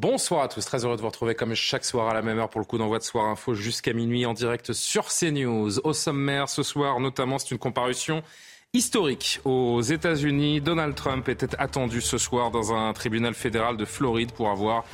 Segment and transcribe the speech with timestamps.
[0.00, 2.48] Bonsoir à tous, très heureux de vous retrouver comme chaque soir à la même heure
[2.48, 5.78] pour le coup d'envoi de Soir Info jusqu'à minuit en direct sur CNews.
[5.80, 8.22] Au sommaire ce soir notamment, c'est une comparution
[8.72, 10.60] historique aux États-Unis.
[10.60, 14.84] Donald Trump était attendu ce soir dans un tribunal fédéral de Floride pour avoir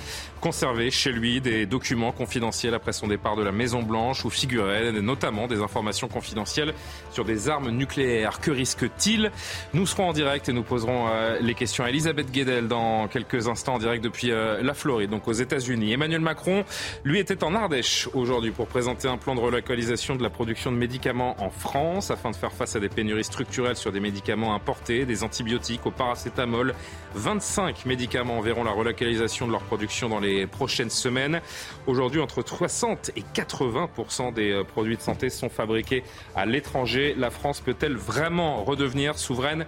[0.41, 5.47] conservé chez lui des documents confidentiels après son départ de la Maison-Blanche où figuraient notamment
[5.47, 6.73] des informations confidentielles
[7.11, 8.41] sur des armes nucléaires.
[8.41, 9.31] Que risque-t-il?
[9.75, 13.47] Nous serons en direct et nous poserons euh, les questions à Elisabeth Guedel dans quelques
[13.47, 15.93] instants en direct depuis euh, la Floride, donc aux États-Unis.
[15.93, 16.65] Emmanuel Macron,
[17.05, 20.79] lui, était en Ardèche aujourd'hui pour présenter un plan de relocalisation de la production de
[20.79, 25.05] médicaments en France afin de faire face à des pénuries structurelles sur des médicaments importés,
[25.05, 26.75] des antibiotiques, au paracétamol.
[27.15, 31.41] 25 médicaments verront la relocalisation de leur production dans les prochaines semaines.
[31.87, 37.15] Aujourd'hui, entre 60 et 80% des euh, produits de santé sont fabriqués à l'étranger.
[37.17, 39.67] La France peut-elle vraiment redevenir souveraine?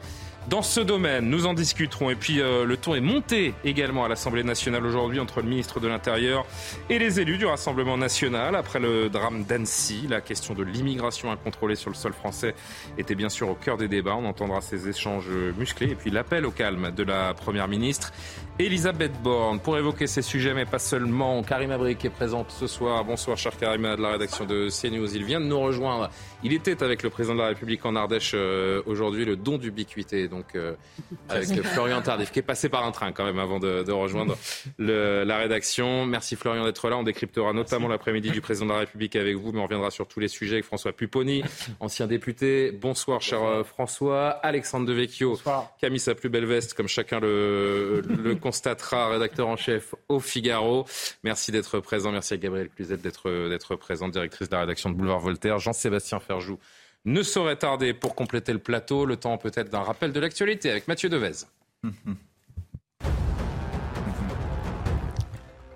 [0.49, 2.11] Dans ce domaine, nous en discuterons.
[2.11, 5.81] Et puis euh, le ton est monté également à l'Assemblée nationale aujourd'hui entre le ministre
[5.81, 6.47] de l'Intérieur
[6.89, 8.55] et les élus du Rassemblement national.
[8.55, 12.55] Après le drame d'Annecy, la question de l'immigration incontrôlée sur le sol français
[12.97, 14.17] était bien sûr au cœur des débats.
[14.17, 18.13] On entendra ces échanges musclés et puis l'appel au calme de la Première ministre
[18.61, 21.45] Elisabeth Borne pour évoquer ces sujets, mais pas seulement.
[21.45, 23.05] Karim Abrik est présente ce soir.
[23.05, 25.15] Bonsoir, cher Karim, de la rédaction de CNews.
[25.15, 26.11] Il vient de nous rejoindre.
[26.43, 30.27] Il était avec le président de la République en Ardèche euh, aujourd'hui, le don d'ubiquité,
[30.27, 30.75] donc euh,
[31.29, 34.37] avec Florian Tardif, qui est passé par un train quand même avant de, rejoindre
[34.79, 36.05] la rédaction.
[36.05, 36.97] Merci Florian d'être là.
[36.97, 40.09] On décryptera notamment l'après-midi du président de la République avec vous, mais on reviendra sur
[40.09, 41.45] tous les sujets avec François Pupponi,
[41.81, 42.73] ancien député.
[42.73, 44.31] Bonsoir, cher euh, François.
[44.31, 45.39] Alexandre Devecchio,
[45.79, 49.95] qui a mis sa plus belle veste, comme chacun le, le constatera, rédacteur en chef
[50.09, 50.87] au Figaro.
[51.23, 52.11] Merci d'être présent.
[52.11, 55.59] Merci à Gabriel Cluzet d'être présente, directrice de la rédaction de Boulevard Voltaire.
[55.59, 56.59] Jean-Sébastien Ferjou
[57.05, 59.05] ne saurait tarder pour compléter le plateau.
[59.05, 61.45] Le temps peut-être d'un rappel de l'actualité avec Mathieu Devez.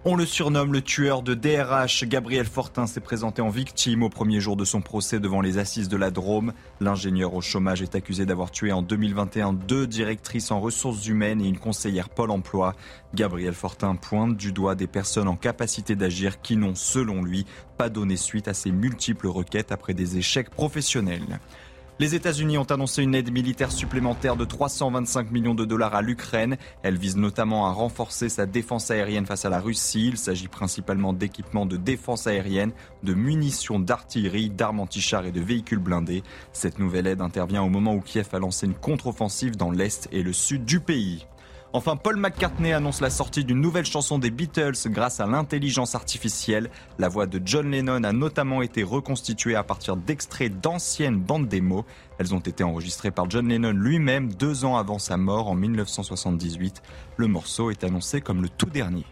[0.05, 2.07] On le surnomme le tueur de DRH.
[2.09, 5.89] Gabriel Fortin s'est présenté en victime au premier jour de son procès devant les assises
[5.89, 6.55] de la Drôme.
[6.81, 11.47] L'ingénieur au chômage est accusé d'avoir tué en 2021 deux directrices en ressources humaines et
[11.47, 12.75] une conseillère Pôle emploi.
[13.15, 17.47] Gabriel Fortin pointe du doigt des personnes en capacité d'agir qui n'ont, selon lui,
[17.79, 21.39] pas donné suite à ces multiples requêtes après des échecs professionnels.
[22.03, 26.57] Les États-Unis ont annoncé une aide militaire supplémentaire de 325 millions de dollars à l'Ukraine.
[26.83, 30.09] Elle vise notamment à renforcer sa défense aérienne face à la Russie.
[30.09, 32.73] Il s'agit principalement d'équipements de défense aérienne,
[33.05, 36.25] de munitions d'artillerie, d'armes anti-chars et de véhicules blindés.
[36.53, 40.25] Cette nouvelle aide intervient au moment où Kiev a lancé une contre-offensive dans l'est et
[40.25, 41.25] le sud du pays.
[41.75, 46.71] Enfin, Paul McCartney annonce la sortie d'une nouvelle chanson des Beatles grâce à l'intelligence artificielle.
[46.99, 51.84] La voix de John Lennon a notamment été reconstituée à partir d'extraits d'anciennes bandes démos.
[52.19, 56.82] Elles ont été enregistrées par John Lennon lui-même deux ans avant sa mort en 1978.
[57.16, 59.06] Le morceau est annoncé comme le tout dernier.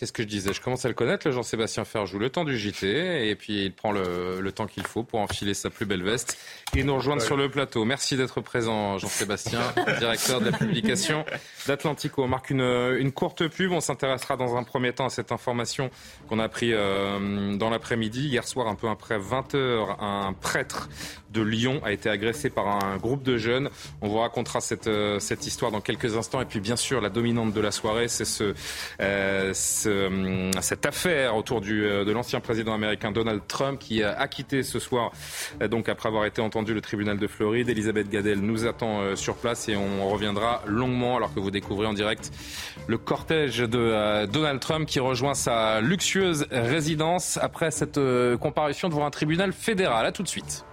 [0.00, 0.54] Qu'est-ce que je disais?
[0.54, 3.70] Je commence à le connaître, le Jean-Sébastien Ferjou, le temps du JT, et puis il
[3.70, 6.38] prend le, le temps qu'il faut pour enfiler sa plus belle veste
[6.74, 7.84] et nous rejoindre sur le plateau.
[7.84, 9.60] Merci d'être présent, Jean-Sébastien,
[9.98, 11.26] directeur de la publication
[11.66, 12.22] d'Atlantico.
[12.22, 13.72] On marque une, une, courte pub.
[13.72, 15.90] On s'intéressera dans un premier temps à cette information
[16.30, 18.26] qu'on a pris euh, dans l'après-midi.
[18.28, 20.88] Hier soir, un peu après 20 heures, un prêtre
[21.32, 23.70] de Lyon a été agressé par un groupe de jeunes.
[24.00, 26.40] On vous racontera cette, euh, cette histoire dans quelques instants.
[26.40, 28.54] Et puis, bien sûr, la dominante de la soirée, c'est ce,
[29.00, 29.52] euh,
[29.86, 35.12] euh, cette affaire autour de l'ancien président américain Donald Trump qui a quitté ce soir,
[35.68, 37.68] donc après avoir été entendu le tribunal de Floride.
[37.68, 41.92] Elisabeth Gadel nous attend sur place et on reviendra longuement alors que vous découvrez en
[41.92, 42.30] direct
[42.86, 48.00] le cortège de Donald Trump qui rejoint sa luxueuse résidence après cette
[48.40, 50.06] comparution devant un tribunal fédéral.
[50.06, 50.64] À tout de suite.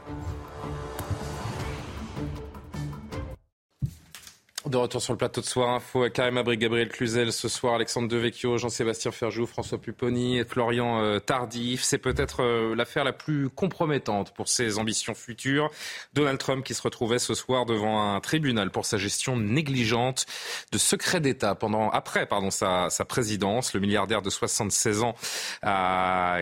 [4.69, 8.09] De retour sur le plateau de Soir Info, Karim Abri, Gabriel Cluzel, ce soir Alexandre
[8.09, 11.83] Devecchio, Jean-Sébastien Ferjou, François Pupponi, Florian euh, Tardif.
[11.83, 15.69] C'est peut-être euh, l'affaire la plus compromettante pour ses ambitions futures.
[16.13, 20.25] Donald Trump qui se retrouvait ce soir devant un tribunal pour sa gestion négligente
[20.73, 23.73] de secret d'État pendant, après pardon, sa, sa présidence.
[23.73, 25.15] Le milliardaire de 76 ans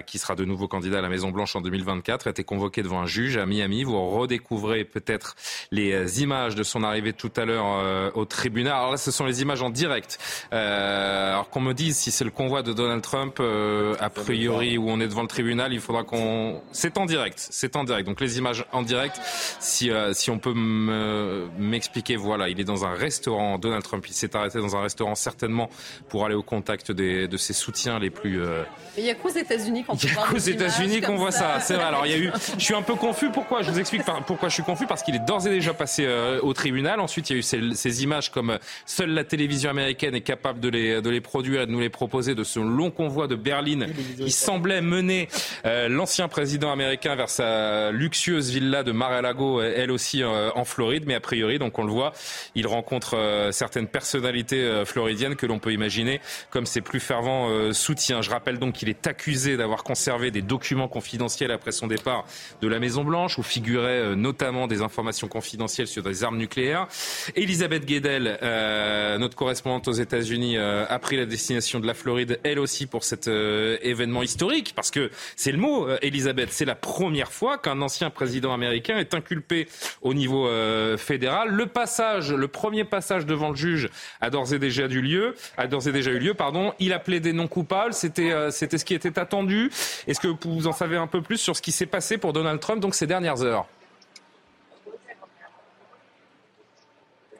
[0.07, 3.05] qui sera de nouveau candidat à la Maison-Blanche en 2024 a été convoqué devant un
[3.05, 3.83] juge à Miami.
[3.83, 5.35] Vous redécouvrez peut-être
[5.69, 8.73] les euh, images de son arrivée tout à l'heure au tribunal.
[8.73, 10.19] Alors là, ce sont les images en direct.
[10.53, 14.77] Euh, alors qu'on me dise si c'est le convoi de Donald Trump, euh, a priori,
[14.77, 16.61] où on est devant le tribunal, il faudra qu'on...
[16.71, 18.07] C'est en direct, c'est en direct.
[18.07, 19.19] Donc les images en direct,
[19.59, 24.13] si, euh, si on peut m'expliquer, voilà, il est dans un restaurant, Donald Trump, il
[24.13, 25.69] s'est arrêté dans un restaurant certainement
[26.09, 28.41] pour aller au contact des, de ses soutiens les plus...
[28.41, 28.63] Euh,
[28.97, 31.73] il n'y a qu'aux États-Unis qu'on Il n'y a qu'aux États-Unis qu'on voit ça, c'est
[31.73, 31.83] vrai.
[31.83, 32.31] Alors il y a eu...
[32.57, 33.61] Je suis un peu confus, pourquoi?
[33.61, 36.07] Je vous explique pourquoi je suis confus, parce qu'il est d'ores et déjà passé
[36.41, 36.99] au tribunal.
[36.99, 40.59] Ensuite, il y a eu ces, ces images comme seule la télévision américaine est capable
[40.59, 43.35] de les, de les produire et de nous les proposer de ce long convoi de
[43.35, 43.87] Berlin
[44.17, 45.27] qui semblait mener
[45.65, 51.03] euh, l'ancien président américain vers sa luxueuse villa de Mar-a-Lago, elle aussi euh, en Floride.
[51.07, 52.13] Mais a priori, donc on le voit,
[52.55, 58.21] il rencontre euh, certaines personnalités floridiennes que l'on peut imaginer comme ses plus fervents soutiens.
[58.21, 62.25] Je rappelle donc qu'il est accusé d'avoir conservé des documents confidentiels après son départ
[62.61, 66.87] de la Maison Blanche où figuraient notamment des informations confidentielles sur des armes nucléaires.
[67.35, 72.39] Elisabeth Guedel, euh, notre correspondante aux États-Unis, euh, a pris la destination de la Floride,
[72.43, 76.75] elle aussi, pour cet euh, événement historique, parce que c'est le mot, Elisabeth, c'est la
[76.75, 79.67] première fois qu'un ancien président américain est inculpé
[80.01, 80.49] au niveau
[80.97, 81.49] fédéral.
[81.49, 83.89] Le passage, le premier passage devant le juge
[84.21, 86.73] a d'ores et déjà eu lieu, a d'ores et déjà eu lieu, pardon.
[86.79, 89.69] Il a plaidé non coupable, c'était c'était ce qui était attendu.
[90.07, 92.59] Est-ce que vous en savez un peu plus sur ce qui s'est passé pour Donald
[92.59, 93.67] Trump donc ces dernières heures?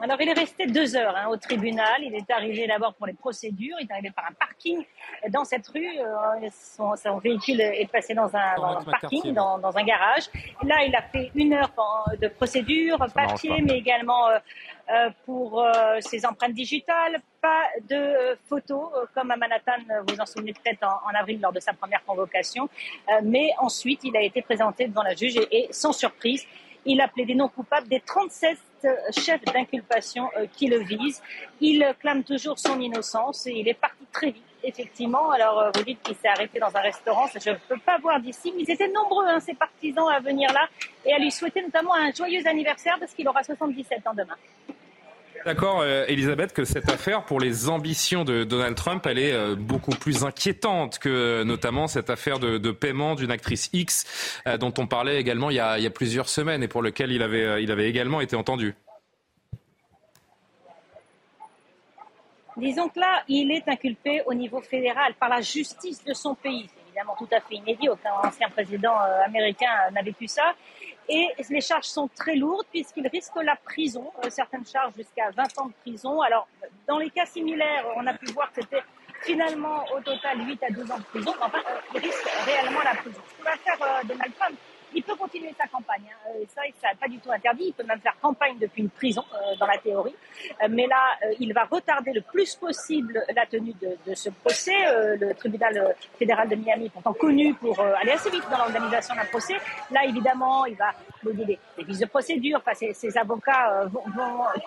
[0.02, 2.02] Alors, il est resté deux heures hein, au tribunal.
[2.02, 3.78] Il est arrivé d'abord pour les procédures.
[3.80, 4.84] Il est arrivé par un parking
[5.30, 6.00] dans cette rue.
[6.00, 10.24] Euh, son, véhicule est passé dans un, parking, dans, un garage.
[10.64, 11.72] là, il a fait une heure
[12.20, 14.38] de procédure, papier, mais également euh,
[14.90, 15.66] euh, pour
[16.02, 17.22] ses empreintes digitales.
[17.42, 19.78] Pas de photos, comme à Manhattan,
[20.08, 22.68] vous en souvenez peut-être en, avril lors de sa première convocation.
[23.24, 26.46] mais ensuite, il a été présenté devant la juge et, et sans surprise,
[26.86, 28.58] il a plaidé non coupable des 37
[29.12, 31.22] chef d'inculpation euh, qui le vise.
[31.62, 35.32] Il clame toujours son innocence et il est parti très vite, effectivement.
[35.32, 38.20] Alors, euh, vous dites qu'il s'est arrêté dans un restaurant, je ne peux pas voir
[38.20, 40.68] d'ici, mais ils étaient nombreux, hein, ses partisans, à venir là
[41.06, 44.36] et à lui souhaiter notamment un joyeux anniversaire parce qu'il aura 77 ans demain.
[45.46, 49.56] D'accord, euh, Elisabeth, que cette affaire, pour les ambitions de Donald Trump, elle est euh,
[49.56, 54.88] beaucoup plus inquiétante que notamment cette affaire de, paiement d'une actrice X euh, dont on
[54.88, 58.74] parlait également il y, a, plusieurs semaines et pour lequel il avait, également été entendu.
[62.58, 66.68] Disons que là, il est inculpé au niveau fédéral par la justice de son pays.
[66.74, 67.88] C'est évidemment tout à fait inédit.
[67.88, 70.56] Aucun ancien président américain n'avait pu ça.
[71.08, 75.60] Et les charges sont très lourdes puisqu'il risque la prison, euh, certaines charges jusqu'à 20
[75.60, 76.22] ans de prison.
[76.22, 76.48] Alors,
[76.88, 78.84] dans les cas similaires, on a pu voir que c'était
[79.22, 81.34] finalement au total 8 à 12 ans de prison.
[81.42, 83.22] Enfin, euh, il risque réellement la prison.
[83.30, 84.58] Ce que va faire euh, Donald Trump,
[84.96, 86.04] il peut continuer sa campagne.
[86.10, 86.30] Hein.
[86.30, 87.66] Euh, ça, ça pas du tout interdit.
[87.68, 90.16] Il peut même faire campagne depuis une prison, euh, dans la théorie.
[90.64, 94.74] Euh, mais là, il va retarder le plus possible la tenue de, ce procès.
[95.18, 99.56] le tribunal fédéral de Miami pourtant connu pour aller assez vite dans l'organisation d'un procès.
[99.92, 100.92] Là, évidemment, il va
[101.24, 102.62] donner des, vices de procédure.
[102.66, 104.02] Enfin, ses, avocats vont,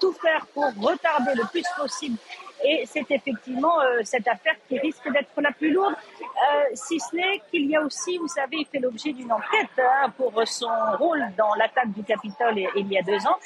[0.01, 2.19] tout faire pour retarder le plus possible
[2.65, 7.15] et c'est effectivement euh, cette affaire qui risque d'être la plus lourde, euh, si ce
[7.15, 10.69] n'est qu'il y a aussi, vous savez, il fait l'objet d'une enquête hein, pour son
[10.99, 13.37] rôle dans l'attaque du Capitole il y a deux ans.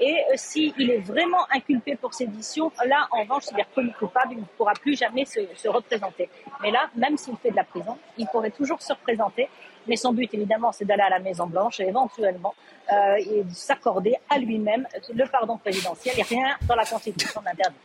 [0.00, 4.32] Et euh, s'il est vraiment inculpé pour sédition, là, en revanche, s'il est reconnu coupable,
[4.32, 6.28] il ne pourra plus jamais se, se représenter.
[6.62, 9.48] Mais là, même s'il fait de la prison, il pourrait toujours se représenter.
[9.86, 12.54] Mais son but, évidemment, c'est d'aller à la Maison Blanche et éventuellement
[12.92, 13.18] euh,
[13.52, 16.18] s'accorder à lui-même le pardon présidentiel.
[16.18, 17.76] Et rien dans la Constitution n'interdit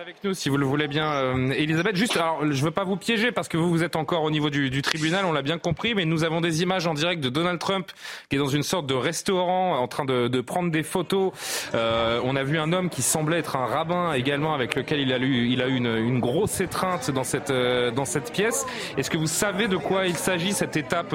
[0.00, 1.94] avec nous si vous le voulez bien, euh, Elisabeth.
[1.94, 4.30] Juste, alors je ne veux pas vous piéger parce que vous, vous êtes encore au
[4.30, 7.28] niveau du, tribunal, on l'a bien compris, mais nous avons des images en direct de
[7.28, 7.92] Donald Trump
[8.28, 11.32] qui est dans une sorte de restaurant en train de, prendre des photos.
[11.74, 15.12] Euh, on a vu un homme qui semblait être un rabbin également avec lequel il
[15.12, 18.66] a eu, il a eu une, grosse étreinte dans cette, euh, dans cette pièce.
[18.96, 21.14] Est-ce que vous savez de quoi il s'agit, cette étape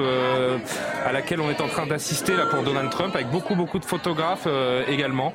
[1.04, 3.84] à laquelle on est en train d'assister là pour Donald Trump avec beaucoup, beaucoup de
[3.84, 4.48] photographes
[4.88, 5.34] également?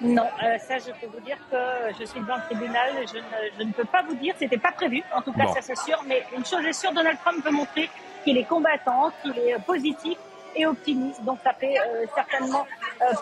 [0.00, 1.56] Non, euh, ça je peux vous dire que
[1.98, 5.22] je suis devant le tribunal, je ne, peux pas vous dire, c'était pas prévu, en
[5.22, 7.88] tout cas ça c'est sûr, mais une chose est sûre, Donald Trump veut montrer
[8.22, 10.18] qu'il est combattant, qu'il est positif
[10.54, 12.66] et optimiste, donc ça fait euh, certainement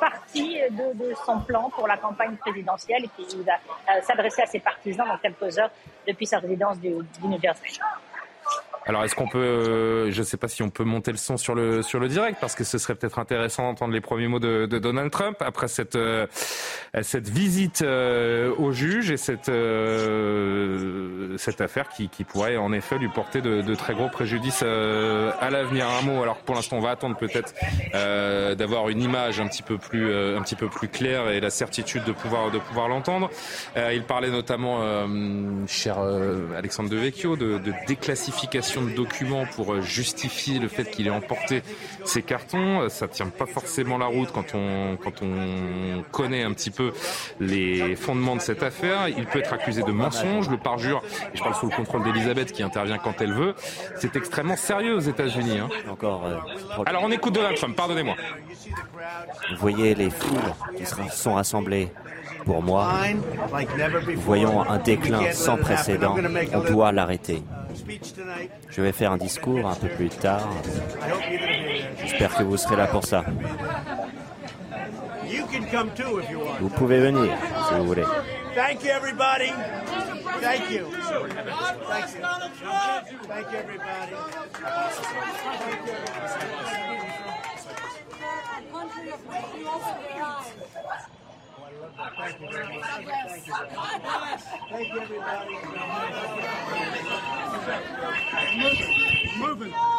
[0.00, 3.54] partie de, son plan pour la campagne présidentielle et qui va
[4.02, 5.70] s'adresser à ses partisans dans quelques heures
[6.06, 7.70] depuis sa résidence du, du New Jersey.
[8.86, 11.38] Alors est-ce qu'on peut, euh, je ne sais pas si on peut monter le son
[11.38, 14.38] sur le sur le direct parce que ce serait peut-être intéressant d'entendre les premiers mots
[14.38, 16.26] de, Donald Trump après cette euh,
[17.00, 19.50] cette visite euh, au juge et cette
[21.38, 25.86] cette affaire qui, pourrait en effet lui porter de, très gros préjudices à l'avenir.
[25.88, 26.22] Un mot.
[26.22, 27.54] Alors pour l'instant on va attendre peut-être
[28.56, 32.04] d'avoir une image un petit peu plus un petit peu plus claire et la certitude
[32.04, 33.30] de pouvoir de pouvoir l'entendre.
[33.76, 34.80] il parlait notamment,
[35.66, 35.98] cher
[36.56, 41.62] Alexandre Devecchio, de, de déclassification de documents pour euh, justifier le fait qu'il ait emporté
[42.04, 42.82] ces cartons.
[42.82, 46.92] Euh, ça tient pas forcément la route quand on, quand on connaît un petit peu
[47.40, 49.08] les fondements de cette affaire.
[49.08, 51.02] Il peut être accusé de mensonge, le parjure,
[51.32, 53.54] et je parle sous le contrôle d'Elisabeth qui intervient quand elle veut.
[53.96, 55.58] C'est extrêmement sérieux aux États-Unis.
[55.58, 55.68] Hein.
[55.90, 56.26] Encore.
[56.26, 56.38] Euh,
[56.86, 58.16] Alors on écoute Donald Trump, pardonnez-moi.
[59.50, 60.38] Vous voyez les foules
[60.76, 61.90] qui sont rassemblées
[62.44, 62.92] pour moi,
[64.16, 66.16] voyons un déclin sans précédent.
[66.52, 67.42] On doit l'arrêter.
[68.70, 70.48] Je vais faire un discours un peu plus tard.
[72.00, 73.24] J'espère que vous serez là pour ça.
[76.60, 77.32] Vous pouvez venir
[77.68, 78.04] si vous voulez.
[78.54, 79.52] Thank you, everybody.
[80.40, 80.86] Thank you.
[81.88, 82.22] Thank you.
[83.26, 84.14] Thank you, everybody.
[89.26, 91.23] Thank you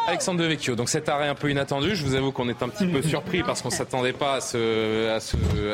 [0.06, 2.86] Alexandre Devecchio, donc cet arrêt un peu inattendu, je vous avoue qu'on est un petit
[2.86, 5.10] peu surpris parce qu'on s'attendait pas à ce,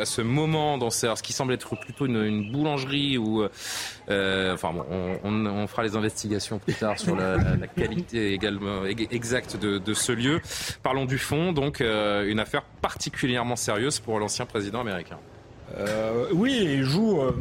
[0.01, 3.43] à ce, moment dans ce, qui semble être plutôt une, boulangerie où,
[4.09, 4.85] euh, enfin bon,
[5.25, 7.37] on, fera les investigations plus tard sur la,
[7.77, 10.41] qualité également exacte de, de, ce lieu.
[10.83, 15.19] Parlons du fond, donc euh, une affaire particulièrement sérieuse pour l'ancien président américain.
[15.77, 17.33] Euh, oui, il joue, euh,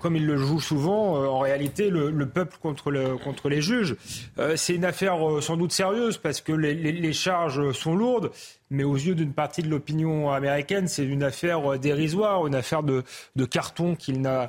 [0.00, 3.60] comme il le joue souvent, euh, en réalité, le, le, peuple contre, le, contre les
[3.60, 3.96] juges.
[4.38, 8.30] Euh, c'est une affaire sans doute sérieuse parce que les, les, les charges sont lourdes
[8.72, 13.04] mais aux yeux d'une partie de l'opinion américaine, c'est une affaire dérisoire, une affaire de,
[13.44, 14.48] carton qu'il n'a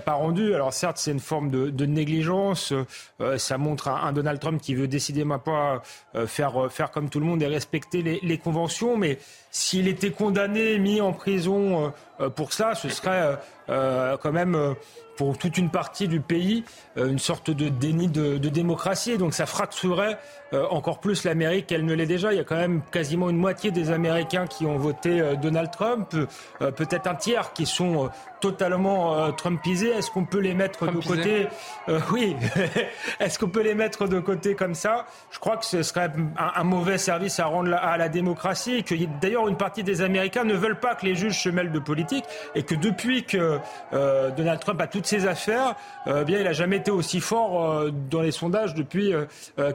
[0.00, 0.54] pas rendu.
[0.54, 2.72] Alors certes, c'est une forme de, négligence.
[3.20, 5.82] Euh, ça montre un, un, Donald Trump qui veut décidément pas
[6.14, 8.96] euh, faire faire comme tout le monde et respecter les, les conventions.
[8.96, 9.18] Mais
[9.50, 13.38] s'il était condamné, mis en prison euh, pour ça, ce serait
[13.68, 14.74] euh, quand même euh,
[15.16, 16.64] pour toute une partie du pays
[17.06, 19.18] une sorte de déni de, de démocratie.
[19.18, 20.18] Donc ça fracturerait
[20.54, 22.32] euh, encore plus l'Amérique qu'elle ne l'est déjà.
[22.32, 25.70] Il y a quand même quasiment une moitié des Américains qui ont voté euh, Donald
[25.70, 28.08] Trump, euh, peut-être un tiers qui sont
[28.40, 29.90] totalement Trumpisés.
[29.90, 31.10] Est-ce qu'on peut les mettre Trumpisé.
[31.10, 31.48] de côté
[32.12, 32.36] Oui.
[33.20, 35.06] Est-ce qu'on peut les mettre de côté comme ça?
[35.32, 38.84] Je crois que ce serait un, un mauvais service à rendre la, à la démocratie.
[38.84, 41.80] Que d'ailleurs une partie des Américains ne veulent pas que les juges se mêlent de
[41.80, 42.24] politique
[42.54, 43.58] et que depuis que
[43.90, 45.74] Donald Trump a toutes ces affaires,
[46.06, 49.12] bien il a jamais été aussi fort dans les sondages depuis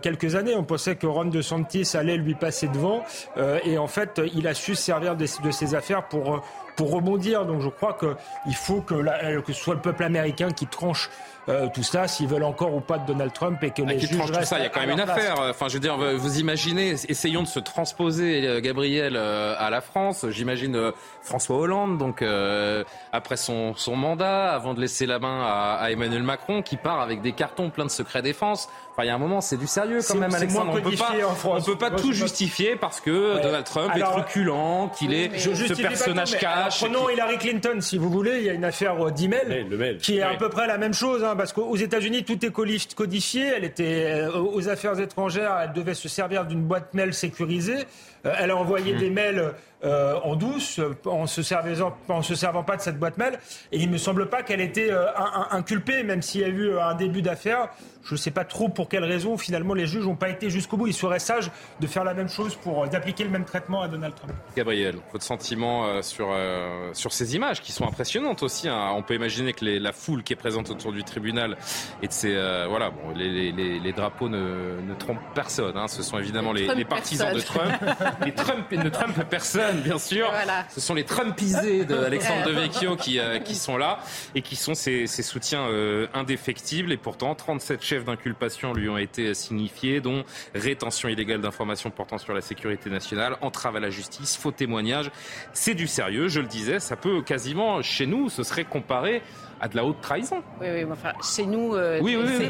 [0.01, 0.55] quelques années.
[0.55, 3.03] On pensait que Ron DeSantis allait lui passer devant.
[3.37, 6.43] Euh, et en fait, il a su servir de, ses affaires pour,
[6.75, 7.45] pour rebondir.
[7.45, 8.95] Donc je crois qu'il faut que,
[9.41, 11.09] que ce soit le peuple américain qui tranche
[11.49, 13.99] euh, tout ça, s'ils veulent encore ou pas de Donald Trump et que ah, les
[13.99, 15.35] juges tout ça, il y a quand même une affaire.
[15.39, 19.81] Enfin, je veux dire, vous imaginez, essayons de se transposer euh, Gabriel euh, à la
[19.81, 20.25] France.
[20.29, 25.43] J'imagine euh, François Hollande, donc euh, après son, son mandat, avant de laisser la main
[25.43, 28.69] à, à, Emmanuel Macron, qui part avec des cartons pleins de secrets défense.
[28.91, 30.73] Enfin, il y a un moment, c'est du sérieux quand même, Alexandre.
[30.77, 31.13] On peut pas,
[31.45, 33.41] on peut pas tout justifier parce que ouais.
[33.41, 36.79] Donald Trump Alors, est truculent, qu'il est ce personnage cash.
[36.79, 37.13] Prenons qui...
[37.13, 38.37] Hillary Clinton, si vous voulez.
[38.37, 41.23] Il y a une affaire d'email qui est à peu près la même chose.
[41.23, 41.32] Hein.
[41.33, 43.53] Hein, parce qu'aux États-Unis, tout est codifié.
[43.57, 47.85] Elle était euh, aux affaires étrangères, elle devait se servir d'une boîte mail sécurisée.
[48.25, 48.97] Euh, elle a envoyé mmh.
[48.99, 53.17] des mails euh, en douce, en se, servant, en se servant pas de cette boîte
[53.17, 53.39] mail.
[53.71, 55.07] Et il me semble pas qu'elle était euh,
[55.51, 57.69] inculpée, même s'il y a eu un début d'affaire.
[58.03, 60.75] Je ne sais pas trop pour quelle raison, finalement, les juges n'ont pas été jusqu'au
[60.75, 60.87] bout.
[60.87, 61.49] Il serait sage
[61.79, 64.33] de faire la même chose pour d'appliquer le même traitement à Donald Trump.
[64.57, 68.67] Gabriel, votre sentiment euh, sur, euh, sur ces images qui sont impressionnantes aussi.
[68.67, 68.91] Hein.
[68.95, 71.55] On peut imaginer que les, la foule qui est présente autour du tribunal
[72.01, 75.77] et de ces, euh, voilà, bon, les, les, les, drapeaux ne, ne trompent personne.
[75.77, 75.87] Hein.
[75.87, 77.63] Ce sont évidemment les, partisans personne.
[77.63, 77.95] de Trump.
[78.25, 80.29] les Trump ne Trump personne, bien sûr.
[80.29, 80.65] Voilà.
[80.69, 83.99] Ce sont les Trumpisés d'Alexandre Devecchio qui, euh, qui sont là
[84.35, 86.91] et qui sont ses, ses soutiens euh, indéfectibles.
[86.91, 92.33] Et pourtant, 37 chefs d'inculpation lui ont été signifiés, dont rétention illégale d'informations portant sur
[92.33, 95.11] la sécurité nationale, entrave à la justice, faux témoignage.
[95.53, 99.21] C'est du sérieux, je le disais, ça peut quasiment, chez nous, ce serait comparé
[99.63, 100.43] à de la haute trahison.
[100.59, 102.01] Oui, oui, enfin, chez nous, euh,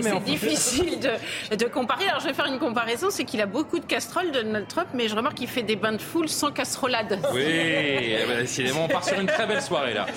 [0.02, 2.08] c'est difficile de, de, comparer.
[2.08, 5.08] Alors, je vais faire une comparaison, c'est qu'il a beaucoup de casseroles, Donald Trump, mais
[5.08, 7.20] je remarque qu'il fait des bains de foule sans casserolade.
[7.32, 10.08] Oui, eh ben, décidément, on part sur une très belle soirée, là.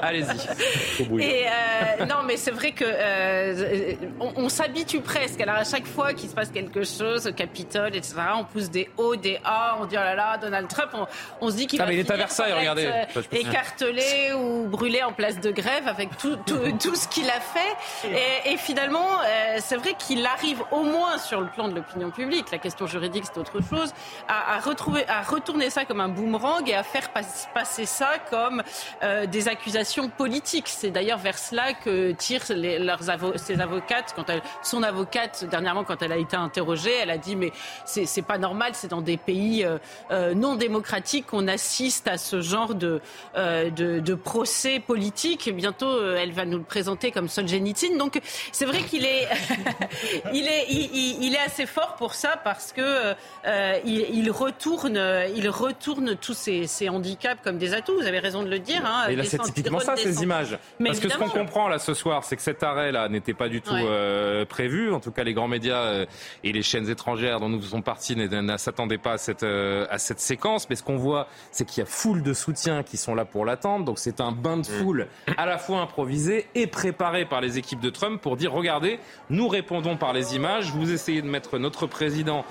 [0.00, 1.22] Allez-y.
[1.22, 5.42] Et euh, non, mais c'est vrai que euh, on, s'habitue presque.
[5.42, 8.88] Alors, à chaque fois qu'il se passe quelque chose au Capitole, etc., on pousse des
[8.96, 10.90] hauts, des A, on dit, oh là là, Donald Trump,
[11.42, 12.88] on, se dit qu'il ah, va il est à Versailles, regardez.
[13.30, 18.46] écartelé ou brûlé en place de grève avec tout, ce qu'il a fait.
[18.46, 22.50] Et, finalement, euh, c'est vrai qu'il arrive au moins sur le plan de l'opinion publique,
[22.52, 23.92] la question juridique c'est autre chose,
[24.28, 27.10] à, retrouver, à retourner ça comme un boomerang et à faire
[27.54, 28.62] passer ça comme
[29.02, 30.68] euh, des accusations politiques.
[30.68, 33.02] C'est d'ailleurs vers cela que tirent leurs
[33.36, 34.14] ses avocates,
[34.62, 37.52] son avocate dernièrement quand elle a été interrogée, elle a dit mais
[37.84, 42.74] c'est pas normal, c'est dans des pays euh, non démocratiques qu'on assiste à ce genre
[42.74, 43.00] de,
[43.34, 45.48] de, de procès politiques.
[45.78, 47.96] Bientôt elle va nous le présenter comme Solzhenitsyn.
[47.96, 48.20] Donc
[48.52, 49.28] c'est vrai qu'il est,
[50.32, 53.14] il est, il, est assez fort pour ça parce que
[53.46, 55.00] euh, il, retourne,
[55.36, 57.94] il retourne tous ces, handicaps comme des atouts.
[57.94, 58.84] Vous avez raison de le dire.
[58.84, 60.58] Hein, et là, c'est typiquement ça, ces images.
[60.84, 63.60] parce que ce qu'on comprend là ce soir, c'est que cet arrêt-là n'était pas du
[63.60, 64.92] tout euh, prévu.
[64.92, 66.06] En tout cas, les grands médias euh,
[66.42, 70.20] et les chaînes étrangères dont nous faisons partie ne s'attendaient pas à cette, à cette
[70.20, 70.68] séquence.
[70.68, 73.44] Mais ce qu'on voit, c'est qu'il y a foule de soutiens qui sont là pour
[73.44, 73.84] l'attendre.
[73.84, 75.06] Donc c'est un bain de foule
[75.36, 78.98] à la fois improvisé et préparé par les équipes de Trump pour dire regardez,
[79.28, 82.44] nous répondons par les images, vous essayez de mettre notre président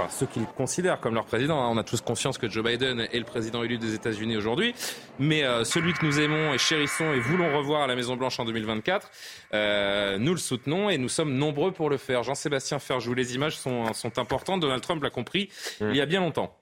[0.00, 1.60] enfin ceux qu'ils considèrent comme leur président.
[1.60, 1.68] Hein.
[1.70, 4.74] On a tous conscience que Joe Biden est le président élu des États-Unis aujourd'hui,
[5.18, 8.38] mais euh, celui que nous aimons et chérissons et voulons revoir à la Maison Blanche
[8.40, 9.10] en 2024,
[9.54, 12.22] euh, nous le soutenons et nous sommes nombreux pour le faire.
[12.22, 14.60] Jean-Sébastien Ferjou, les images sont, sont importantes.
[14.60, 15.48] Donald Trump l'a compris
[15.80, 16.59] il y a bien longtemps.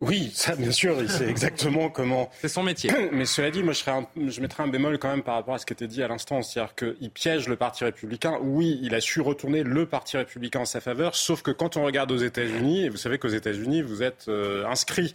[0.00, 2.28] Oui, ça bien sûr, il sait exactement comment.
[2.40, 2.90] C'est son métier.
[3.12, 5.64] Mais cela dit, moi je, je mettrais un bémol quand même par rapport à ce
[5.66, 8.38] qui était dit à l'instant, c'est-à-dire qu'il piège le Parti républicain.
[8.42, 11.84] Oui, il a su retourner le Parti républicain en sa faveur, sauf que quand on
[11.84, 15.14] regarde aux États-Unis, et vous savez qu'aux États-Unis, vous êtes euh, inscrit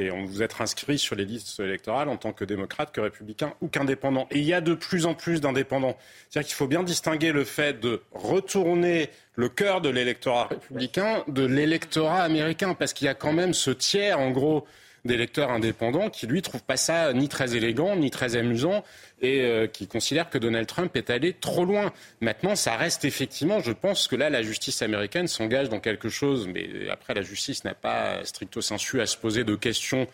[0.00, 3.68] et vous êtes inscrit sur les listes électorales en tant que démocrate, que républicain ou
[3.68, 4.26] qu'indépendant.
[4.30, 5.96] Et il y a de plus en plus d'indépendants.
[6.28, 11.44] C'est-à-dire qu'il faut bien distinguer le fait de retourner le cœur de l'électorat républicain de
[11.44, 14.66] l'électorat américain, parce qu'il y a quand même ce tiers, en gros,
[15.04, 18.84] d'électeurs indépendants qui, lui, trouvent pas ça ni très élégant, ni très amusant,
[19.22, 21.92] et euh, qui considèrent que Donald Trump est allé trop loin.
[22.20, 26.48] Maintenant, ça reste effectivement, je pense que là, la justice américaine s'engage dans quelque chose,
[26.48, 30.06] mais après, la justice n'a pas stricto sensu à se poser de questions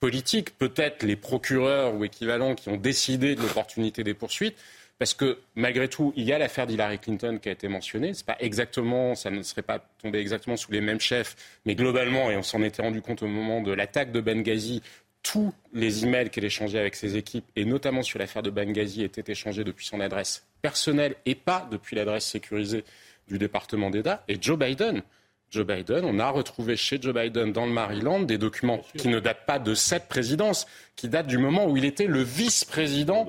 [0.00, 0.56] politiques.
[0.58, 4.56] Peut-être les procureurs ou équivalents qui ont décidé de l'opportunité des poursuites.
[4.98, 8.14] Parce que malgré tout, il y a l'affaire d'Hillary Clinton qui a été mentionnée.
[8.14, 12.30] C'est pas exactement, ça ne serait pas tombé exactement sous les mêmes chefs, mais globalement,
[12.30, 14.82] et on s'en était rendu compte au moment de l'attaque de Benghazi,
[15.22, 19.32] tous les emails qu'elle échangeait avec ses équipes, et notamment sur l'affaire de Benghazi, étaient
[19.32, 22.84] échangés depuis son adresse personnelle et pas depuis l'adresse sécurisée
[23.26, 24.22] du département d'État.
[24.28, 25.02] Et Joe Biden,
[25.50, 29.20] Joe Biden, on a retrouvé chez Joe Biden dans le Maryland des documents qui ne
[29.20, 33.24] datent pas de cette présidence, qui datent du moment où il était le vice-président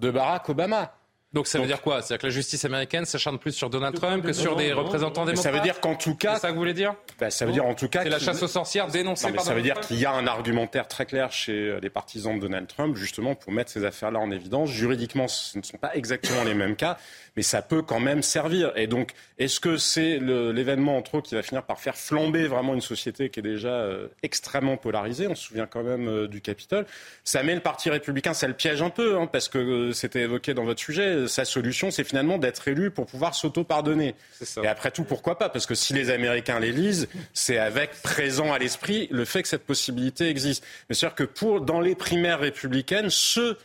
[0.00, 0.94] de Barack Obama.
[1.32, 2.02] Donc ça veut dire quoi?
[2.02, 5.42] C'est-à-dire que la justice américaine s'acharne plus sur Donald Trump que sur des représentants démocrates?
[5.42, 6.34] Ça veut dire qu'en tout cas...
[6.34, 6.94] C'est ça que vous voulez dire?
[7.18, 8.02] Bah, Ça veut dire en tout cas...
[8.02, 10.88] C'est la chasse aux sorcières dénoncée par Ça veut dire qu'il y a un argumentaire
[10.88, 14.30] très clair chez euh, les partisans de Donald Trump, justement pour mettre ces affaires-là en
[14.30, 14.70] évidence.
[14.70, 16.98] Juridiquement, ce ne sont pas exactement les mêmes cas,
[17.36, 18.72] mais ça peut quand même servir.
[18.76, 22.74] Et donc, est-ce que c'est l'événement, entre autres, qui va finir par faire flamber vraiment
[22.74, 25.28] une société qui est déjà euh, extrêmement polarisée?
[25.28, 26.84] On se souvient quand même euh, du Capitole.
[27.24, 30.20] Ça met le Parti républicain, ça le piège un peu, hein, parce que euh, c'était
[30.20, 31.21] évoqué dans votre sujet.
[31.26, 34.14] Sa solution, c'est finalement d'être élu pour pouvoir s'auto-pardonner.
[34.62, 35.48] Et après tout, pourquoi pas?
[35.48, 39.64] Parce que si les Américains l'élisent, c'est avec présent à l'esprit le fait que cette
[39.64, 40.64] possibilité existe.
[40.88, 43.58] Mais c'est-à-dire que pour, dans les primaires républicaines, ceux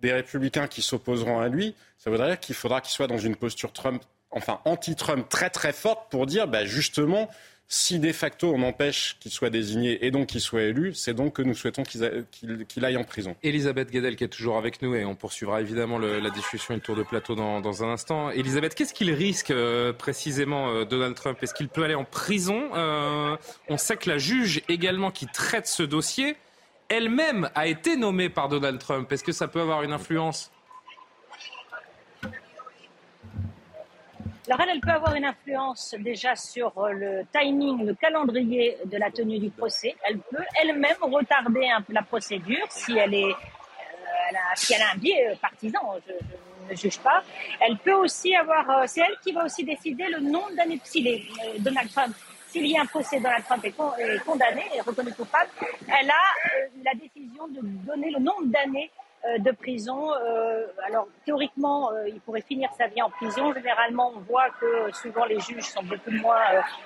[0.00, 3.36] des républicains qui s'opposeront à lui, ça voudrait dire qu'il faudra qu'il soit dans une
[3.36, 7.30] posture Trump, enfin anti-Trump très très forte pour dire bah, justement
[7.68, 11.34] si de facto on empêche qu'il soit désigné et donc qu'il soit élu, c'est donc
[11.34, 13.36] que nous souhaitons qu'il aille en prison.
[13.42, 16.82] Elisabeth Guedel qui est toujours avec nous et on poursuivra évidemment la discussion et le
[16.82, 18.30] tour de plateau dans, un instant.
[18.30, 21.38] Elisabeth, qu'est-ce qu'il risque euh, précisément euh, Donald Trump?
[21.42, 22.70] Est-ce qu'il peut aller en prison?
[22.74, 23.36] Euh,
[23.68, 26.36] On sait que la juge également qui traite ce dossier
[26.88, 29.10] elle-même a été nommée par Donald Trump.
[29.10, 30.50] Est-ce que ça peut avoir une influence?
[34.46, 39.38] Alors elle, peut avoir une influence déjà sur le timing, le calendrier de la tenue
[39.38, 39.94] du procès.
[40.04, 44.82] Elle peut elle-même retarder un peu la procédure si elle est, euh, elle si elle
[44.82, 45.80] a un biais euh, partisan.
[46.06, 46.12] Je,
[46.70, 47.22] ne juge pas.
[47.60, 50.80] Elle peut aussi avoir, euh, c'est elle qui va aussi décider le nombre d'années.
[50.84, 51.02] Si
[51.58, 52.14] Donald Trump
[52.54, 53.74] s'il y a un procès, Donald Trump est,
[54.24, 55.50] condamné et reconnu coupable,
[55.88, 56.24] elle a
[56.84, 59.03] la décision de donner le nombre d'années euh,
[59.38, 60.12] de prison.
[60.12, 63.52] Euh, alors théoriquement, euh, il pourrait finir sa vie en prison.
[63.54, 66.42] Généralement, on voit que souvent les juges sont beaucoup moins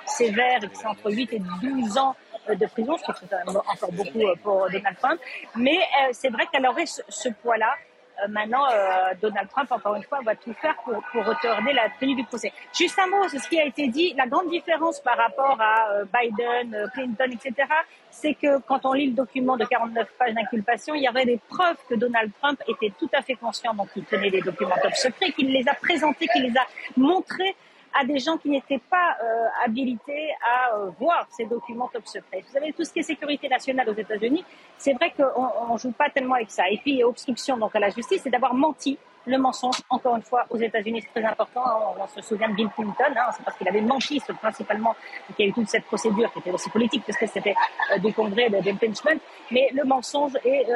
[0.07, 2.14] sévères et que c'est entre 8 et 12 ans
[2.48, 5.20] de prison, ce qui est encore beaucoup pour Donald Trump.
[5.57, 5.79] Mais
[6.12, 7.74] c'est vrai qu'elle aurait ce poids-là.
[8.22, 11.88] Euh, maintenant, euh, Donald Trump, encore une fois, va tout faire pour, pour retourner la
[12.00, 12.52] tenue du procès.
[12.76, 14.14] Juste un mot, c'est ce qui a été dit.
[14.16, 17.68] La grande différence par rapport à euh, Biden, Clinton, etc.,
[18.11, 21.38] c'est que quand on lit le document de 49 pages d'inculpation, il y avait des
[21.48, 24.94] preuves que Donald Trump était tout à fait conscient, donc il tenait les documents top
[24.94, 27.54] secrets, qu'il les a présentés, qu'il les a montrés
[27.94, 32.44] à des gens qui n'étaient pas euh, habilités à euh, voir ces documents top secrets.
[32.46, 34.44] Vous savez, tout ce qui est sécurité nationale aux États-Unis,
[34.77, 36.68] c'est vrai qu'on ne joue pas tellement avec ça.
[36.70, 38.98] Et puis, obstruction donc à la justice, c'est d'avoir menti.
[39.27, 41.62] Le mensonge, encore une fois, aux États-Unis, c'est très important.
[42.01, 44.94] On, se souvient de Bill Clinton, hein, c'est parce qu'il avait menti, principalement,
[45.37, 47.55] qu'il y a eu toute cette procédure qui était aussi politique, parce que c'était
[47.92, 49.20] euh, du congrès de l'impeachment.
[49.51, 50.66] Mais le mensonge est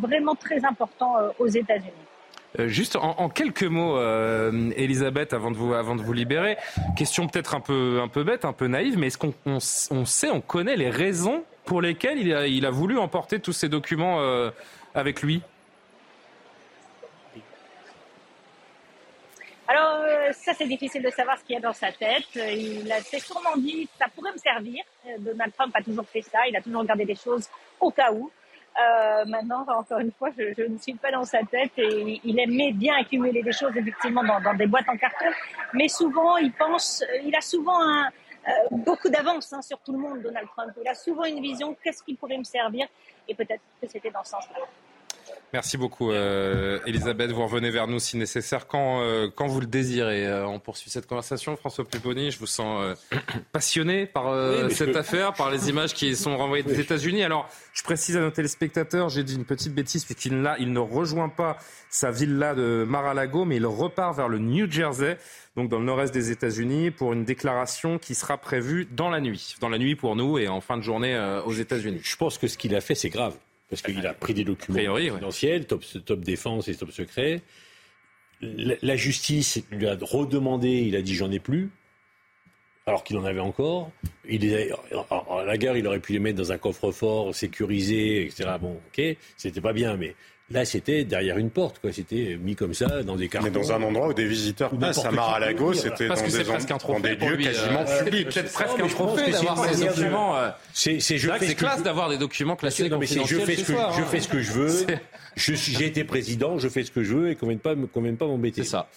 [0.00, 2.06] vraiment très important aux États-Unis.
[2.58, 6.56] Euh, juste en, quelques mots, euh, Elisabeth, avant de vous avant de vous libérer,
[6.96, 10.30] question peut-être un peu un peu bête, un peu naïve, mais est-ce qu'on on, sait,
[10.30, 14.20] on connaît les raisons pour lesquelles il a, il a voulu emporter tous ces documents
[14.20, 14.50] euh,
[14.94, 15.42] avec lui?
[19.68, 22.24] Alors ça c'est difficile de savoir ce qu'il y a dans sa tête.
[22.36, 24.84] Il s'est sûrement dit ça pourrait me servir.
[25.18, 26.46] Donald Trump a toujours fait ça.
[26.48, 27.48] Il a toujours gardé des choses
[27.80, 28.30] au cas où.
[28.78, 32.72] Euh, maintenant, encore une fois, je, ne suis pas dans sa tête et il aimait
[32.72, 35.24] bien accumuler des choses effectivement dans, des boîtes en carton,
[35.72, 38.06] mais souvent il pense, il a souvent un,
[38.48, 40.72] euh, beaucoup d'avance hein, sur tout le monde, Donald Trump.
[40.80, 42.86] Il a souvent une vision, qu'est-ce qui pourrait me servir?
[43.26, 44.66] Et peut-être que c'était dans ce sens-là.
[45.52, 47.30] Merci beaucoup, euh, Elisabeth.
[47.30, 50.26] Vous revenez vers nous si nécessaire quand, euh, quand vous le désirez.
[50.26, 51.56] Euh, on poursuit cette conversation.
[51.56, 52.96] François Pupponi, je vous sens
[53.52, 54.34] passionné par
[54.70, 57.22] cette affaire, par les images qui sont renvoyées des États-Unis.
[57.22, 61.28] Alors, je précise à nos téléspectateurs, j'ai dit une petite bêtise, puisqu'il il ne rejoint
[61.28, 61.56] pas
[61.88, 65.16] sa villa de Mar-a-Lago, mais il repart vers le New Jersey,
[65.56, 69.54] donc dans le nord-est des États-Unis, pour une déclaration qui sera prévue dans la nuit.
[69.60, 72.00] Dans la nuit pour nous et en fin de journée aux États-Unis.
[72.02, 73.34] Je pense que ce qu'il a fait, c'est grave
[73.68, 77.42] parce qu'il a pris des documents confidentiels, top, top défense et top secret.
[78.40, 81.70] La, justice lui a redemandé, il a dit j'en ai plus,
[82.86, 83.90] alors qu'il en avait encore.
[84.28, 84.44] Il
[85.10, 88.50] à la guerre, il aurait pu les mettre dans un coffre-fort sécurisé, etc.
[88.60, 90.14] Bon, ok, c'était pas bien, mais
[90.48, 91.92] Là, c'était derrière une porte, quoi.
[91.92, 93.48] C'était mis comme ça dans des cartons.
[93.48, 96.14] Mais dans un endroit où des visiteurs passent à Mar-a-Lago, c'était dans,
[97.00, 98.28] des, lieux quasiment euh, publics.
[98.30, 100.36] C'est presque un trophée d'avoir ces documents.
[100.36, 104.28] Euh, c'est classe d'avoir des documents classés comme je fais ce que je fais ce
[104.28, 104.86] que je veux.
[105.34, 108.62] J'ai été président, je fais ce que je veux et qu'on vienne pas pas m'embêter.
[108.62, 108.88] C'est ça.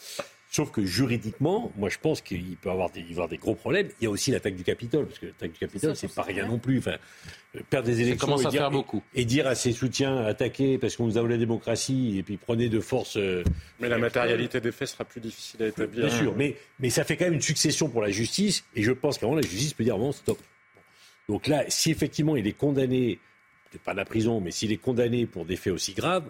[0.51, 3.87] Sauf que juridiquement, moi je pense qu'il peut avoir des, y avoir des gros problèmes.
[4.01, 6.47] Il y a aussi l'attaque du Capitole, parce que l'attaque du Capitole, c'est pas rien
[6.47, 6.79] non plus.
[6.79, 6.95] Enfin,
[7.69, 9.03] perdre des élections et dire, beaucoup.
[9.13, 12.37] Et, dire à ses soutiens attaquez parce qu'on vous a volé la démocratie et puis
[12.37, 13.15] prenez de force.
[13.17, 13.43] Euh,
[13.79, 16.07] mais la matérialité des faits sera plus difficile à établir.
[16.07, 18.91] Bien sûr, mais, mais ça fait quand même une succession pour la justice et je
[18.91, 20.39] pense qu'avant la justice peut dire bon stop.
[21.27, 23.19] Donc là, si effectivement il est condamné,
[23.69, 26.27] peut-être pas à la prison, mais s'il est condamné pour des faits aussi graves,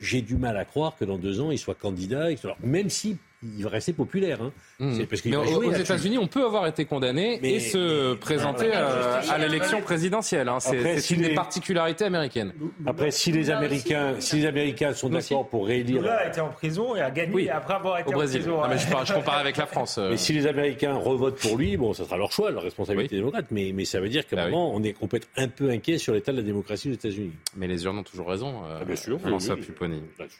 [0.00, 2.28] j'ai du mal à croire que dans deux ans il soit candidat,
[2.62, 3.18] même si
[3.56, 4.42] il va rester populaire.
[4.42, 4.52] Hein.
[4.80, 5.04] Mmh.
[5.06, 9.80] Parce mais aux, États-Unis, on peut avoir été condamné et se présenter euh, à, l'élection
[9.80, 10.48] présidentielle.
[10.48, 10.58] Hein.
[10.60, 12.52] C'est une des particularités américaines.
[12.86, 16.48] Après, si les Américains, si les Américains sont d'accord pour réélire, Lula a été en
[16.48, 18.40] prison et a gagné après avoir été au Brésil.
[18.40, 18.62] en prison.
[18.62, 19.98] Non, mais je, compare avec la France.
[19.98, 20.10] Euh.
[20.10, 23.46] Mais si les Américains revotent pour lui, bon, ça sera leur choix, leur responsabilité démocrate.
[23.50, 25.48] Mais, mais ça veut dire qu'à un bah moment, on, est, on peut être un
[25.48, 27.32] peu inquiet sur l'état de la démocratie aux États-unis.
[27.56, 28.64] Mais les urnes ont toujours raison.
[28.64, 29.20] Euh, ah, bien sûr.
[29.20, 29.56] François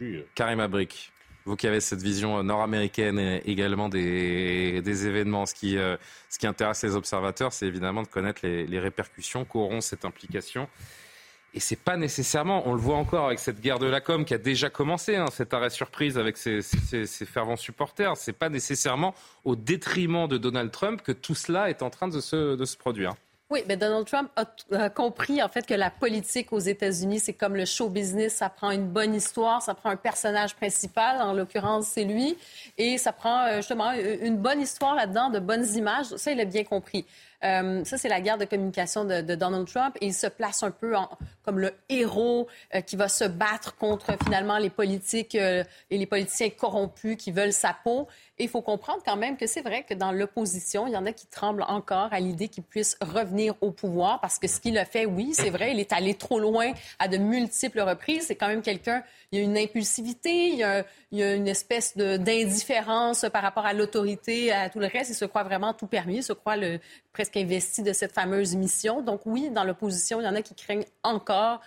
[0.01, 1.13] oui, Karim Abrik.
[1.47, 5.97] Vous qui avez cette vision nord-américaine également des, des, événements, ce qui, euh,
[6.31, 10.69] ce qui intéresse les observateurs, c'est évidemment de connaître les, les répercussions qu'auront cette implication.
[11.53, 14.35] Et c'est pas nécessairement, on le voit encore avec cette guerre de la com qui
[14.35, 18.17] a déjà commencé, hein, cet arrêt surprise avec ses, ses, ses fervents supporters.
[18.17, 22.21] C'est pas nécessairement au détriment de Donald Trump que tout cela est en train de
[22.21, 23.15] se, de se produire.
[23.55, 27.55] Oui, mais Donald Trump a, compris en fait que la politique aux États-Unis, c'est comme
[27.55, 28.35] le show business.
[28.35, 32.37] Ça prend une bonne histoire, ça prend un personnage principal, en l'occurrence c'est lui,
[32.79, 36.07] et ça prend euh, justement une bonne histoire là-dedans, de bonnes images.
[36.17, 37.07] Ça, il a bien compris.
[37.43, 39.97] Euh, ça, c'est la guerre de communication de, Donald Trump.
[40.01, 40.95] Il se place un peu
[41.43, 46.51] comme le héros euh, qui va se battre contre finalement les politiques et les politiciens
[46.51, 48.09] corrompus qui veulent sa peau.
[48.39, 51.07] Et il faut comprendre quand même que c'est vrai que dans l'opposition, il y en
[51.07, 54.77] a qui tremblent encore à l'idée qu'il puisse revenir au pouvoir parce que ce qu'il
[54.77, 58.25] a fait, oui, c'est vrai, il est allé trop loin à de multiples reprises.
[58.27, 61.35] C'est quand même quelqu'un, il y a une impulsivité, il y a, il y a
[61.35, 65.11] une espèce d'indifférence par rapport à l'autorité, à tout le reste.
[65.11, 66.81] Il se croit vraiment tout permis, il se croit le,
[67.15, 69.01] presque investi de cette fameuse mission.
[69.01, 71.61] Donc oui, dans l'opposition, il y en a qui craignent encore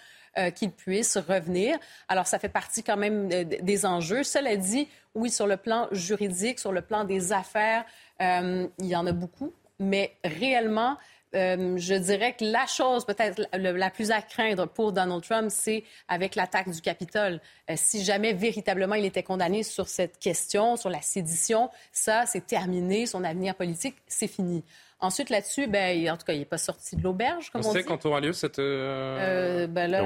[0.54, 1.80] qu'il puisse revenir.
[2.08, 4.22] Alors, ça fait partie quand même des enjeux.
[4.22, 7.84] Cela dit, oui, sur le plan juridique, sur le plan des affaires,
[8.20, 10.96] il y en a beaucoup, mais réellement,
[11.36, 15.84] euh, je dirais que la chose peut-être la, plus à craindre pour Donald Trump, c'est
[16.08, 17.42] avec l'attaque du Capitole.
[17.70, 22.46] Euh, si jamais véritablement il était condamné sur cette question, sur la sédition, ça, c'est
[22.48, 23.06] terminé.
[23.06, 24.64] Son avenir politique, c'est fini.
[25.00, 27.72] Ensuite, là-dessus, ben, en tout cas, il n'est pas sorti de l'auberge, comme on, on
[27.72, 28.58] sait quand aura lieu cette...
[28.58, 29.18] Euh...
[29.20, 30.06] euh ben là,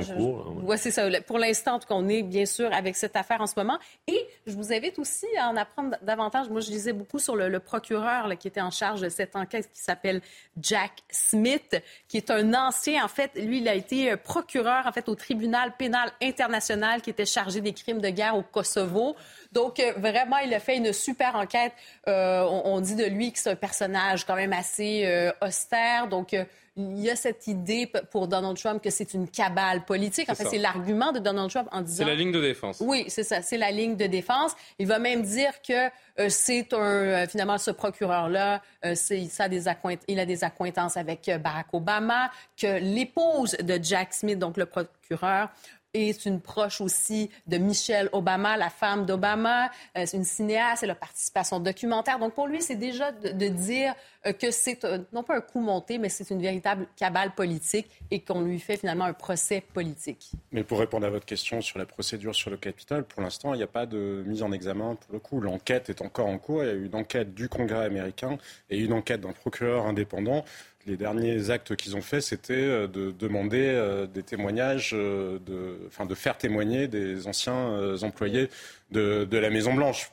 [0.64, 1.08] ouais, c'est ça.
[1.22, 3.80] Pour l'instant, en tout cas, on est bien sûr avec cette affaire en ce moment.
[4.08, 6.50] Et je vous invite aussi à en apprendre davantage.
[6.50, 9.72] Moi, je lisais beaucoup sur le, procureur là, qui était en charge de cette enquête
[9.72, 10.22] qui s'appelle
[10.60, 15.08] Jack Smith, qui est un ancien, en fait, lui, il a été procureur, en fait,
[15.08, 19.16] au tribunal pénal international qui était chargé des crimes de guerre au Kosovo.
[19.52, 21.74] Donc, euh, vraiment, il a fait une super enquête.
[22.08, 26.08] Euh, on, dit de lui que c'est un personnage quand même assez euh, austère.
[26.08, 26.34] Donc,
[26.78, 30.30] il y a cette idée pour Donald Trump que c'est une cabale politique.
[30.30, 32.06] En fait, c'est l'argument de Donald Trump en disant...
[32.06, 32.78] C'est la ligne de défense.
[32.80, 33.42] Oui, c'est ça.
[33.42, 34.54] C'est la ligne de défense.
[34.80, 35.90] Il va même dire que
[36.30, 37.28] c'est un...
[37.28, 39.64] finalement, ce procureur-là, il, a des
[40.08, 45.50] il a des accointances avec Barack Obama, que l'épouse de Jack Smith, donc le procureur,
[45.94, 49.70] est une proche aussi de Michelle Obama, la femme d'Obama.
[49.98, 52.20] Euh, c'est une cinéaste, elle a participé à son documentaire.
[52.20, 53.94] Donc pour lui, c'est déjà de, dire
[54.26, 58.22] euh, que c'est non pas un coup monté, mais c'est une véritable cabale politique et
[58.22, 60.32] qu'on lui fait finalement un procès politique.
[60.52, 63.58] Mais pour répondre à votre question sur la procédure sur le Capitole, pour l'instant, il
[63.58, 65.42] n'y a pas de mise en examen pour le coup.
[65.42, 66.64] L'enquête est encore en cours.
[66.64, 68.38] Il y a eu une enquête du Congrès américain
[68.70, 70.46] et une enquête d'un procureur indépendant
[70.86, 75.78] les derniers actes qu'ils ont faits, c'était euh, de demander euh, des témoignages, euh, de,
[75.88, 78.50] enfin, de faire témoigner des anciens employés
[78.92, 80.12] de, la Maison-Blanche.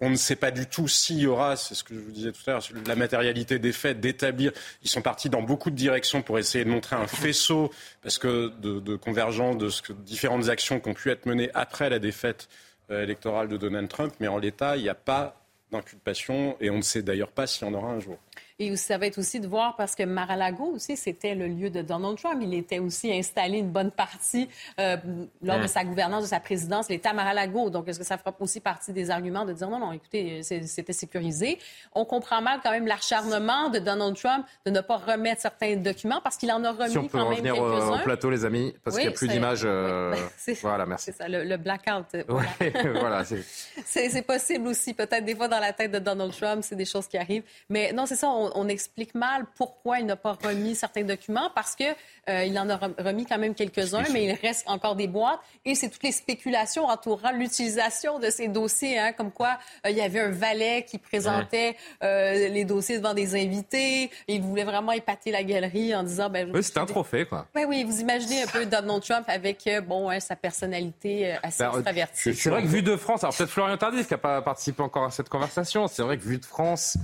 [0.00, 2.32] On ne sait pas du tout s'il y aura, c'est ce que je vous disais
[2.32, 4.52] tout à l'heure, la matérialité des faits, d'établir.
[4.82, 7.70] Ils sont partis dans beaucoup de directions pour essayer de montrer un faisceau,
[8.02, 12.48] parce que de, convergence de différentes actions qui ont pu être menées après la défaite
[12.90, 14.12] électorale de Donald Trump.
[14.18, 17.66] Mais en l'état, il n'y a pas d'inculpation et on ne sait d'ailleurs pas s'il
[17.66, 18.18] y en aura un jour.
[18.60, 21.82] Et ça va être aussi de voir, parce que Mar-a-Lago aussi, c'était le lieu de
[21.82, 22.40] Donald Trump.
[22.40, 24.96] Il était aussi installé une bonne partie euh,
[25.42, 27.70] lors de sa gouvernance, de sa présidence, l'État Mar-a-Lago.
[27.70, 30.92] Donc, est-ce que ça fera aussi partie des arguments de dire non, non, écoutez, c'était
[30.92, 31.58] sécurisé?
[31.94, 36.20] On comprend mal quand même l'acharnement de Donald Trump de ne pas remettre certains documents
[36.22, 38.00] parce qu'il en a remis si on peut quand même quelques-uns.
[38.00, 39.62] au plateau, les amis, parce qu'il n'y a plus d'images.
[39.64, 40.14] Euh,
[40.62, 41.06] voilà, merci.
[41.06, 42.06] C'est ça, le, blackout.
[42.28, 43.24] Voilà,
[43.84, 47.08] c'est possible aussi, peut-être des fois dans la tête de Donald Trump, c'est des choses
[47.08, 47.42] qui arrivent.
[47.68, 51.74] Mais non, c'est ça, on, explique mal pourquoi il n'a pas remis certains documents, parce
[51.74, 51.84] que
[52.28, 55.40] euh, il en a remis quand même quelques-uns, mais il reste encore des boîtes.
[55.64, 59.96] Et c'est toutes les spéculations entourant l'utilisation de ces dossiers, hein, comme quoi euh, il
[59.96, 64.10] y avait un valet qui présentait euh, les dossiers devant des invités.
[64.28, 66.30] il voulait vraiment épater la galerie en disant...
[66.30, 67.46] Ben, oui, c'est un trophée, quoi.
[67.54, 72.34] Oui, oui, vous imaginez un peu Donald Trump avec bon, sa personnalité assez ben, extravertie.
[72.34, 75.04] C'est vrai que vu de France, alors peut-être Florian Tardif qui n'a pas participé encore
[75.04, 76.96] à cette conversation, c'est vrai que vu de France...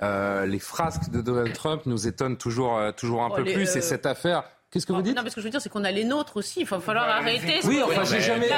[0.00, 3.76] les frasques de Donald Trump nous étonnent toujours, toujours un oh, peu plus.
[3.76, 5.84] Et cette affaire, Qu'est-ce que vous dites Non, parce que je veux dire, c'est qu'on
[5.84, 6.62] a les nôtres aussi.
[6.62, 7.60] Il va falloir arrêter.
[7.62, 8.48] Oui, enfin, j'ai jamais,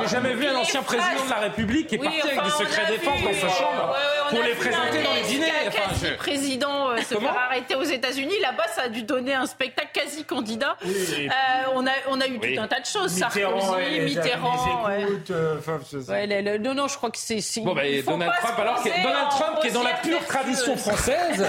[0.00, 2.90] j'ai jamais vu un ancien président de la République qui est parti avec des secrets
[2.90, 3.94] défense dans sa chambre
[4.30, 5.52] pour les présenter dans les dîners.
[5.68, 6.16] Enfin, je...
[6.16, 8.32] président euh, se faire arrêter aux États-Unis.
[8.40, 10.78] Là-bas, ça a dû donner un spectacle quasi candidat.
[10.82, 11.28] Euh,
[11.74, 13.12] on a, on a eu tout un tas de choses.
[13.12, 14.88] Sarkozy, Mitterrand.
[14.88, 17.42] Euh, non, non, je crois que c'est.
[17.62, 21.36] Bon, ben, Donald Trump, alors Donald Trump qui est dans la pure tradition française,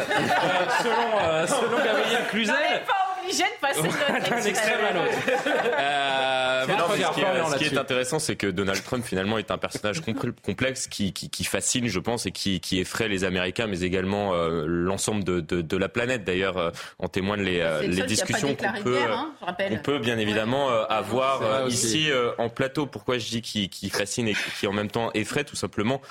[1.47, 2.81] selon Gabriel Cluzel
[3.31, 5.11] obligé de passer d'un extrême à l'autre.
[5.81, 11.13] Euh, ce, qui est, intéressant, c'est que Donald Trump finalement est un personnage complexe qui,
[11.13, 15.23] qui, qui fascine, je pense, et qui, qui, effraie les Américains, mais également euh, l'ensemble
[15.23, 16.23] de, de, de, la planète.
[16.23, 19.33] D'ailleurs, euh, en témoignent les, euh, les discussions qu'on peut, hein,
[19.69, 22.85] on peut bien évidemment avoir ici en plateau.
[22.85, 26.01] Pourquoi je dis qui, fascine et qui en même temps effraie, tout simplement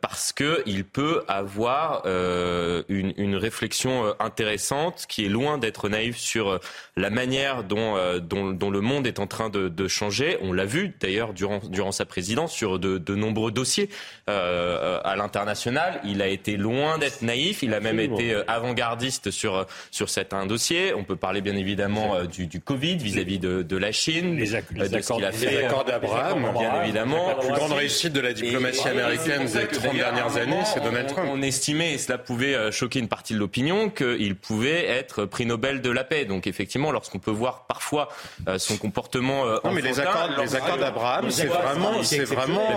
[0.00, 6.16] parce que il peut avoir euh, une, une, réflexion intéressante qui est loin d'être naïve
[6.16, 6.58] sur
[6.96, 10.15] la manière dont, dont, dont, le monde est en train de, de changer.
[10.40, 13.88] On l'a vu d'ailleurs durant, durant sa présidence sur de, de nombreux dossiers
[14.28, 16.00] euh, à l'international.
[16.04, 17.62] Il a été loin d'être naïf.
[17.62, 20.94] Il a même été avant-gardiste sur sur certains dossiers.
[20.94, 25.84] On peut parler bien évidemment du, du Covid vis-à-vis de, de, la Chine, les, accords,
[25.84, 27.28] d'Abraham, bien évidemment.
[27.28, 31.28] La plus grande réussite de la diplomatie américaine les 30 dernières années, c'est Donald Trump.
[31.32, 35.46] On, estimait, et cela pouvait euh, choquer une partie de l'opinion, qu'il pouvait être prix
[35.46, 36.24] Nobel de la paix.
[36.24, 38.08] Donc effectivement, lorsqu'on peut voir parfois
[38.48, 42.68] euh, son comportement non, mais les accords, les accords d'Abraham, c'est vraiment, c'est vraiment,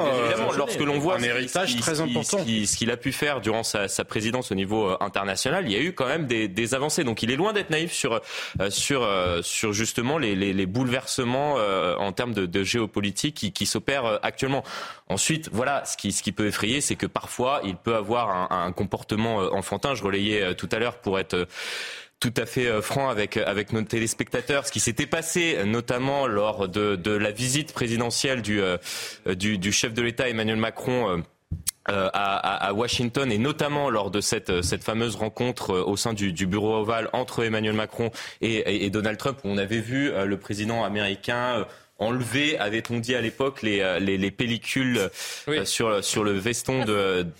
[0.57, 4.03] lorsque l'on voit un héritage très important, ce qu'il a pu faire durant sa, sa,
[4.03, 7.03] présidence au niveau international, il y a eu quand même des, des avancées.
[7.03, 8.21] Donc il est loin d'être naïf sur
[8.69, 9.07] sur
[9.41, 14.63] sur justement les, les, les bouleversements en termes de, de géopolitique qui, qui s'opèrent actuellement.
[15.07, 18.65] Ensuite, voilà, ce qui, ce qui peut effrayer, c'est que parfois, il peut avoir un,
[18.65, 19.95] un comportement euh, enfantin.
[19.95, 21.45] Je relayais euh, tout à l'heure pour être euh,
[22.19, 24.67] tout à fait franc avec, avec nos téléspectateurs.
[24.67, 28.61] Ce qui s'était passé notamment lors de, la visite présidentielle du,
[29.25, 31.23] du, chef de l'État Emmanuel Macron.
[31.89, 37.09] Euh, à, Washington et notamment lors de cette, fameuse rencontre au sein du, bureau ovale
[37.13, 41.65] entre Emmanuel Macron et, Donald Trump où on avait vu le président américain
[41.99, 45.09] enlever, avait-on dit à l'époque, les, euh, les, les, pellicules
[45.47, 46.85] euh, sur, sur le veston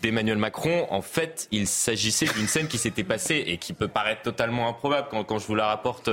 [0.01, 0.87] d'Emmanuel Macron.
[0.89, 5.07] En fait, il s'agissait d'une scène qui s'était passée et qui peut paraître totalement improbable
[5.09, 6.09] quand, quand je vous la rapporte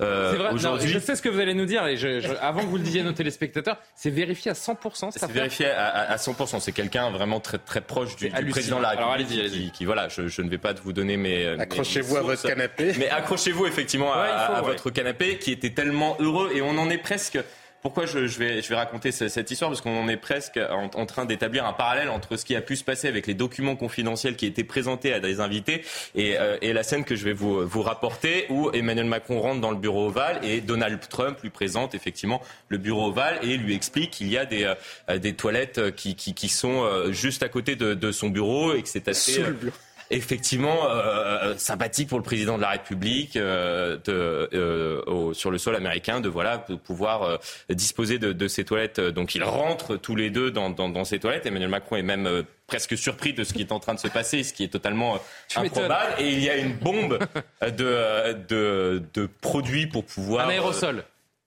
[0.00, 0.88] euh, aujourd'hui.
[0.88, 2.82] Je sais ce que vous allez nous dire et je, je, avant que vous le
[2.82, 5.10] disiez à nos téléspectateurs, c'est vérifié à 100%.
[5.12, 6.60] C'est vérifié à, à, 100%.
[6.60, 9.30] C'est quelqu'un vraiment très, très proche du, du président de la République.
[9.32, 11.46] Alors, allez -y, Qui, voilà, je, je, ne vais pas vous donner mes.
[11.46, 12.92] Accrochez-vous à votre canapé.
[12.98, 14.66] Mais accrochez-vous effectivement ouais, à, faut, à ouais.
[14.68, 17.38] votre canapé qui était tellement heureux et on en est presque
[17.82, 21.06] pourquoi je, je, vais, je vais raconter cette histoire Parce qu'on est presque en, en
[21.06, 24.36] train d'établir un parallèle entre ce qui a pu se passer avec les documents confidentiels
[24.36, 25.82] qui étaient présentés à des invités
[26.14, 29.60] et, euh, et la scène que je vais vous, vous rapporter où Emmanuel Macron rentre
[29.60, 33.74] dans le bureau ovale et Donald Trump lui présente effectivement le bureau ovale et lui
[33.74, 34.72] explique qu'il y a des,
[35.08, 38.74] euh, des toilettes qui, qui, qui sont euh, juste à côté de, de son bureau
[38.74, 39.32] et que c'est assez...
[39.32, 39.76] Sous le bureau
[40.10, 45.50] effectivement euh, euh, sympathique pour le président de la République euh, de, euh, au, sur
[45.50, 47.36] le sol américain de voilà de pouvoir euh,
[47.70, 49.00] disposer de, de, ces toilettes.
[49.00, 51.46] Donc ils rentrent tous les deux dans, dans, dans ces toilettes.
[51.46, 54.08] Emmanuel Macron est même euh, presque surpris de ce qui est en train de se
[54.08, 55.18] passer, ce qui est totalement
[55.56, 56.14] improbable.
[56.18, 57.18] Et il y a une bombe
[57.62, 60.46] de, de, de produits pour pouvoir...
[60.46, 61.04] Un aérosol.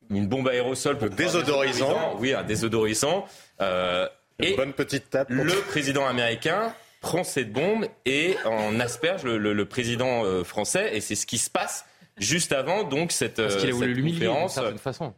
[0.10, 2.16] une bombe aérosol pour désodorisant.
[2.20, 3.26] Oui, un désodorisant.
[3.62, 4.08] Euh,
[4.40, 5.30] une et bonne petite tape.
[5.30, 6.74] Le président américain
[7.04, 10.96] prend cette bombe et en asperge le, le, le président euh, français.
[10.96, 11.86] Et c'est ce qui se passe
[12.18, 15.14] juste avant donc cette, Parce qu'il a voulu l'humilier d'une certaine façon.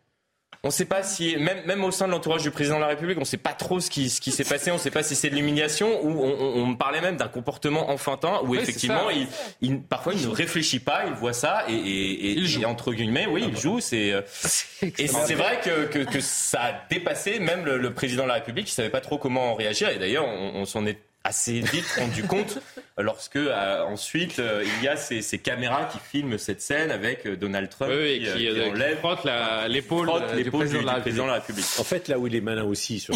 [0.63, 2.87] On ne sait pas si, même, même au sein de l'entourage du président de la
[2.87, 4.71] République, on ne sait pas trop ce qui, ce qui s'est passé.
[4.71, 7.27] On ne sait pas si c'est de l'humiliation ou on, on, on, parlait même d'un
[7.27, 9.27] comportement enfantin où oui, effectivement, il,
[9.61, 12.61] il, parfois il ne réfléchit pas, il voit ça et, et, et, il joue.
[12.63, 13.79] et entre guillemets, oui, il joue.
[13.79, 14.07] C'est,
[14.81, 18.35] et c'est vrai que, que, que, ça a dépassé même le, le président de la
[18.35, 18.67] République.
[18.67, 19.89] Il savait pas trop comment réagir.
[19.89, 22.59] Et d'ailleurs, on, on s'en est assez vite rendu compte
[22.97, 27.25] lorsque euh, ensuite euh, il y a ces, ces, caméras qui filment cette scène avec
[27.25, 29.27] euh, Donald Trump oui, qui, qui, qui, enlève, frotte
[29.67, 31.65] l'épaule du, du, président, de la, République.
[31.79, 33.15] En fait, là où il est malin aussi sur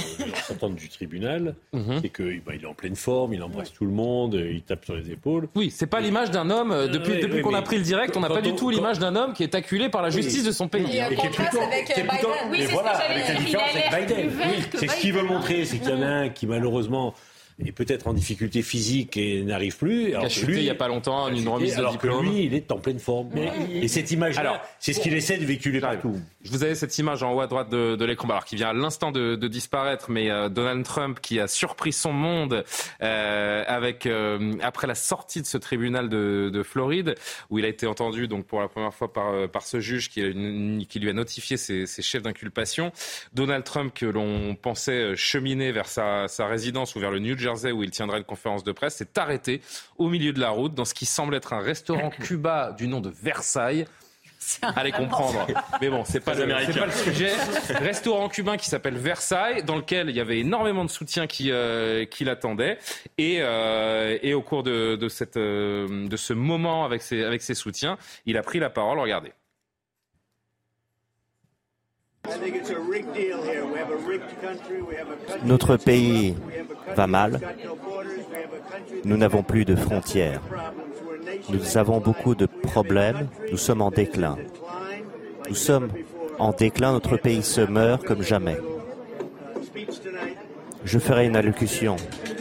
[0.50, 2.02] l'entente du tribunal, mm -hmm.
[2.02, 4.96] c'est qu'il bah, est en pleine forme, il embrasse tout le monde, il tape sur
[4.96, 5.48] les épaules.
[5.56, 6.74] Oui, c'est pas l'image d'un homme.
[6.92, 9.00] Depuis, oui, depuis oui, qu'on a pris le direct, on n'a pas du tout l'image
[9.00, 10.98] d'un homme qui est acculé par la justice de son pays.
[10.98, 12.52] Et, et qui est plutôt, avec qui est plutôt, Biden.
[12.52, 14.32] Oui, voilà, avec la différence avec Biden.
[14.80, 17.08] C'est ce qu'il veut montrer, c'est qu'il y en a un qui malheureusement
[17.68, 20.10] est peut-être en difficulté physique et n'arrive plus.
[20.10, 22.26] Alors il a chuté lui, il n'y a pas longtemps, une remise de alors diplôme.
[22.26, 23.30] Que lui, il est en pleine forme.
[23.34, 26.16] Mais, et cette image-là, c'est ce qu'il essaie de véhiculer partout.
[26.42, 28.70] Je vous avais cette image en haut à droite de, de l'écran, alors qui vient
[28.70, 32.64] à l'instant de, de, disparaître, mais euh, Donald Trump qui a surpris son monde
[33.02, 37.16] euh, avec euh, après la sortie de ce tribunal de, de, Floride,
[37.50, 40.10] où il a été entendu donc pour la première fois par, euh, par ce juge
[40.10, 42.94] qui, qui lui a notifié ses, ses chefs d'inculpation.
[43.34, 47.50] Donald Trump que l'on pensait cheminer vers sa, sa résidence ou vers le New Jersey
[47.50, 49.62] Jersey où il tiendrait une conférence de presse, s'est arrêté
[49.98, 53.02] au milieu de la route dans ce qui semble être un restaurant Cuba du nom
[53.02, 53.86] de Versailles.
[54.62, 55.46] Allez comprendre.
[55.82, 57.32] Mais bon, c'est pas, le, pas le sujet.
[57.76, 62.06] Restaurant cubain qui s'appelle Versailles, dans lequel il y avait énormément de soutien qui, euh,
[62.06, 62.78] qui l'attendait.
[63.18, 67.42] Et, euh, et au cours de, de, cette, euh, de ce moment avec ses, avec
[67.42, 69.00] ses soutiens, il a pris la parole.
[69.00, 69.34] Regardez.
[75.44, 76.36] Notre pays
[76.96, 77.40] va mal.
[79.04, 80.42] Nous n'avons plus de frontières.
[81.52, 83.28] Nous avons beaucoup de problèmes.
[83.52, 84.38] Nous sommes en déclin.
[85.48, 85.90] Nous sommes
[86.38, 86.94] en déclin.
[86.94, 88.58] Notre pays se meurt comme jamais.
[90.84, 91.96] Je ferai une allocution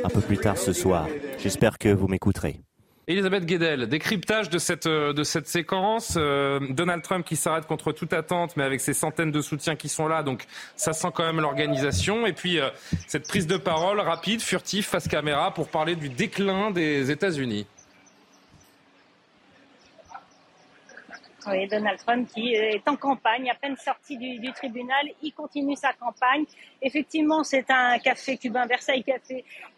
[0.05, 1.07] un peu plus tard ce soir.
[1.39, 2.61] J'espère que vous m'écouterez.
[3.09, 4.87] Elisabeth Guedel, décryptage de cette,
[5.25, 6.17] cette séquence.
[6.19, 9.89] Euh, Donald Trump qui s'arrête contre toute attente, mais avec ses centaines de soutiens qui
[9.89, 10.45] sont là, donc
[10.77, 12.27] ça sent quand même l'organisation.
[12.27, 12.69] Et puis euh,
[13.07, 17.67] cette prise de parole rapide, furtive, face caméra, pour parler du déclin des États-Unis.
[21.51, 25.93] Oui, Donald Trump qui est en campagne, à peine sorti du, tribunal, il continue sa
[25.93, 26.45] campagne.
[26.83, 29.45] Effectivement, c'est un café cubain, Versailles Café,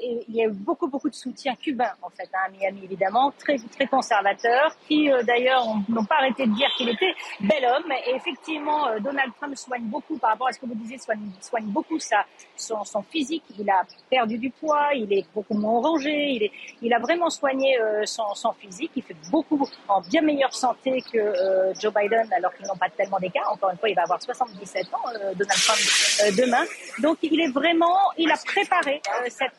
[0.00, 2.80] et il y a eu beaucoup, beaucoup de soutien cubain, en fait, hein, à Miami,
[2.84, 7.64] évidemment, très, très conservateur, qui, euh, d'ailleurs, n'ont pas arrêté de dire qu'il était bel
[7.64, 7.92] homme.
[8.06, 11.66] Et effectivement, euh, Donald Trump soigne beaucoup, par rapport à ce que vous disiez, soigne,
[11.66, 12.24] beaucoup sa,
[12.56, 13.44] son, son, physique.
[13.58, 17.30] Il a perdu du poids, il est beaucoup moins orangé, il, est, il a vraiment
[17.30, 18.92] soigné euh, son, son, physique.
[18.96, 22.88] Il fait beaucoup, en bien meilleure santé que euh, Joe Biden, alors qu'ils n'ont pas
[22.90, 23.50] tellement d'écart.
[23.52, 24.98] Encore une fois, il va avoir 77 ans,
[25.34, 26.64] Donald Trump, demain.
[27.00, 29.00] Donc, il est vraiment, il a préparé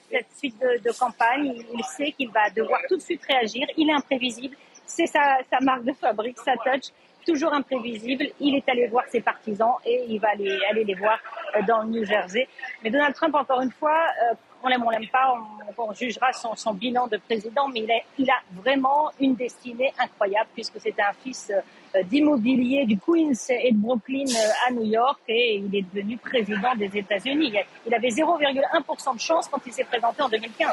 [0.10, 1.64] cette, suite de, campagne.
[1.74, 3.68] Il sait qu'il va devoir tout de suite réagir.
[3.78, 4.56] Il est imprévisible.
[4.86, 6.92] C'est sa, marque de fabrique, sa touch
[7.26, 8.26] toujours imprévisible.
[8.40, 11.20] Il est allé voir ses partisans et il va aller, aller les voir
[11.56, 12.48] euh, dans le New Jersey.
[12.84, 14.34] Mais Donald Trump, encore une fois, euh,
[14.64, 15.34] on l'aime, on l'aime pas,
[15.78, 19.94] on, jugera son, son, bilan de président, mais il, est, il, a vraiment une destinée
[19.98, 24.86] incroyable puisque c'est un fils euh, d'immobilier du Queens et de Brooklyn euh, à New
[24.86, 27.54] York et il est devenu président des États-Unis.
[27.86, 30.72] Il avait 0,1% de chance quand il s'est présenté en 2015.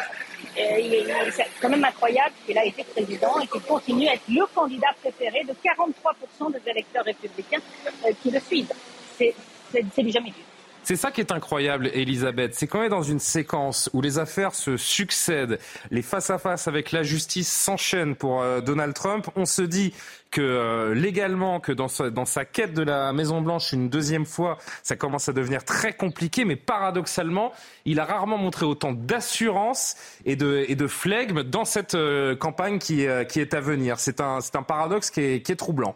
[0.54, 4.88] C'est quand même incroyable qu'il a été président et qu'il continue à être le candidat
[5.00, 7.60] préféré de 43% des électeurs républicains
[8.06, 8.72] euh, qui le suivent.
[9.16, 10.47] C'est du jamais vu.
[10.88, 12.54] C'est ça qui est incroyable, Elisabeth.
[12.54, 15.58] C'est quand on est dans une séquence où les affaires se succèdent,
[15.90, 19.26] les face-à-face avec la justice s'enchaînent pour euh, Donald Trump.
[19.36, 19.92] On se dit
[20.30, 24.24] que euh, légalement, que dans sa, dans sa quête de la Maison Blanche une deuxième
[24.24, 26.46] fois, ça commence à devenir très compliqué.
[26.46, 27.52] Mais paradoxalement,
[27.84, 32.78] il a rarement montré autant d'assurance et de, et de flegme dans cette euh, campagne
[32.78, 34.00] qui, euh, qui est à venir.
[34.00, 35.94] C'est un, un paradoxe qui est, qui est troublant.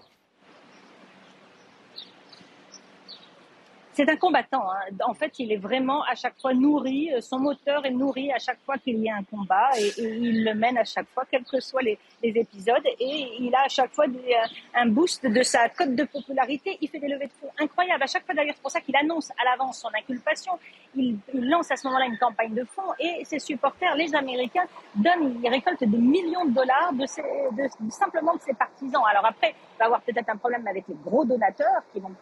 [3.92, 4.70] C'est un combattant.
[4.70, 4.94] Hein.
[5.06, 8.58] En fait, il est vraiment à chaque fois nourri, son moteur est nourri à chaque
[8.64, 11.60] fois qu'il y a un combat et, il le mène à chaque fois, quels que
[11.60, 12.86] soient les, les épisodes.
[12.98, 14.34] Et il a à chaque fois euh,
[14.74, 16.78] un boost de sa cote de popularité.
[16.80, 18.02] Il fait des levées de fonds incroyables.
[18.02, 20.52] À chaque fois, d'ailleurs, c'est pour ça qu'il annonce à l'avance son inculpation.
[20.94, 24.64] Il, il lance à ce moment-là une campagne de fonds et ses supporters, les Américains,
[24.94, 29.02] donnent, ils récoltent des millions de dollars de, ses, de simplement de ses partisans.
[29.10, 32.12] Alors après, il va avoir peut-être un problème avec les gros donateurs qui vont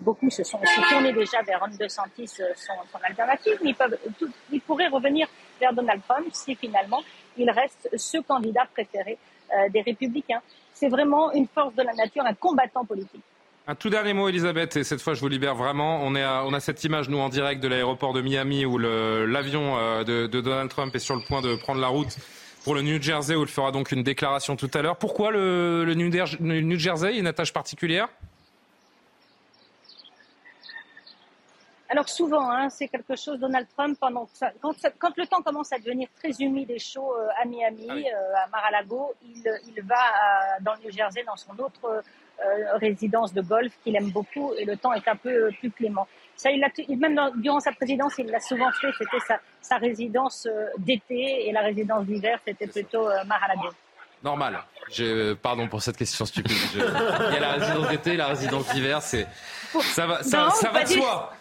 [0.00, 3.74] beaucoup se sont aussi tournés déjà vers Ron DeSantis, son, son alternative, mais
[4.52, 5.28] ils, pourraient revenir
[5.60, 7.02] vers Donald Trump si finalement
[7.36, 9.18] il reste ce candidat préféré
[9.52, 10.40] euh, des républicains.
[10.72, 13.22] C'est vraiment une force de la nature, un combattant politique.
[13.66, 16.00] Un tout dernier mot, Elisabeth, et cette fois je vous libère vraiment.
[16.02, 20.26] On, a cette image, nous, en direct de l'aéroport de Miami où l'avion euh, de,
[20.26, 22.16] Donald Trump est sur le point de prendre la route
[22.64, 24.96] pour le New Jersey où il fera donc une déclaration tout à l'heure.
[24.96, 28.08] Pourquoi le, le New Jersey Une attache particulière?
[31.92, 35.72] Alors souvent, hein, c'est quelque chose, Donald Trump, pendant ça, quand, quand, le temps commence
[35.72, 38.04] à devenir très humide et chaud euh, à Miami, ah oui.
[38.06, 42.76] euh, à Mar-a-Lago, il, il va à, dans le New Jersey, dans son autre euh,
[42.76, 46.06] résidence de golf qu'il aime beaucoup, et le temps est un peu plus clément.
[46.36, 49.76] Ça, il a, même dans, durant sa présidence, il l'a souvent fait, c'était sa, sa,
[49.78, 50.46] résidence
[50.78, 53.74] d'été, et la résidence d'hiver, c'était plutôt Mar-a-Lago.
[54.22, 54.62] Normal.
[54.92, 56.56] Je, pardon pour cette question stupide.
[56.74, 59.26] Je, il y a la résidence d'été, la résidence d'hiver, c'est
[59.78, 61.32] ça va, ça, non, ça va de soi.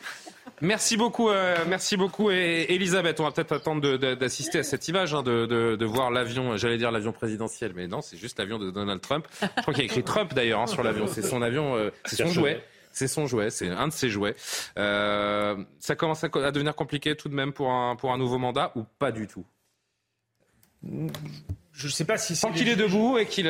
[0.61, 3.19] Merci beaucoup, euh, merci beaucoup, et, Elisabeth.
[3.19, 6.57] On va peut-être attendre d'assister à cette image, hein, de, de, de, voir l'avion.
[6.57, 9.25] J'allais dire l'avion présidentiel, mais non, c'est juste l'avion de Donald Trump.
[9.41, 11.07] Je crois qu'il y a écrit Trump d'ailleurs hein, sur l'avion.
[11.07, 12.63] C'est son avion, euh, c'est son jouet.
[12.91, 14.35] C'est son jouet, c'est un de ses jouets.
[14.77, 18.39] Euh, ça commence à, à, devenir compliqué tout de même pour un, pour un nouveau
[18.39, 19.45] mandat ou pas du tout?
[20.83, 22.39] Je ne sais pas si.
[22.39, 23.47] Tant qu'il est debout et qu'il.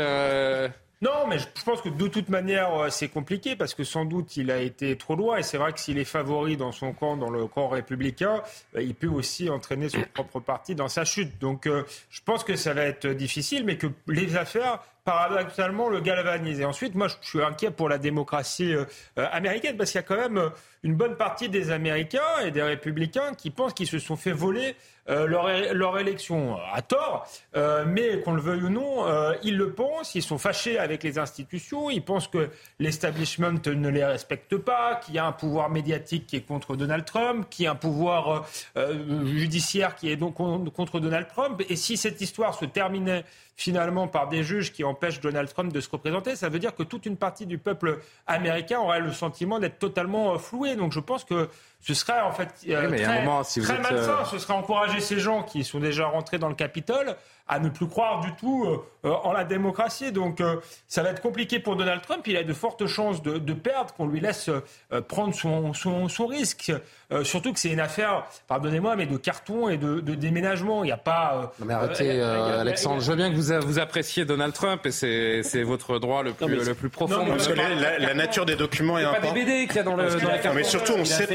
[1.01, 4.35] Non, mais je pense que de toute manière, euh, c'est compliqué parce que sans doute
[4.35, 5.37] il a été trop loin.
[5.37, 8.43] Et c'est vrai que s'il est favori dans son camp, dans le camp républicain,
[8.75, 11.39] euh, il peut aussi entraîner son propre parti dans sa chute.
[11.39, 15.99] Donc euh, je pense que ça va être difficile, mais que les affaires paradoxalement le
[15.99, 16.59] galvanisent.
[16.59, 18.73] Et ensuite, moi, je suis inquiet pour la démocratie
[19.15, 20.51] américaine parce qu'il y a quand même
[20.83, 24.75] une bonne partie des Américains et des républicains qui pensent qu'ils se sont fait voler
[25.09, 29.57] euh, leur, leur, élection à tort, euh, mais qu'on le veuille ou non, euh, ils
[29.57, 34.55] le pensent, ils sont fâchés avec les institutions, ils pensent que l'establishment ne les respecte
[34.57, 37.71] pas, qu'il y a un pouvoir médiatique qui est contre Donald Trump, qu'il y a
[37.71, 38.47] un pouvoir
[39.25, 43.25] judiciaire qui est donc contre Donald Trump, et si cette histoire se terminait
[43.59, 46.83] finalement par des juges qui empêchent Donald Trump de se représenter, ça veut dire que
[46.83, 50.75] toute une partie du peuple américain aurait le sentiment d'être totalement floué.
[50.75, 51.49] Donc je pense que
[51.81, 54.19] ce serait en fait euh, oui, très, moment, si très êtes, malsain.
[54.21, 54.25] Euh...
[54.25, 57.15] Ce serait encourager ces gens qui sont déjà rentrés dans le Capitole
[57.49, 58.65] à ne plus croire du tout
[59.05, 60.11] euh, en la démocratie.
[60.11, 60.57] Donc euh,
[60.87, 62.21] ça va être compliqué pour Donald Trump.
[62.27, 66.07] Il a de fortes chances de, de perdre, qu'on lui laisse euh, prendre son, son,
[66.07, 66.71] son risque.
[67.23, 70.83] surtout que c'est une affaire, pardonnez-moi, mais de carton et de, de déménagement.
[70.83, 71.53] Il n'y a pas.
[71.59, 73.01] non mais arrêtez, Alexandre.
[73.01, 74.85] Je veux bien que vous, vous appréciez Donald Trump.
[74.85, 77.25] Et c'est votre droit le plus, le plus profond.
[77.25, 79.29] parce que la, nature des documents est importante.
[79.29, 81.25] pas des BD qu'il y a dans, le, dans Mais surtout, on sait,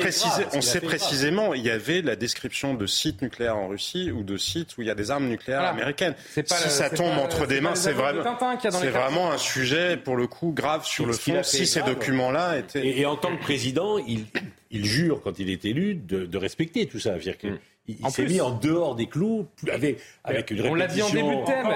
[0.43, 4.23] précisé, on sait précisément, il y avait la description de sites nucléaires en Russie ou
[4.23, 6.15] de sites où il y a des armes nucléaires américaines.
[6.35, 10.53] si ça tombe entre des mains, c'est vraiment, c'est vraiment un sujet, pour le coup,
[10.55, 12.87] grave sur le fond, si ces documents-là étaient...
[12.87, 14.27] Et, en tant que président, il,
[14.71, 17.17] il jure, quand il est élu, de, de respecter tout ça.
[17.17, 20.87] -dire que mm il, s'est mis en dehors des clous avec, avec une On l'a
[20.87, 21.69] dit en début de thème,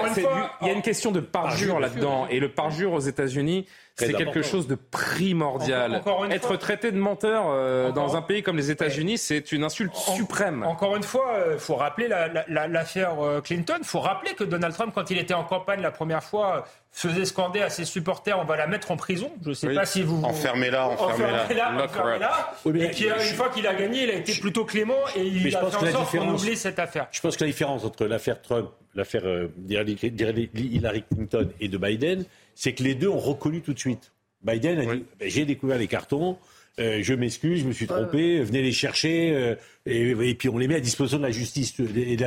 [0.61, 2.27] il y a une question de parjure là-dedans.
[2.27, 3.67] Et le parjure aux États-Unis,
[3.99, 6.01] c'est quelque chose de primordial.
[6.31, 10.63] Être traité de menteur euh, dans un pays comme les États-Unis, c'est une insulte suprême.
[10.63, 12.07] Encore une fois, il euh, faut rappeler
[12.47, 13.75] l'affaire euh, Clinton.
[13.79, 17.25] Il faut rappeler que Donald Trump, quand il était en campagne la première fois, faisait
[17.25, 19.31] scander à ses supporters on va la mettre en prison.
[19.43, 20.23] Je ne sais pas si vous.
[20.23, 21.83] Enfermez-la, enfermez-la.
[21.83, 22.53] Enfermez-la.
[22.65, 25.59] et puis, une fois qu'il a gagné, il a été plutôt clément et il a
[25.59, 27.07] fait en sorte qu'on oublie cette affaire.
[27.11, 29.23] Je pense que la différence entre l'affaire Trump, l'affaire
[29.67, 32.25] Hillary Clinton et de Biden,
[32.59, 34.11] c'est que les deux ont reconnu tout de suite.
[34.43, 36.37] Biden a dit ben, j'ai découvert les cartons,
[36.77, 39.55] euh, je m'excuse, je me suis trompé, venez les chercher, euh,
[39.85, 42.17] et, puis on les met à disposition de la justice et,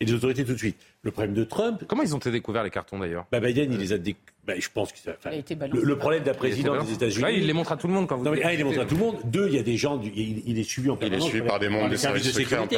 [0.00, 0.78] et des autorités tout de suite.
[1.02, 1.84] Le problème de Trump.
[1.86, 3.26] Comment ils ont été découverts les cartons d'ailleurs?
[3.30, 4.31] bah, Biden, il les a découverts.
[4.44, 7.28] Bah, je pense que ça, le, le, problème de la présidence des États-Unis.
[7.36, 8.24] il les montre à tout le monde quand vous.
[8.24, 9.20] Non, mais, un, il les montre à tout le monde.
[9.22, 11.22] Deux, il y a des gens, il, il, est suivi en permanence.
[11.22, 12.76] Il est suivi par des membres des services de sécurité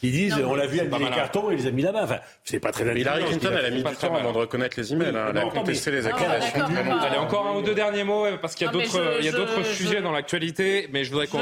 [0.00, 2.02] qui disent, on l'a vu, elle met les cartons et les a mis là-bas.
[2.02, 4.92] Enfin, c'est pas très Hillary Clinton, elle a mis du temps avant de reconnaître les
[4.92, 5.14] emails.
[5.30, 6.64] Elle a contesté les accusations.
[6.64, 9.32] Allez, encore un ou deux derniers mots parce qu'il y a d'autres, il y a
[9.32, 11.38] d'autres sujets dans l'actualité, mais je voudrais qu'on.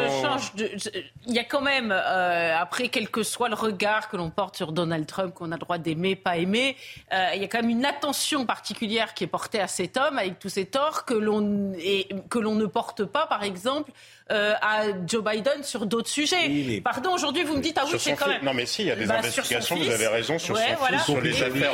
[1.26, 4.56] Il y a quand même, euh, après quel que soit le regard que l'on porte
[4.56, 6.76] sur Donald Trump, qu'on a le droit d'aimer, pas aimer,
[7.12, 10.18] euh, il y a quand même une attention particulière qui est portée à cet homme
[10.18, 13.92] avec tous ces torts que l'on ne porte pas, par exemple,
[14.30, 16.80] euh, à Joe Biden sur d'autres sujets.
[16.82, 18.44] Pardon, aujourd'hui vous me dites ah oui c'est quand même.
[18.44, 19.76] Non mais si, il y a des bah, investigations.
[19.76, 21.72] Vous avez raison sur son fils, sur les affaires,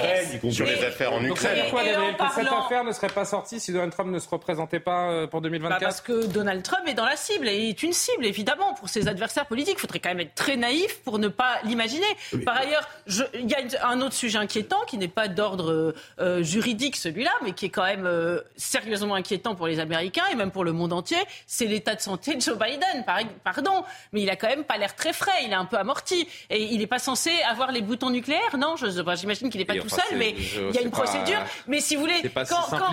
[0.50, 1.64] sur les affaires en Ukraine.
[1.70, 5.10] Pourquoi que cette affaire ne serait pas sortie si Donald Trump ne se représentait pas
[5.10, 7.92] euh, pour 2024 bah, Parce que Donald Trump est dans la cible et est une
[7.92, 9.76] cible évidemment pour ses adversaires politiques.
[9.78, 12.06] Il faudrait quand même être très naïf pour ne pas l'imaginer.
[12.44, 12.88] Par ailleurs,
[13.34, 17.52] il y a un autre sujet inquiétant qui n'est pas d'ordre euh, juridique celui-là, mais
[17.52, 18.08] qui est quand même
[18.56, 21.18] sérieusement inquiétant pour les Américains et même pour le monde entier.
[21.46, 23.04] C'est l'état de santé de Joe Biden,
[23.44, 26.26] pardon, mais il a quand même pas l'air très frais, il est un peu amorti.
[26.50, 28.74] Et il n'est pas censé avoir les boutons nucléaires, non?
[28.76, 31.40] J'imagine qu'il n'est pas tout seul, mais il y a une procédure.
[31.66, 32.22] Mais si vous voulez,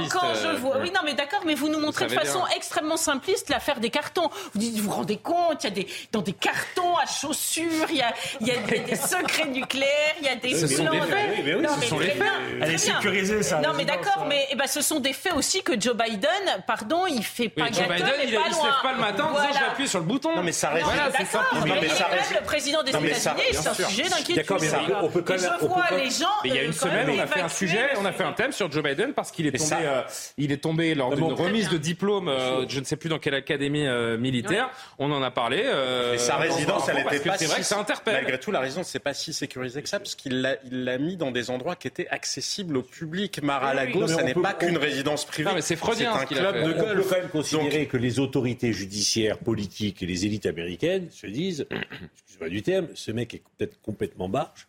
[0.10, 0.78] quand, je euh, vois.
[0.80, 4.30] Oui, non, mais d'accord, mais vous nous montrez de façon extrêmement simpliste l'affaire des cartons.
[4.54, 7.88] Vous dites, vous vous rendez compte, il y a des, dans des cartons à chaussures,
[7.90, 10.90] il y a, il y a des, secrets nucléaires, il y a des ce sont
[10.90, 11.82] des faits.
[11.82, 12.28] ce sont les faits.
[12.62, 13.60] Elle est sécurisée, ça.
[13.60, 17.06] Non, mais d'accord, mais eh ben, ce sont des faits aussi que Joe Biden, pardon,
[17.08, 19.60] il fait pas gâteau, Joe Biden, il, ne se lève pas le matin en disant
[19.70, 20.36] appuyer sur le bouton.
[20.36, 20.86] Non, mais ça reste.
[20.86, 21.34] Voilà, c'est.
[21.68, 22.36] Non, mais ça reste.
[22.40, 23.14] Le président des États-Unis,
[23.52, 24.36] c'est un sujet d'inquiétude.
[24.36, 24.70] D'accord, mais
[25.02, 25.52] on peut quand même.
[25.62, 26.26] Je vois les gens.
[26.44, 28.52] Il y a une semaine, on a fait un sujet, on a fait un thème
[28.52, 30.02] sur Joe Biden parce qu'il est tombé, euh,
[30.38, 33.36] il est tombé lors d'une remise de diplôme, euh, je ne sais plus dans quelle
[33.36, 34.70] académie euh, militaire.
[35.00, 35.66] On en a parlé.
[36.14, 37.38] Et sa résidence, elle était pas.
[37.38, 38.16] C'est vrai que ça interpelle.
[38.16, 41.32] Malgré tout, la résidence, c'est pas si sécurisé que ça parce qu'il l'a mis dans
[41.32, 43.42] des endroits qui étaient accessibles au public.
[43.44, 45.50] Mar-a-Lago, ça n'est pas qu'une résidence privée.
[45.62, 45.76] C'est
[46.06, 46.86] un club de golf.
[46.86, 51.28] On peut quand même considérer que les autorités judiciaires, politiques et les élites américaines se
[51.28, 51.68] disent,
[52.14, 54.68] excusez-moi du terme, ce mec est peut-être complètement barge.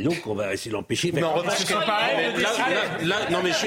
[0.00, 1.12] Et donc, on va essayer de l'empêcher.
[1.12, 3.66] Non, là, non, mais je,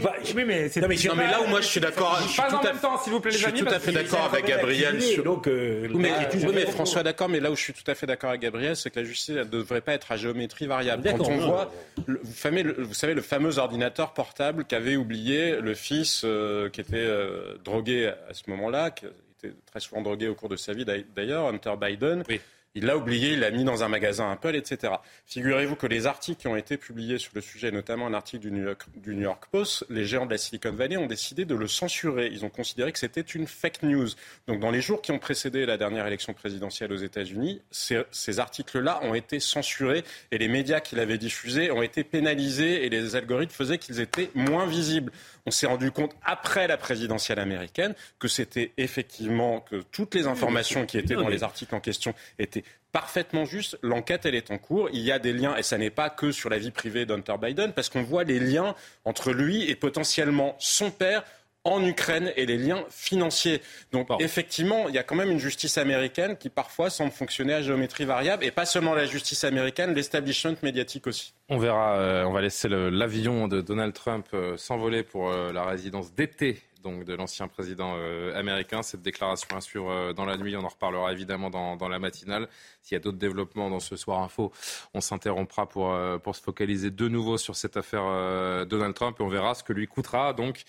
[0.00, 0.14] pas.
[0.34, 2.18] Oui, mais non, mais, non, mais là où moi je suis d'accord.
[2.22, 3.58] Je suis tout à fait, s'il vous plaît, les amis.
[3.58, 5.02] Je suis tout à fait d'accord avec Gabriel.
[5.02, 5.24] Sur...
[5.24, 8.06] Donc, euh, oui, mais, mais François, d'accord, mais là où je suis tout à fait
[8.06, 11.02] d'accord avec Gabriel, c'est que la justice ne devrait pas être à géométrie variable.
[11.04, 11.70] Quand on voit,
[12.06, 16.80] vous, savez, le, vous savez, le fameux ordinateur portable qu'avait oublié le fils euh, qui
[16.80, 19.04] était euh, drogué à ce moment-là, qui
[19.44, 22.24] était très souvent drogué au cours de sa vie d'ailleurs, Hunter Biden.
[22.30, 22.40] Oui.
[22.74, 24.92] Il l'a oublié, il l'a mis dans un magasin Apple, etc.
[25.26, 28.52] Figurez-vous que les articles qui ont été publiés sur le sujet, notamment un article du
[28.52, 31.54] New, York, du New York Post, les géants de la Silicon Valley ont décidé de
[31.54, 32.28] le censurer.
[32.30, 34.08] Ils ont considéré que c'était une fake news.
[34.46, 38.38] Donc dans les jours qui ont précédé la dernière élection présidentielle aux États-Unis, ces, ces
[38.38, 43.16] articles-là ont été censurés et les médias qui l'avaient diffusé ont été pénalisés et les
[43.16, 45.10] algorithmes faisaient qu'ils étaient moins visibles
[45.48, 50.84] on s'est rendu compte après la présidentielle américaine que c'était effectivement que toutes les informations
[50.84, 53.78] qui étaient dans les articles en question étaient parfaitement justes.
[53.82, 54.90] L'enquête, elle est en cours.
[54.92, 57.36] Il y a des liens, et ça n'est pas que sur la vie privée d'Hunter
[57.40, 58.74] Biden, parce qu'on voit les liens
[59.06, 61.24] entre lui et potentiellement son père
[61.64, 63.62] en Ukraine et les liens financiers.
[63.90, 67.62] Donc effectivement, il y a quand même une justice américaine qui parfois semble fonctionner à
[67.62, 71.32] géométrie variable, et pas seulement la justice américaine, l'establishment médiatique aussi.
[71.50, 75.64] On verra, euh, on va laisser l'avion de Donald Trump euh, s'envoler pour euh, la
[75.64, 77.96] résidence d'été donc de l'ancien président
[78.36, 78.82] américain.
[78.82, 82.48] Cette déclaration à suivre dans la nuit, on en reparlera évidemment dans, dans la matinale.
[82.82, 84.52] S'il y a d'autres développements dans ce soir info,
[84.94, 85.92] on s'interrompra pour,
[86.22, 89.72] pour se focaliser de nouveau sur cette affaire Donald Trump et on verra ce que
[89.72, 90.62] lui coûtera donc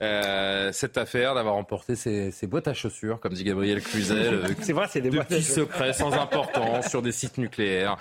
[0.00, 4.46] cette affaire d'avoir emporté ses, ses, boîtes à chaussures, comme dit Gabriel Cluzel.
[4.62, 7.96] c'est vrai, c'est des boîtes petits secrets sans importance sur des sites nucléaires.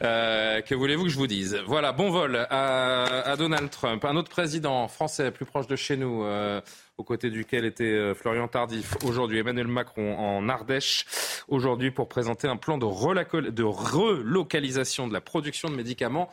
[0.00, 1.58] que voulez-vous que je vous dise?
[1.72, 4.04] Voilà, bon vol à, Donald Trump.
[4.04, 6.22] Un autre président français plus proche de chez nous
[6.98, 8.98] aux côtés duquel était euh, Florian Tardif.
[9.04, 11.06] Aujourd'hui, Emmanuel Macron en Ardèche,
[11.48, 16.28] aujourd'hui pour présenter un plan de, relocalisation de la production de médicaments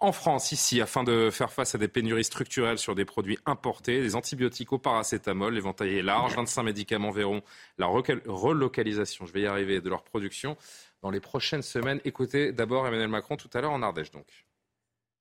[0.00, 4.00] en France, ici, afin de faire face à des pénuries structurelles sur des produits importés,
[4.00, 7.42] des antibiotiques au paracétamol, l'éventail est large, 25 médicaments verront
[7.78, 10.56] la relocalisation, je vais y arriver, de leur production
[11.00, 12.00] dans les prochaines semaines.
[12.04, 14.26] Écoutez d'abord Emmanuel Macron tout à l'heure en Ardèche donc.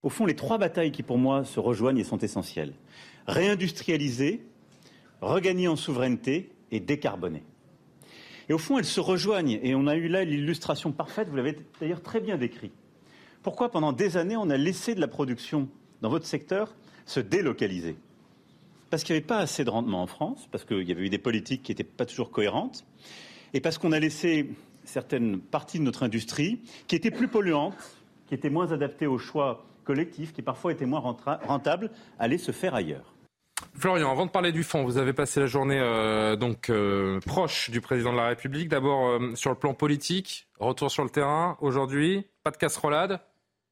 [0.02, 2.74] Au fond, les trois batailles qui pour moi se rejoignent et sont essentielles.
[3.28, 4.45] Réindustrialiser,
[5.22, 7.43] regagner en souveraineté et décarboner.
[8.47, 11.58] Et au fond, elles se rejoignent, et on a eu là l'illustration parfaite, vous l'avez
[11.80, 12.72] d'ailleurs très bien décrit.
[13.43, 15.70] Pourquoi pendant des années on a laissé de la production
[16.02, 16.74] dans votre secteur
[17.06, 17.95] se délocaliser?
[18.89, 21.10] Parce qu'il n'y avait pas assez de rendement en France, parce qu'il y avait eu
[21.10, 22.86] des politiques qui n'étaient pas toujours cohérentes,
[23.54, 24.50] et parce qu'on a laissé
[24.84, 27.78] certaines parties de notre industrie qui étaient plus polluantes,
[28.28, 32.76] qui étaient moins adaptées aux choix collectifs, qui parfois étaient moins rentables, aller se faire
[32.76, 33.16] ailleurs.
[33.74, 37.72] Florian, avant de parler du fond, vous avez passé la journée euh, donc euh, proche
[37.72, 38.70] du président de la République.
[38.70, 43.20] D'abord euh, sur le plan politique, retour sur le terrain aujourd'hui, pas de casserolade.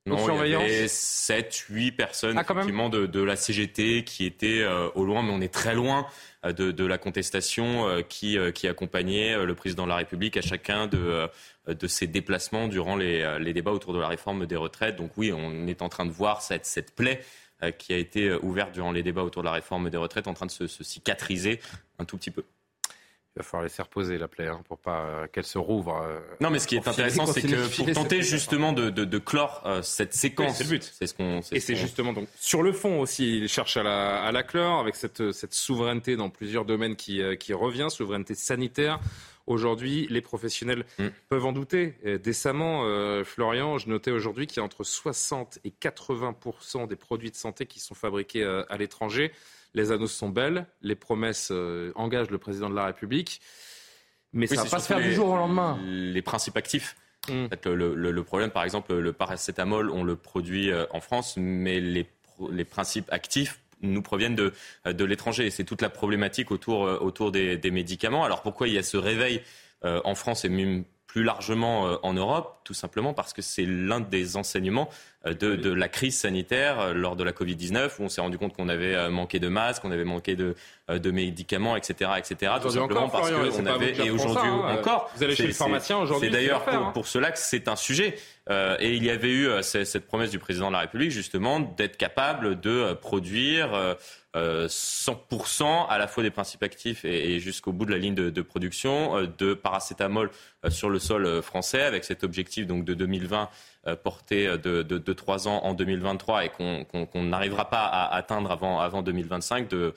[0.08, 4.66] Non, il y avait 7, 8 personnes ah, effectivement de, de, la CGT qui étaient
[4.96, 6.08] au loin, mais on est très loin
[6.44, 11.28] de, de la contestation qui, qui accompagnait le président de la République à chacun de,
[11.68, 14.96] de ses déplacements durant les, les, débats autour de la réforme des retraites.
[14.96, 17.22] Donc oui, on est en train de voir cette, cette plaie
[17.64, 20.28] euh, qui a été euh, ouverte durant les débats autour de la réforme des retraites
[20.28, 21.60] en train de se, cicatriser
[21.98, 22.44] un tout petit peu.
[23.38, 26.04] Il va falloir laisser reposer la plaie hein, pour pas euh, qu'elle se rouvre.
[26.42, 30.14] non, mais ce qui est intéressant, c'est que pour tenter justement de, de, clore cette
[30.14, 30.94] séquence, c'est le but.
[30.98, 31.42] C'est ce qu'on.
[31.52, 34.80] Et c'est justement donc sur le fond aussi, il cherche à la, à la clore
[34.80, 39.00] avec cette, cette souveraineté dans plusieurs domaines qui, qui revient, souveraineté sanitaire.
[39.48, 41.08] Aujourd'hui, les professionnels mm.
[41.30, 41.96] peuvent en douter.
[42.22, 47.32] décemment, euh, Florian, je notais aujourd'hui qu'il y a entre 60 et 80% des produits
[47.32, 49.32] de santé qui sont fabriqués euh, à l'étranger.
[49.74, 53.42] Les annonces sont belles, les promesses euh, engagent le président de la République,
[54.34, 55.80] mais ça ne va pas se faire du jour au lendemain.
[55.86, 56.96] Les principes actifs.
[57.30, 57.48] Mm.
[57.66, 62.08] Le, problème, par exemple, le paracétamol, on le produit en France, mais les,
[62.52, 64.54] les principes actifs nous proviennent de,
[64.86, 65.50] de l'étranger.
[65.50, 68.24] C'est toute la problématique autour, euh, autour des, des, médicaments.
[68.24, 69.42] Alors pourquoi il y a ce réveil
[69.86, 73.66] euh, en France et même plus largement euh, en Europe, tout simplement parce que c'est
[73.66, 74.90] l'un des enseignements
[75.26, 78.70] de, de, la crise sanitaire lors de la Covid-19, où on s'est rendu compte qu'on
[78.70, 80.56] avait manqué de masques, qu'on avait manqué de,
[80.90, 82.12] de médicaments, etc.
[82.18, 82.54] etc.
[82.62, 83.98] tout simplement parce qu'on avait...
[83.98, 84.78] Et aujourd'hui hein.
[84.78, 85.12] encore...
[85.16, 86.92] Vous allez chez le pharmacien aujourd'hui C'est d'ailleurs pour, hein.
[86.94, 88.16] pour, cela que c'est un sujet.
[88.50, 91.60] Euh, et il y avait eu euh, cette promesse du président de la République, justement,
[91.60, 93.96] d'être capable de euh, produire
[94.36, 99.24] 100% à la fois des principes actifs et, jusqu'au bout de la ligne de, production
[99.24, 100.30] de paracétamol
[100.70, 103.50] sur le sol français, avec cet objectif donc de 2020
[103.96, 109.02] porté de, de, 3 ans en 2023 et qu'on n'arrivera pas à atteindre avant, avant
[109.02, 109.94] 2025 de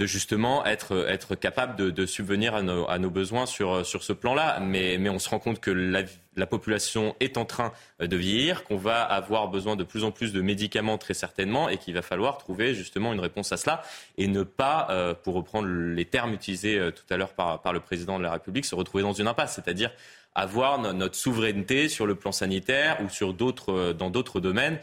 [0.00, 4.02] de justement être, être capable de, de subvenir à nos, à nos, besoins sur, sur
[4.02, 4.58] ce plan-là.
[4.60, 6.04] Mais, mais on se rend compte que la,
[6.36, 10.32] la population est en train de vieillir, qu'on va avoir besoin de plus en plus
[10.32, 13.82] de médicaments très certainement et qu'il va falloir trouver justement une réponse à cela
[14.16, 17.80] et ne pas, euh, pour reprendre les termes utilisés euh, tout à l'heure par le
[17.80, 19.90] président de la République, se retrouver dans une impasse, c'est-à-dire
[20.34, 23.34] avoir notre souveraineté sur le plan sanitaire ou sur
[23.68, 24.78] euh, dans d'autres domaines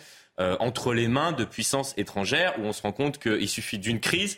[0.59, 4.37] entre les mains de puissances étrangères où on se rend compte qu'il suffit d'une crise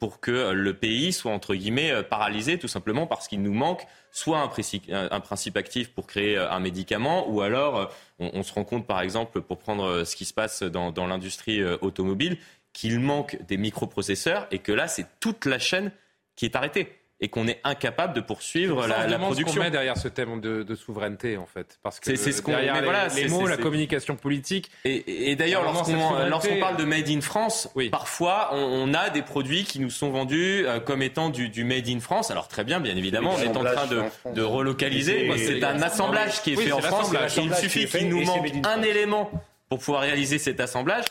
[0.00, 3.86] pour que le pays soit entre guillemets euh, paralysé tout simplement parce qu'il nous manque
[4.10, 7.86] soit un principe, un principe, actif pour créer euh, un médicament ou alors euh,
[8.18, 12.38] on, se rend compte par exemple pour prendre ce qui se passe dans l'industrie automobile
[12.72, 15.92] qu'il manque des microprocesseurs et que là c'est toute la chaîne
[16.34, 19.54] qui est arrêtée et qu'on est incapable de poursuivre la, la production.
[19.54, 22.52] Ce met derrière ce thème de, de, souveraineté, en fait, parce que c'est ce qu'on
[22.52, 24.70] derrière les, voilà, les mots, la communication politique.
[24.84, 27.90] Et, et d'ailleurs, lorsqu'on parle de made in France, oui.
[27.90, 31.88] parfois on, a des produits qui nous sont vendus euh, comme étant du, du, made
[31.88, 32.30] in France.
[32.30, 34.02] Alors très bien, bien évidemment, on est en train de,
[34.34, 35.30] de relocaliser.
[35.36, 37.12] C'est un assemblage qui est fait en France.
[37.36, 39.30] il suffit qu'il nous manque un élément
[39.68, 41.04] pour pouvoir réaliser cet assemblage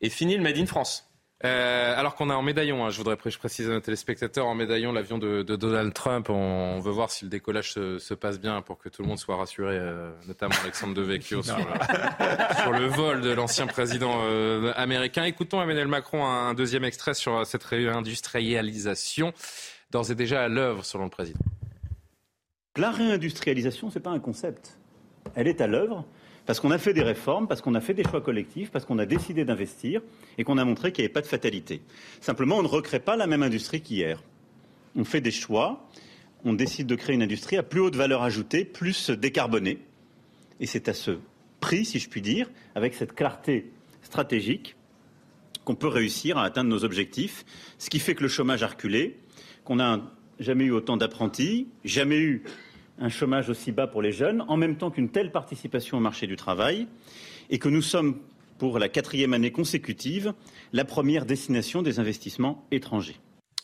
[0.00, 1.11] et fini le made in France.
[1.44, 4.92] Euh, alors qu'on est en médaillon, hein, je voudrais préciser à nos téléspectateurs, en médaillon,
[4.92, 6.30] l'avion de, Donald Trump.
[6.30, 9.36] On, veut voir si le décollage se, passe bien pour que tout le monde soit
[9.36, 15.24] rassuré, euh, notamment Alexandre Devecchio sur, sur, le vol de l'ancien président euh, américain.
[15.24, 19.32] Écoutons Emmanuel Macron un deuxième extrait sur cette réindustrialisation,
[19.90, 21.40] d'ores et déjà à l'œuvre selon le président.
[22.76, 24.78] La réindustrialisation, ce n'est pas un concept.
[25.34, 26.04] Elle est à l'œuvre
[26.46, 28.98] parce qu'on a fait des réformes, parce qu'on a fait des choix collectifs, parce qu'on
[28.98, 30.02] a décidé d'investir
[30.38, 31.82] et qu'on a montré qu'il n'y avait pas de fatalité.
[32.20, 34.22] Simplement, on ne recrée pas la même industrie qu'hier.
[34.96, 35.88] On fait des choix,
[36.44, 39.78] on décide de créer une industrie à plus haute valeur ajoutée, plus décarbonée.
[40.60, 41.18] Et c'est à ce
[41.60, 43.70] prix, si je puis dire, avec cette clarté
[44.02, 44.76] stratégique,
[45.64, 47.44] qu'on peut réussir à atteindre nos objectifs,
[47.78, 49.16] ce qui fait que le chômage a reculé,
[49.64, 50.00] qu'on n'a
[50.40, 52.42] jamais eu autant d'apprentis, jamais eu
[53.02, 56.26] un chômage aussi bas pour les jeunes, en même temps qu'une telle participation au marché
[56.26, 56.86] du travail,
[57.50, 58.18] et que nous sommes,
[58.58, 60.32] pour la quatrième année consécutive,
[60.72, 63.16] la première destination des investissements étrangers.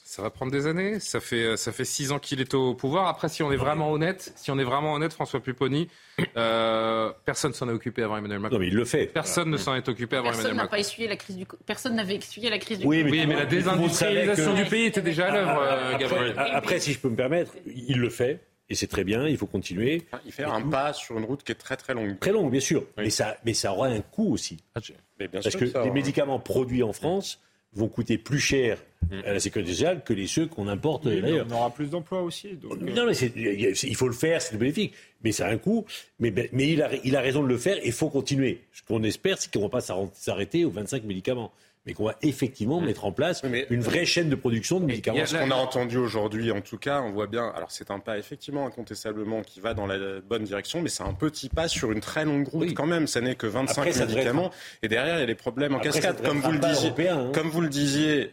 [0.08, 1.00] Ça va prendre des années.
[1.00, 3.08] Ça fait, ça fait six ans qu'il est au pouvoir.
[3.08, 5.86] Après, si on est vraiment honnête, si on est vraiment honnête, François Pupponi,
[6.38, 8.56] euh, personne s'en est occupé avant Emmanuel Macron.
[8.56, 9.04] Non, mais il le fait.
[9.04, 10.70] Personne ne s'en est occupé avant Emmanuel Macron.
[10.70, 11.46] Pas essuyé la crise du...
[11.66, 15.02] Personne n'avait essuyé la crise du oui, mais, oui, mais la désindustrialisation du pays était
[15.02, 16.34] déjà à l'œuvre, euh, Gabriel.
[16.38, 18.47] après, si je peux me permettre, il le fait.
[18.70, 20.06] Et c'est très bien, il faut continuer.
[20.26, 22.18] Il fait un pas sur une route qui est très très longue.
[22.18, 22.84] Très longue, bien sûr.
[22.98, 24.58] Mais, ça, mais ça aura un coût aussi.
[24.74, 24.80] Ah,
[25.32, 27.40] Parce que, les médicaments produits en France
[27.72, 29.20] vont coûter plus cher mm.
[29.24, 31.46] à la sécurité sociale que les ceux qu'on importe d'ailleurs.
[31.50, 32.58] On aura plus d'emplois aussi.
[32.64, 32.76] Euh.
[32.94, 34.94] Non, mais il faut le faire, c'est bénéfique.
[35.22, 35.86] Mais ça a un coût.
[36.18, 38.64] Mais, mais il, a, il a raison de le faire et il faut continuer.
[38.72, 41.52] Ce qu'on espère, c'est qu'on ne va pas s'arrêter aux 25 médicaments
[41.88, 45.24] mais qu'on va effectivement mettre en place une vraie chaîne de production de médicaments.
[45.24, 47.50] Ce qu'on a entendu aujourd'hui, en tout cas, on voit bien.
[47.56, 51.14] Alors c'est un pas effectivement incontestablement qui va dans la bonne direction, mais c'est un
[51.14, 53.06] petit pas sur une très longue route quand même.
[53.06, 54.50] Ça n'est que 25 médicaments,
[54.82, 56.92] et derrière il y a des problèmes en cascade, comme vous le disiez.
[57.08, 57.30] Hein.
[57.32, 58.32] Comme vous le disiez,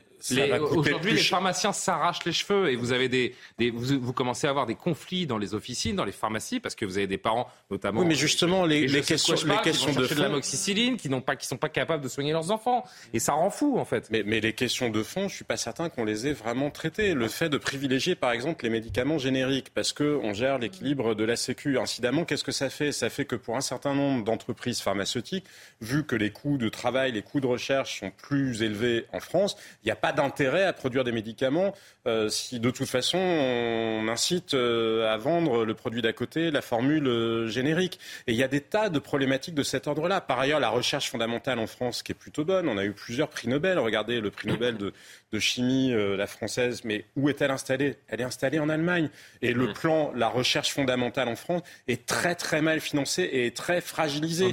[0.72, 3.36] Aujourd'hui, les pharmaciens s'arrachent les cheveux et vous avez des,
[3.72, 6.98] vous, commencez à avoir des conflits dans les officines, dans les pharmacies, parce que vous
[6.98, 8.02] avez des parents, notamment.
[8.02, 11.48] Oui, mais justement, les, questions, les questions de fond, de l'amoxicilline, qui n'ont pas, qui
[11.48, 14.10] sont pas capables de soigner leurs enfants, et ça rend fou en fait.
[14.12, 17.14] Mais, mais les questions de fond, je suis pas certain qu'on les ait vraiment traitées.
[17.14, 21.24] Le fait de privilégier, par exemple, les médicaments génériques, parce que on gère l'équilibre de
[21.24, 21.78] la Sécu.
[21.78, 22.92] Incidemment, qu'est-ce que ça fait?
[22.92, 25.46] Ça fait que pour un certain nombre d'entreprises pharmaceutiques,
[25.82, 29.58] vu que les coûts de travail, les coûts de recherche sont plus élevés en France,
[29.84, 31.74] il n'y a pas d'intérêt à produire des médicaments
[32.08, 36.62] euh, si de toute façon on incite euh, à vendre le produit d'à côté, la
[36.62, 38.00] formule euh, générique.
[38.28, 40.22] Et il y a des tas de problématiques de cet ordre-là.
[40.22, 43.30] Par ailleurs, la recherche fondamentale en France qui est plutôt bonne, on a eu plusieurs
[43.30, 43.80] prix Nobel.
[43.80, 44.94] Regardez le prix Nobel de,
[45.36, 47.98] de chimie, la française, mais où est-elle installée?
[48.08, 49.10] Elle est installée en Allemagne.
[49.42, 49.74] Et le mmh.
[49.74, 54.52] plan, la recherche fondamentale en France est très très mal financé et très fragilisé.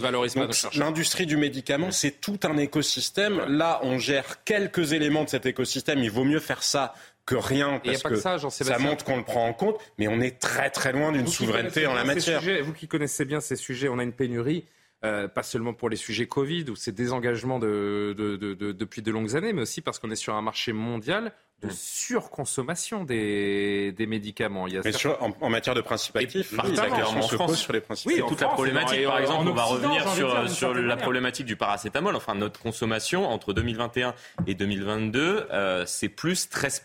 [0.74, 1.92] L'industrie du médicament, mmh.
[1.92, 3.40] c'est tout un écosystème.
[3.48, 6.00] Là, on gère quelques éléments de cet écosystème.
[6.00, 9.46] Il vaut mieux faire ça que rien parce que ça, ça, montre qu'on le prend
[9.46, 12.42] en compte, mais on est très très loin d'une souveraineté en la matière.
[12.64, 14.64] vous qui connaissez bien ces sujets, on a une pénurie.
[15.04, 19.52] Euh, pas seulement pour les sujets Covid ou ces désengagements de, depuis de longues années,
[19.52, 21.72] mais aussi parce qu'on est sur un marché mondial de mm.
[21.72, 24.68] surconsommation des, des médicaments.
[24.68, 24.92] Il y a mais
[25.40, 28.12] en, matière de principes actifs, oui, clairement se pose sur les principes.
[28.12, 32.14] Oui, toute la problématique, par exemple, on va revenir sur, sur la problématique du paracétamol.
[32.14, 34.14] Enfin, notre consommation entre 2021
[34.46, 36.82] et 2022, euh, c'est plus 13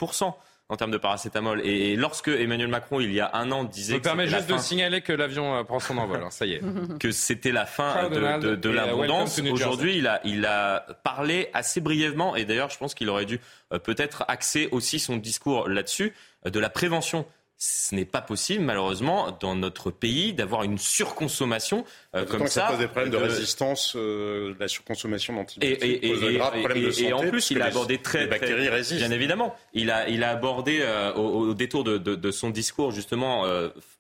[0.70, 1.62] en termes de paracétamol.
[1.66, 3.94] Et lorsque Emmanuel Macron, il y a un an, disait...
[3.94, 6.54] Je me permets juste de signaler que l'avion euh, prend son envol, hein, ça y
[6.54, 6.62] est.
[7.00, 9.40] que c'était la fin de, de, l'abondance.
[9.52, 13.40] Aujourd'hui, il a, il a parlé assez brièvement, et d'ailleurs, je pense qu'il aurait dû
[13.72, 16.14] euh, peut-être axer aussi son discours là-dessus,
[16.46, 17.26] euh, de la prévention
[17.58, 21.86] ce n'est pas possible, malheureusement, dans notre pays, d'avoir une surconsommation
[22.16, 22.62] euh, comme ça.
[22.62, 25.84] Ça pose des problèmes de, résistance, euh, la surconsommation d'antibiotiques.
[25.84, 29.02] Et, et, et, en plus, il a abordé très, bactéries résistent.
[29.02, 32.92] Bien évidemment, il a, il a abordé euh, au, détour de, de, de, son discours
[32.92, 33.44] justement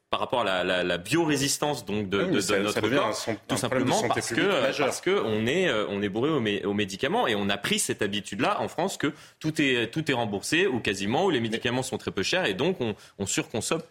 [0.09, 4.79] par rapport à la, la, biorésistance donc de, de, notre corps, tout simplement parce que
[4.79, 8.01] parce que on est euh, on est bourré aux, médicaments et on a pris cette
[8.01, 11.83] habitude là en France que tout est tout est remboursé ou quasiment où les médicaments
[11.83, 13.81] sont très peu chers et donc on, on surconsomme.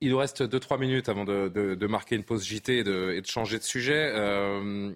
[0.00, 3.22] Il nous reste 2-3 minutes avant de, de, marquer une pause JT et de, et
[3.22, 4.12] de changer de sujet.
[4.14, 4.92] Euh,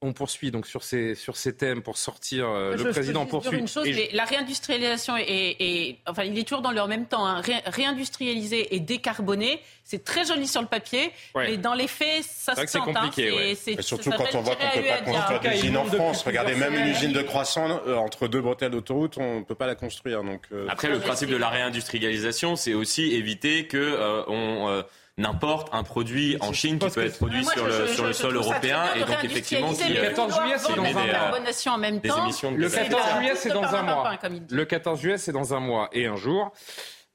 [0.00, 2.48] on poursuit donc sur ces, sur ces thèmes pour sortir.
[2.48, 3.58] Euh, le président poursuit.
[3.58, 7.26] Une chose, La réindustrialisation est, enfin, il est toujours dans le même temps.
[7.26, 7.42] Hein.
[7.66, 12.78] réindustrialiser et décarboner, c'est très joli sur le papier, mais dans les faits, ça se
[12.78, 12.96] tente.
[12.96, 13.10] Hein.
[13.56, 16.22] C'est surtout quand on voit qu'on ne peut pas construire d'usine en France.
[16.22, 19.66] Regardez, même une usine de croissant euh, entre deux bretelles d'autoroute, on ne peut pas
[19.66, 20.22] la construire.
[20.22, 24.84] Donc, euh, Après, le principe de la réindustrialisation, c'est aussi éviter que on
[25.18, 28.84] n'importe un produit en Chine qui peut être produit sur le, sur le sol européen
[28.94, 31.74] et donc effectivement qui, le 14 juillet c'est dans un mois.
[31.74, 34.18] En même temps, le 14 juillet c'est dans un mois.
[34.50, 36.52] Le 14 juillet c'est dans un mois et un jour,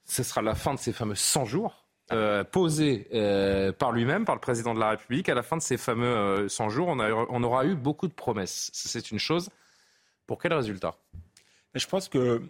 [0.06, 1.80] ce sera la fin de ces fameux 100 jours.
[2.12, 5.30] Euh, posés euh, par lui-même, par le président de la République.
[5.30, 8.14] À la fin de ces fameux 100 jours, on, a, on aura eu beaucoup de
[8.14, 8.70] promesses.
[8.74, 9.50] C'est une chose.
[10.28, 10.96] Pour quel résultat?
[11.74, 12.44] Je pense que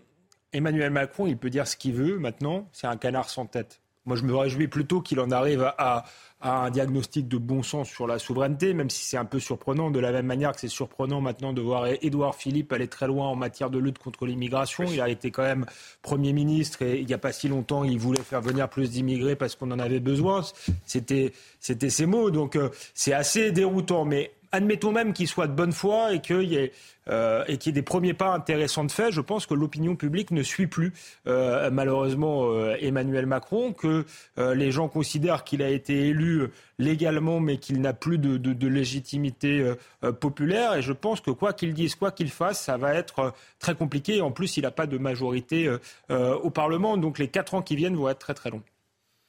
[0.54, 3.83] Emmanuel Macron, il peut dire ce qu'il veut maintenant, c'est un canard sans tête.
[4.06, 6.06] Moi, je me réjouis plutôt qu'il en arrive à,
[6.46, 10.00] un diagnostic de bon sens sur la souveraineté, même si c'est un peu surprenant, de
[10.00, 13.36] la même manière que c'est surprenant maintenant de voir Édouard Philippe aller très loin en
[13.36, 14.84] matière de lutte contre l'immigration.
[14.92, 15.66] Il a été quand même
[16.02, 19.38] Premier ministre et il n'y a pas si longtemps, il voulait faire venir plus d'immigrés
[19.38, 20.44] parce qu'on en avait besoin.
[20.86, 21.32] C'était,
[21.62, 22.30] c'était ses mots.
[22.30, 24.04] Donc, euh, c'est assez déroutant.
[24.04, 26.72] Mais admettons même qu'il soit de bonne foi et qu'il y ait
[27.10, 30.32] euh, et y ait des premiers pas intéressants de fait, je pense que l'opinion publique
[30.32, 30.94] ne suit plus
[31.28, 34.06] euh, malheureusement euh, Emmanuel Macron, que
[34.38, 36.48] les gens considèrent qu'il a été élu
[36.80, 39.74] légalement mais qu'il n'a plus de, de, de légitimité
[40.20, 40.76] populaire.
[40.76, 44.22] Et je pense que quoi qu'il dise, quoi qu'il fasse, ça va être très compliqué.
[44.22, 45.70] En plus, il n'a pas de majorité
[46.10, 48.64] au Parlement, donc les quatre ans qui viennent vont être très très longs.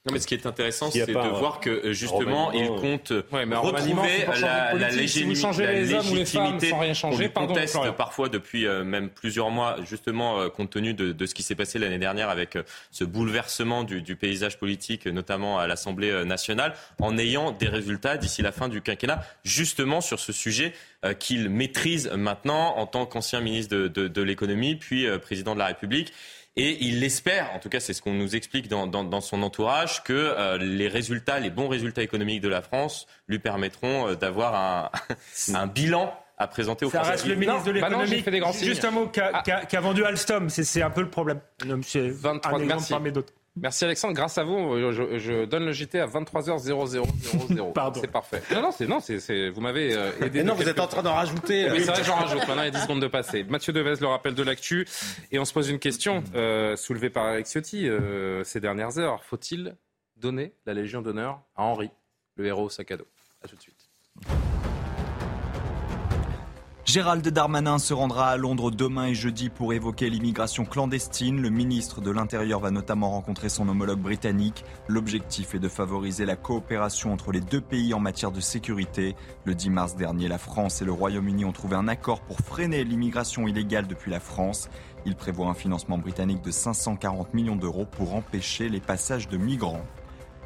[0.05, 4.25] Non, mais ce qui est intéressant, c'est de voir que euh, justement, il compte retrouver
[4.39, 8.83] la, la, légitimité, les hommes ou les femmes sans rien changer, conteste parfois depuis euh,
[8.83, 12.29] même plusieurs mois, justement euh, compte tenu de, de, ce qui s'est passé l'année dernière
[12.29, 12.55] avec
[12.91, 18.43] ce bouleversement du, du, paysage politique, notamment à l'Assemblée nationale, en ayant des résultats d'ici
[18.43, 20.73] la fin du quinquennat, justement sur ce sujet
[21.17, 25.67] qu'il maîtrise maintenant en tant qu'ancien ministre de, de, de l'économie, puis président de la
[25.67, 26.13] République.
[26.57, 29.43] Et il espère, en tout cas c'est ce qu'on nous explique dans, dans, dans, son
[29.43, 34.15] entourage, que euh, les résultats, les bons résultats économiques de la France lui permettront euh,
[34.15, 34.89] d'avoir un,
[35.53, 38.23] un bilan à présenter au Ça reste le ministre de bah l'économie.
[38.63, 39.79] Juste un mot, qui a, ah.
[39.79, 41.39] vendu Alstom, c'est un peu le problème.
[41.83, 42.89] C'est 23, un merci.
[42.91, 43.33] parmi d'autres.
[43.57, 44.13] Merci Alexandre.
[44.13, 47.73] Grâce à vous, je, je donne le JT à 23h0000.
[47.73, 48.01] Pardon.
[48.01, 48.41] C'est parfait.
[48.53, 50.39] Non, non, c'est non, c'est vous m'avez euh, aidé.
[50.39, 51.71] Mais non, vous êtes en train d'en rajouter.
[51.71, 52.45] Oui, c'est vrai, j'en rajoute.
[52.47, 53.43] Maintenant, il y a 10 secondes de passer.
[53.43, 54.85] Mathieu Devez, le rappel de l'actu,
[55.31, 59.23] et on se pose une question euh, soulevée par Alex Ciotti euh, ces dernières heures.
[59.23, 59.75] Faut-il
[60.17, 61.91] donner la Légion d'honneur à Henri,
[62.35, 63.07] le héros sac à dos?
[63.41, 63.89] À tout de suite.
[66.95, 71.41] Gérald Darmanin se rendra à Londres demain et jeudi pour évoquer l'immigration clandestine.
[71.41, 74.63] Le ministre de l'Intérieur va notamment rencontrer son homologue britannique.
[74.87, 79.17] L'objectif est de favoriser la coopération entre les deux pays en matière de sécurité.
[79.43, 82.85] Le 10 mars dernier, la France et le Royaume-Uni ont trouvé un accord pour freiner
[82.85, 84.69] l'immigration illégale depuis la France.
[85.05, 89.83] Il prévoit un financement britannique de 540 millions d'euros pour empêcher les passages de migrants.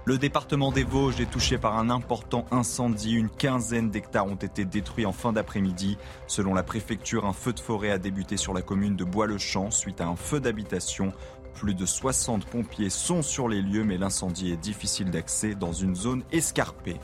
[0.09, 3.13] Le département des Vosges est touché par un important incendie.
[3.13, 5.99] Une quinzaine d'hectares ont été détruits en fin d'après-midi.
[6.25, 10.01] Selon la préfecture, un feu de forêt a débuté sur la commune de Bois-le-Champ suite
[10.01, 11.13] à un feu d'habitation.
[11.53, 15.95] Plus de 60 pompiers sont sur les lieux, mais l'incendie est difficile d'accès dans une
[15.95, 16.97] zone escarpée.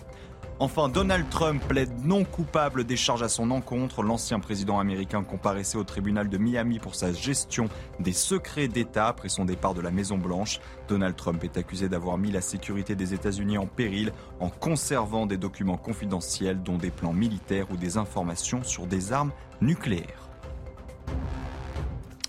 [0.57, 4.03] Enfin, Donald Trump plaide non coupable des charges à son encontre.
[4.03, 7.67] L'ancien président américain comparaissait au tribunal de Miami pour sa gestion
[7.99, 10.61] des secrets d'État après son départ de la Maison-Blanche.
[10.87, 15.35] Donald Trump est accusé d'avoir mis la sécurité des États-Unis en péril en conservant des
[15.35, 20.29] documents confidentiels dont des plans militaires ou des informations sur des armes nucléaires.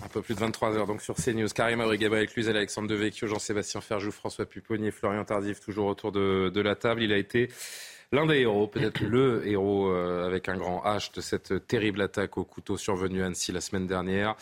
[0.03, 1.47] Un peu plus de 23 heures sur CNews.
[1.47, 4.45] Karim Alexandre Devecchio, Jean-Sébastien Ferjou, François
[4.91, 7.03] Florian Tardif, toujours autour de la table.
[7.03, 7.49] Il a été
[8.13, 12.37] L'un des héros, peut-être le héros euh, avec un grand H de cette terrible attaque
[12.37, 14.35] au couteau survenue à Annecy la semaine dernière.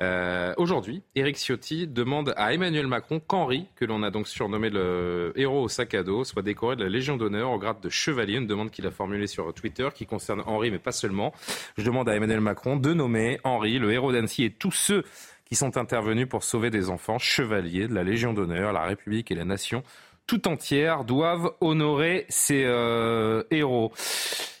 [0.00, 5.34] Euh, Aujourd'hui, Éric Ciotti demande à Emmanuel Macron qu'Henri, que l'on a donc surnommé le
[5.36, 8.38] héros au sac à dos, soit décoré de la Légion d'honneur au grade de chevalier.
[8.38, 11.34] Une demande qu'il a formulée sur Twitter qui concerne Henri, mais pas seulement.
[11.76, 15.04] Je demande à Emmanuel Macron de nommer Henri, le héros d'Annecy, et tous ceux
[15.44, 19.34] qui sont intervenus pour sauver des enfants, chevaliers de la Légion d'honneur, la République et
[19.34, 19.82] la nation
[20.30, 23.92] tout entière doivent honorer ces euh, héros.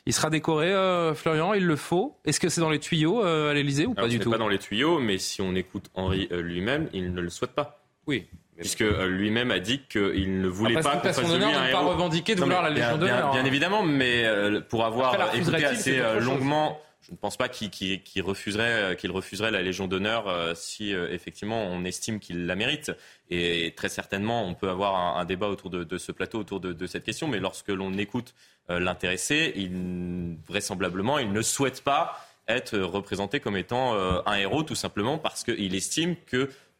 [0.04, 2.16] Il sera décoré, euh, Florian, il le faut.
[2.24, 4.48] Est-ce que c'est dans les tuyaux euh, à l'Elysée ou pas du tout pas dans
[4.48, 7.84] les tuyaux, mais si on écoute Henri lui-même, il ne le souhaite pas.
[8.08, 8.26] Oui.
[8.56, 12.40] Puisque lui-même a dit qu'il ne voulait pas qu'on fasse lui un pas revendiquer de
[12.40, 13.30] vouloir la Légion d'honneur.
[13.30, 13.44] Bien, hein.
[13.44, 14.26] évidemment, mais
[14.70, 16.80] pour avoir écouté assez longuement
[17.10, 22.20] je ne pense pas qu'il refuserait, qu'il refuserait la Légion d'honneur si effectivement on estime
[22.20, 22.92] qu'il la mérite.
[23.30, 27.04] Et très certainement, on peut avoir un, débat autour de, ce plateau, autour de, cette
[27.04, 27.28] question.
[27.28, 28.34] Mais lorsque l'on écoute
[28.70, 34.64] euh, l'intéressé, il, vraisemblablement, il ne souhaite pas être représenté comme étant euh, un héros,
[34.64, 36.16] tout simplement parce qu'il estime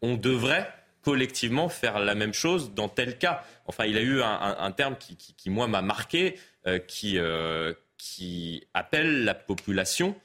[0.01, 0.73] qu'on devrait
[1.03, 3.45] collectivement faire la même chose dans tel cas.
[3.67, 7.19] Enfin, il a eu un, terme qui, moi, m'a marqué, euh, qui,
[8.01, 10.17] qui appelle la population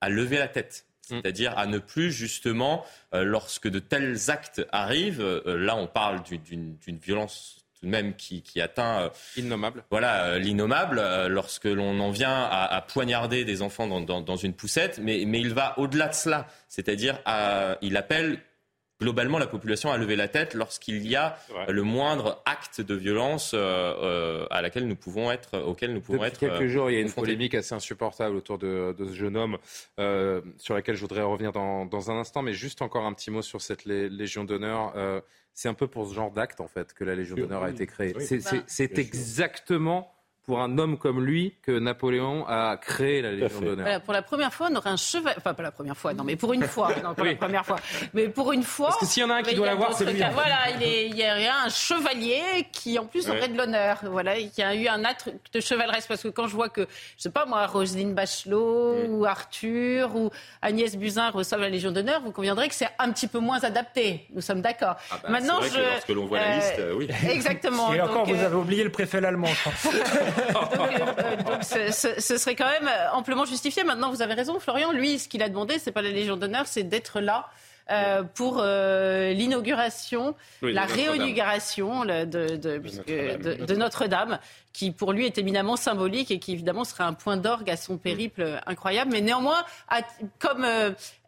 [0.00, 0.86] à lever la tête.
[1.10, 1.16] Mm.
[1.20, 6.22] c'est-à-dire à ne plus justement, euh, lorsque de tels actes arrivent, euh, là on parle
[6.22, 9.84] d'une violence tout de même qui, qui atteint innommable.
[9.90, 14.98] Voilà, l'innommable lorsque l'on en vient à, poignarder des enfants dans, dans, dans, une poussette,
[15.02, 17.18] mais, mais il va au-delà de cela, c'est-à-dire
[17.82, 18.38] il appelle
[19.04, 21.36] globalement la population a levé la tête lorsqu'il y a
[21.68, 26.22] le moindre acte de violence euh, euh, à laquelle nous pouvons être, auquel nous pouvons
[26.22, 26.58] Depuis être.
[26.58, 29.58] quelques jours, il y a une polémique assez insupportable autour de, ce jeune homme,
[29.98, 33.42] euh, sur laquelle je voudrais revenir dans, un instant, mais juste encore un petit mot
[33.42, 34.94] sur cette Légion d'honneur.
[35.52, 37.86] c'est un peu pour ce genre d'acte en fait que la Légion d'honneur a été
[37.86, 38.14] créée.
[38.66, 40.13] c'est exactement
[40.46, 44.00] pour un homme comme lui que Napoléon a créé la Légion d'honneur.
[44.02, 45.36] pour la première fois, on aurait un chevalier.
[45.38, 46.90] Enfin, pas la première fois, non, mais pour une fois.
[47.02, 47.76] Non, pas la première fois.
[48.12, 48.88] Mais pour une fois.
[48.88, 50.22] Parce que s'il y en a un qui doit l'avoir, c'est lui.
[50.32, 52.42] Voilà, il, y a un chevalier
[52.72, 54.00] qui, en plus, aurait de l'honneur.
[54.04, 56.06] Voilà, qui a eu un acte de chevaleresse.
[56.06, 56.82] Parce que quand je vois que,
[57.16, 59.14] je sais pas moi, Roselyne Bachelot mm.
[59.14, 60.30] ou Arthur ou
[60.60, 64.26] Agnès Buzyn reçoivent la Légion d'honneur, vous conviendrez que c'est un petit peu moins adapté.
[64.34, 64.96] Nous sommes d'accord.
[65.10, 65.74] Ah bah, Maintenant, vrai je.
[65.74, 67.08] Que lorsque l'on voit la liste, euh, oui.
[67.30, 67.94] Exactement.
[67.94, 69.92] Et encore, vous euh, avez oublié le préfet l'allemand, je crois.
[70.34, 73.84] donc, euh, ce, serait quand même amplement justifié.
[73.84, 74.92] Maintenant, vous avez raison, Florian.
[74.92, 77.48] Lui, ce qu'il a demandé, c'est pas la Légion d'honneur, c'est d'être là.
[77.90, 84.38] Euh, pour euh, l'inauguration, la réinauguration de, de, Notre-Dame,
[84.72, 87.98] qui pour lui est éminemment symbolique et qui évidemment serait un point d'orgue à son
[87.98, 89.10] périple incroyable.
[89.12, 89.62] Mais néanmoins,
[90.38, 90.66] comme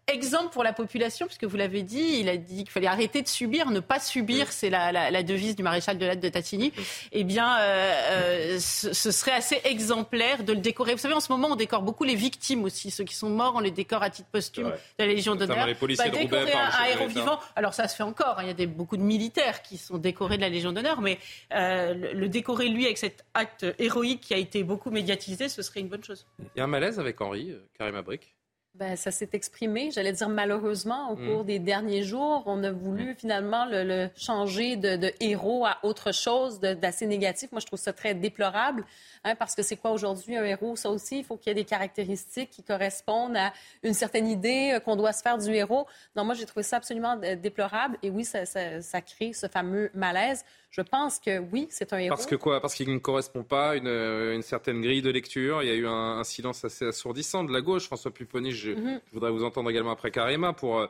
[0.09, 3.29] exemple pour la population, puisque vous l'avez dit, il a dit qu'il fallait arrêter de
[3.29, 6.73] subir, ne pas subir, c'est la, devise du maréchal de l'Aide de Tatigny.
[7.13, 10.93] Eh bien, euh, euh, ce, serait assez exemplaire de le décorer.
[10.93, 12.91] Vous savez, en ce moment, on décore beaucoup les victimes aussi.
[12.91, 15.67] Ceux qui sont morts, on les décore à titre posthume de la Légion d'honneur.
[15.67, 18.39] Bah, décorer un, héros vivant, alors ça se fait encore.
[18.39, 18.43] Hein.
[18.43, 21.19] Il y a des, beaucoup de militaires qui sont décorés de la Légion d'honneur, mais
[21.53, 25.81] euh, le, décorer lui avec cet acte héroïque qui a été beaucoup médiatisé, ce serait
[25.81, 26.27] une bonne chose.
[26.55, 28.36] Il y a un malaise avec Henri, Karim Abric
[28.79, 31.27] ben, ça s'est exprimé, j'allais dire malheureusement, au mm.
[31.27, 32.43] cours des derniers jours.
[32.45, 33.15] On a voulu mm.
[33.15, 37.53] finalement le, changer de, héros à autre chose d'assez négatif.
[37.53, 38.85] Moi, je trouve ça très déplorable,
[39.25, 40.77] hein, parce que c'est quoi aujourd'hui un héros?
[40.77, 43.53] Ça aussi, il faut qu'il y ait des caractéristiques qui correspondent à
[43.83, 45.87] une certaine idée euh, qu'on doit se faire du héros.
[46.15, 47.97] Non, moi, j'ai trouvé ça absolument euh, déplorable.
[48.03, 50.45] Et oui, ça, ça crée ce fameux malaise.
[50.77, 52.11] Je pense que oui, c'est un héros.
[52.11, 52.61] Parce que quoi?
[52.61, 55.63] Parce qu'il ne correspond pas à une, certaine grille de lecture.
[55.63, 57.87] Il y a eu un, silence assez assourdissant de la gauche.
[57.87, 59.01] François Pupponi, je, mhm.
[59.11, 60.87] voudrais vous entendre également après Karima pour, euh,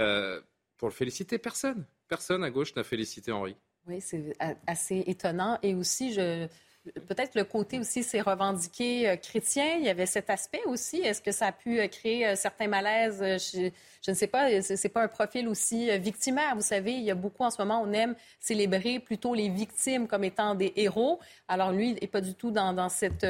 [0.00, 0.38] euh,
[0.76, 1.38] pour le féliciter.
[1.38, 1.86] Personne.
[2.08, 3.56] Personne à gauche n'a félicité Henri.
[3.86, 5.58] Oui, c'est assez étonnant.
[5.62, 6.46] Et aussi, je,
[7.06, 9.76] peut-être le côté aussi, c'est revendiqué euh, chrétien.
[9.78, 10.98] Il y avait cet aspect aussi.
[10.98, 13.20] Est-ce que ça a pu euh, créer euh, certains malaises?
[13.20, 13.70] Je,
[14.04, 14.60] je, ne sais pas.
[14.62, 16.54] C'est pas un profil aussi victimaire.
[16.54, 20.06] Vous savez, il y a beaucoup en ce moment, on aime célébrer plutôt les victimes
[20.06, 21.20] comme étant des héros.
[21.48, 23.24] Alors lui, il n'est pas du tout dans, dans cette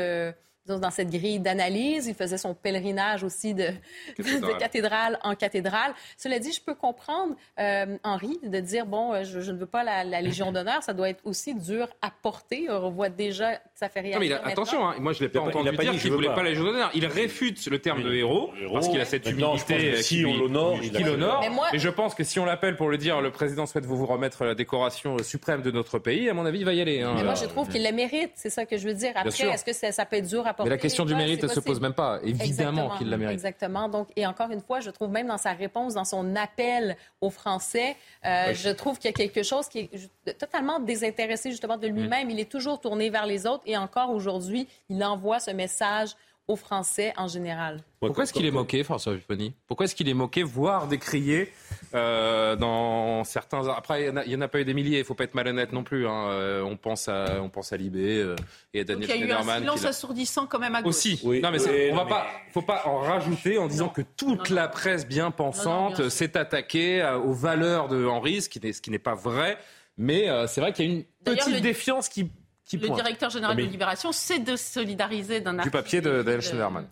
[0.66, 2.06] dans cette grille d'analyse.
[2.06, 3.70] Il faisait son pèlerinage aussi de,
[4.58, 5.18] cathédrale.
[5.22, 5.94] en cathédrale.
[6.16, 9.84] Cela dit, je peux comprendre euh, Henri de dire bon, euh, je, ne veux pas
[9.84, 10.82] la, Légion d'honneur.
[10.82, 12.70] Ça doit être aussi dur à porter.
[12.70, 14.18] On voit déjà ça fait rien.
[14.20, 16.64] mais attention, hein, moi je l'ai pas entendu dire qu'il ne voulait pas la Légion
[16.64, 16.90] d'honneur.
[16.94, 21.04] Il réfute le terme de héros, parce qu'il a cette humilité si on l'honore, il
[21.04, 21.44] l'honore.
[21.72, 24.06] Mais, je pense que si on l'appelle pour le dire, le président souhaite vous, vous
[24.06, 26.28] remettre la décoration suprême de notre pays.
[26.28, 27.02] À mon avis, il va y aller.
[27.02, 27.14] Hein.
[27.16, 28.32] Mais moi, je trouve qu'il le mérite.
[28.34, 29.12] C'est ça que je veux dire.
[29.16, 31.48] Après, est-ce que ça, ça peut être dur à mais la question du mérite, elle
[31.48, 32.20] ne se pose même pas.
[32.22, 33.34] Évidemment qu'il la mérite.
[33.34, 33.88] Exactement.
[33.88, 37.30] Donc, et encore une fois, je trouve même dans sa réponse, dans son appel aux
[37.30, 39.90] Français, euh, je trouve qu'il y a quelque chose qui
[40.26, 42.28] est totalement désintéressé justement de lui-même.
[42.28, 42.30] Mm.
[42.30, 46.14] Il est toujours tourné vers les autres et encore aujourd'hui, il envoie ce message
[46.48, 47.80] aux Français en général.
[48.00, 51.52] Pourquoi est-ce qu'il est moqué, François Pupponi Pourquoi est-ce qu'il est moqué, voire décrié
[51.94, 53.68] euh, dans certains...
[53.68, 55.72] Après, il n'y en, a pas eu des milliers, il ne faut pas être malhonnête
[55.72, 56.06] non plus.
[56.08, 56.28] Hein.
[56.30, 58.34] Euh, on, pense à, on pense à Libé euh,
[58.74, 59.28] et à Daniel Schneiderman.
[59.28, 60.90] Il y a eu un silence assourdissant quand même à gauche.
[60.90, 61.20] Aussi.
[61.24, 65.06] Non, mais on va pas, faut pas en rajouter en disant que toute la presse
[65.06, 69.58] bien pensante s'est attaquée aux valeurs de Henri, ce qui n'est pas vrai.
[69.96, 72.30] Mais c'est vrai qu'il y a une petite défiance qui
[72.72, 76.86] le directeur général de Libération, c'est de solidariser d'un Du papier de Daniel Schneiderman.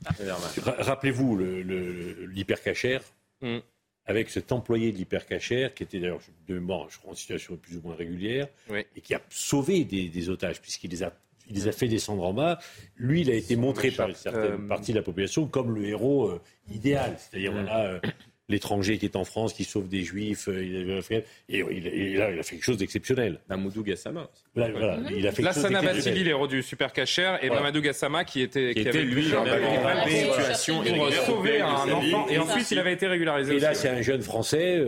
[0.79, 1.39] Rappelez-vous
[2.29, 3.03] l'hypercachère.
[3.41, 3.59] Mm.
[4.07, 7.77] Avec cet employé de l'hypercachère, qui était d'ailleurs de mémoire, je crois, en situation plus
[7.77, 8.49] ou moins régulière,
[8.97, 11.13] et qui a sauvé des, otages, puisqu'il les a
[11.51, 12.59] il les a fait descendre en bas.
[12.97, 15.85] Lui, il a été montré par une certaine euh, partie de la population comme le
[15.85, 16.41] héros euh,
[16.73, 17.17] idéal.
[17.19, 17.55] C'est-à-dire, mm.
[17.55, 18.01] voilà, euh,
[18.51, 21.15] l'étranger qui est en France, qui sauve des juifs, euh, il,
[21.49, 23.41] et, il, là, il a fait quelque chose d'exceptionnel.
[23.49, 24.29] Mamoudou Gassama.
[24.57, 28.25] Là, voilà, il a fait quelque Lassana Bassili, l'héros du super cacher, et Mamadou Gassama
[28.25, 33.07] qui était qui, était lui situation pour sauver un enfant, et ensuite il avait été
[33.07, 33.57] régularisé.
[33.57, 34.85] Et là, c'est un jeune Français.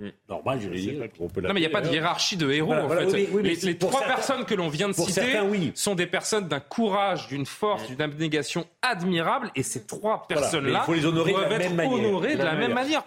[0.00, 0.08] Mm.
[0.28, 0.94] Normal, je dire.
[1.20, 3.62] non, mais il n'y a pas de hiérarchie de héros, en fait.
[3.62, 5.38] les, trois personnes que l'on vient de citer
[5.74, 11.52] sont des personnes d'un courage, d'une force, d'une abnégation admirable, et ces trois personnes-là doivent
[11.52, 13.02] être honorées de la même manière.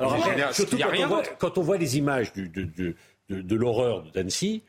[0.51, 2.95] surtout quand, on voit, quand on voit les images de, de,
[3.29, 4.63] de, de l'horreur d'Annecy,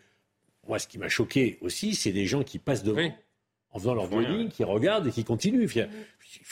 [0.67, 3.11] moi, ce qui m'a choqué aussi, c'est des gens qui passent devant
[3.73, 5.69] en faisant leur jogging, qui regardent et qui continuent.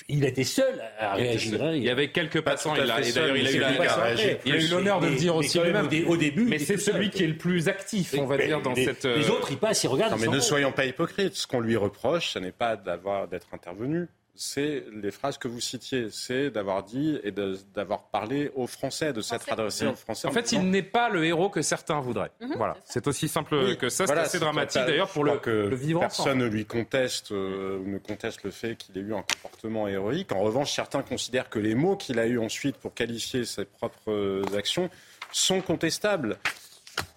[0.08, 1.74] Il a été seul à réagir.
[1.74, 2.74] Il y avait quelques passants.
[2.74, 5.88] Il a, d'ailleurs, il a eu l'honneur de le dire aussi lui-même.
[6.06, 9.04] Au début, mais c'est celui qui est le plus actif, on va dire, dans cette.
[9.04, 10.12] Les autres, ils passent, ils regardent.
[10.12, 11.34] Non, mais ne soyons pas hypocrites.
[11.34, 15.60] Ce qu'on lui reproche, ce n'est pas d'avoir d'être intervenu c'est les phrases que vous
[15.60, 20.28] citiez, c'est d'avoir dit et d'avoir parlé aux Français, de s'être adressé aux Français.
[20.28, 22.30] En, fait, il n'est pas le héros que certains voudraient.
[22.40, 22.54] Mhm.
[22.56, 24.06] voilà, c'est aussi simple que ça.
[24.06, 27.98] c'est assez dramatique d'ailleurs pour le, que vivre Personne ne lui conteste euh, ou ne
[27.98, 30.32] conteste le fait qu'il ait eu un comportement héroïque.
[30.32, 34.42] En revanche, certains considèrent que les mots qu'il a eu ensuite pour qualifier ses propres
[34.56, 34.90] actions
[35.32, 36.38] sont contestables.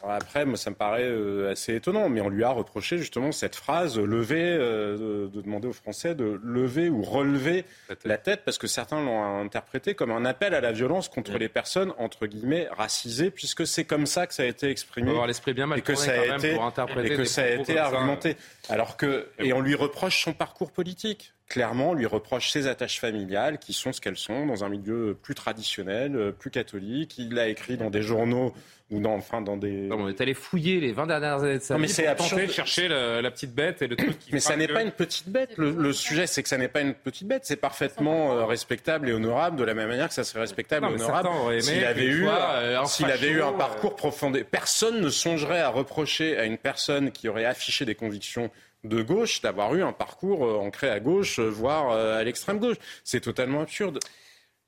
[0.08, 3.56] Après, moi, ça me paraît euh, assez étonnant, mais on lui a reproché justement cette
[3.56, 7.66] phrase lever, euh, de, demander aux Français de lever ou relever
[8.06, 11.50] la tête, parce que certains l'ont interprété comme un appel à la violence contre les
[11.50, 15.68] personnes entre guillemets racisées, puisque c'est comme ça que ça a été exprimé, l'esprit bien
[15.68, 16.58] mal et que ça a été
[17.04, 18.38] et que ça a été argumenté.
[18.70, 21.34] Alors que et on lui reproche son parcours politique.
[21.48, 25.34] Clairement, lui reproche ses attaches familiales qui sont ce qu'elles sont dans un milieu plus
[25.34, 27.18] traditionnel, euh, plus catholique.
[27.18, 28.54] Il l'a écrit dans des journaux
[28.92, 29.88] ou dans, enfin, dans des.
[29.88, 32.42] Non, on est allé fouiller les 20 dernières années de sa non, mais c'est absurde.
[32.42, 35.30] de chercher la, petite bête et le truc qui Mais ça n'est pas une petite
[35.30, 35.52] bête.
[35.58, 37.44] Le, sujet, c'est que ça n'est pas une petite bête.
[37.46, 40.94] C'est parfaitement euh, respectable et honorable de la même manière que ça serait respectable et
[40.94, 41.30] honorable
[41.62, 44.44] s'il avait eu, euh, s'il avait eu un parcours profondé.
[44.44, 48.50] Personne ne songerait à reprocher à une personne qui aurait affiché des convictions
[48.84, 52.78] de gauche d'avoir eu un parcours euh, ancré à gauche, voire à l'extrême gauche.
[53.04, 54.00] C'est totalement absurde.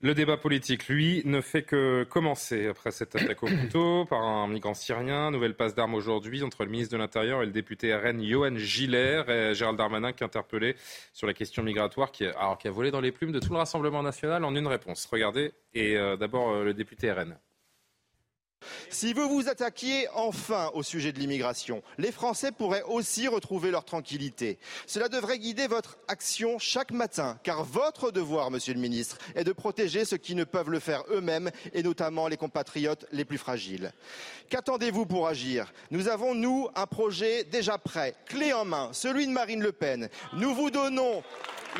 [0.04, 4.48] Le débat politique, lui, ne fait que commencer après cette attaque au couteau par un
[4.48, 5.30] migrant syrien.
[5.30, 9.22] Nouvelle passe d'armes aujourd'hui entre le ministre de l'Intérieur et le député RN Johan Giller.
[9.28, 10.74] Et Gérald Darmanin qui est interpellé
[11.12, 13.58] sur la question migratoire qui, alors, qui a volé dans les plumes de tout le
[13.58, 15.06] Rassemblement national en une réponse.
[15.06, 17.38] Regardez, et euh, d'abord euh, le député RN.
[18.92, 23.86] Si vous vous attaquiez enfin au sujet de l'immigration, les Français pourraient aussi retrouver leur
[23.86, 24.58] tranquillité.
[24.86, 29.52] Cela devrait guider votre action chaque matin, car votre devoir, monsieur le ministre, est de
[29.52, 33.92] protéger ceux qui ne peuvent le faire eux-mêmes, et notamment les compatriotes les plus fragiles.
[34.50, 35.72] Qu'attendez-vous pour agir?
[35.90, 40.10] Nous avons, nous, un projet déjà prêt, clé en main, celui de Marine Le Pen.
[40.34, 41.22] Nous vous donnons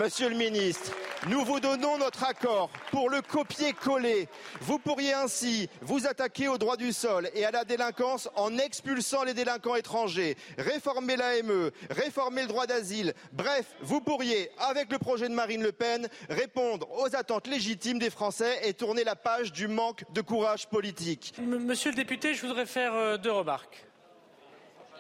[0.01, 0.91] Monsieur le ministre,
[1.29, 4.27] nous vous donnons notre accord pour le copier-coller.
[4.63, 6.95] Vous pourriez ainsi vous attaquer au droit du
[7.35, 13.15] et à la délinquance en expulsant les délinquants étrangers, réformer l'AME, réformer le droit d'asile.
[13.33, 18.11] Bref, vous pourriez, avec le projet de Marine Le Pen, répondre aux attentes légitimes des
[18.11, 21.35] Français et tourner la page du manque de courage politique.
[21.41, 23.85] Monsieur le député, je voudrais faire euh, deux remarques.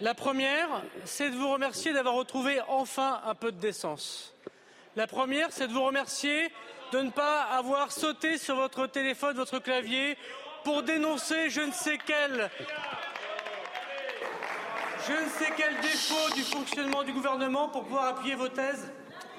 [0.00, 4.34] La première, c'est de vous remercier d'avoir retrouvé enfin un peu de décence.
[4.96, 6.50] La première, c'est de vous remercier
[6.92, 10.16] de ne pas avoir sauté sur votre téléphone, votre clavier,
[10.64, 12.50] pour dénoncer je ne sais quel
[15.80, 18.90] défaut du fonctionnement du gouvernement pour pouvoir appuyer vos thèses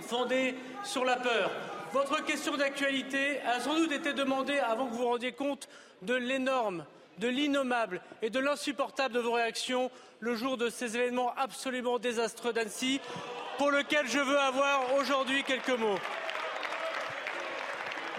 [0.02, 1.52] fondées sur la peur.
[1.94, 5.70] Votre question d'actualité a sans doute été demandée avant que vous vous rendiez compte
[6.02, 6.86] de l'énorme,
[7.20, 12.52] de l'innommable et de l'insupportable de vos réactions le jour de ces événements absolument désastreux
[12.52, 13.00] d'Annecy
[13.58, 16.00] pour lequel je veux avoir aujourd'hui quelques mots.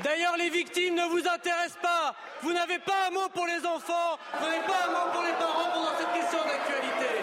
[0.03, 2.15] D'ailleurs, les victimes ne vous intéressent pas.
[2.43, 5.33] Vous n'avez pas un mot pour les enfants, vous n'avez pas un mot pour les
[5.33, 7.23] parents pendant cette question d'actualité.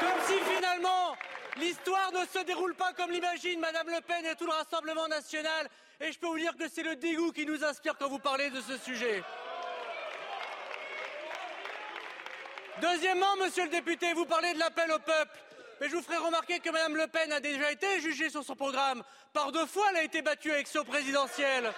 [0.00, 1.16] Comme si finalement
[1.56, 5.68] l'histoire ne se déroule pas comme l'imagine Madame Le Pen et tout le Rassemblement national.
[6.00, 8.48] Et je peux vous dire que c'est le dégoût qui nous inspire quand vous parlez
[8.50, 9.22] de ce sujet.
[12.80, 15.38] Deuxièmement, monsieur le député, vous parlez de l'appel au peuple.
[15.80, 18.54] Mais je vous ferai remarquer que Mme Le Pen a déjà été jugée sur son
[18.54, 19.02] programme.
[19.32, 21.72] Par deux fois, elle a été battue à l'élection présidentielle.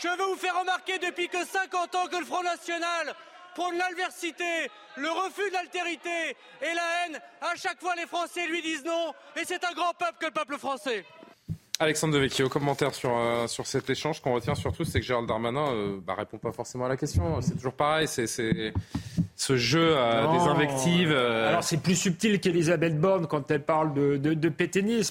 [0.00, 3.16] Je veux vous faire remarquer depuis que 50 ans que le Front National
[3.54, 7.20] prône l'adversité, le refus de l'altérité et la haine.
[7.40, 9.12] À chaque fois, les Français lui disent non.
[9.34, 11.04] Et c'est un grand peuple que le peuple français.
[11.78, 14.22] Alexandre Devecchio, commentaire sur, euh, sur cet échange.
[14.22, 16.96] Qu'on retient surtout, c'est que Gérald Darmanin ne euh, bah, répond pas forcément à la
[16.96, 17.38] question.
[17.42, 21.12] C'est toujours pareil, c'est ce jeu à des invectives.
[21.12, 21.48] Euh.
[21.48, 24.52] Alors c'est plus subtil qu'Elisabeth Borne quand elle parle de, de,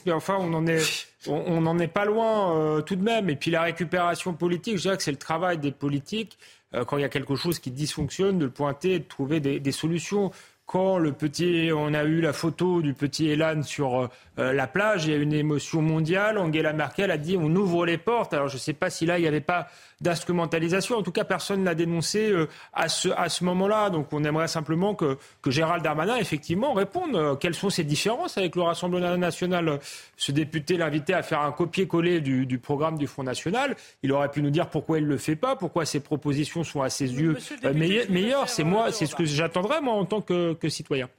[0.05, 3.30] mais enfin on en est, on n'en est pas loin tout de même.
[3.30, 6.39] Et puis la récupération politique, je dirais que c'est le travail des politiques
[6.88, 9.72] quand il y a quelque chose qui dysfonctionne, de le pointer, de trouver des, des
[9.72, 10.32] solutions.
[10.66, 15.05] quand le petit, on a eu la photo du petit Elan sur euh, la plage,
[15.05, 16.38] il y a une émotion mondiale.
[16.38, 18.33] Angela Merkel a dit on ouvre les portes.
[18.33, 19.67] Alors je ne sais pas si là il n'y avait pas
[20.01, 20.97] d'instrumentalisation.
[20.97, 23.89] En tout cas, personne n'a dénoncé euh, à ce, à ce moment-là.
[23.89, 27.15] Donc on aimerait simplement que, que Gérald Darmanin, effectivement, réponde.
[27.15, 29.79] Euh, quelles sont ces différences avec le Rassemblement national?
[30.17, 33.75] Ce député l'invitait à faire un copier-coller du, du, programme du Front National.
[34.03, 36.81] Il aurait pu nous dire pourquoi il ne le fait pas, pourquoi ses propositions sont
[36.81, 37.38] à ses yeux
[38.09, 38.49] meilleures.
[38.49, 41.09] C'est moi, c'est ce que j'attendrais, moi, en tant que, que citoyen.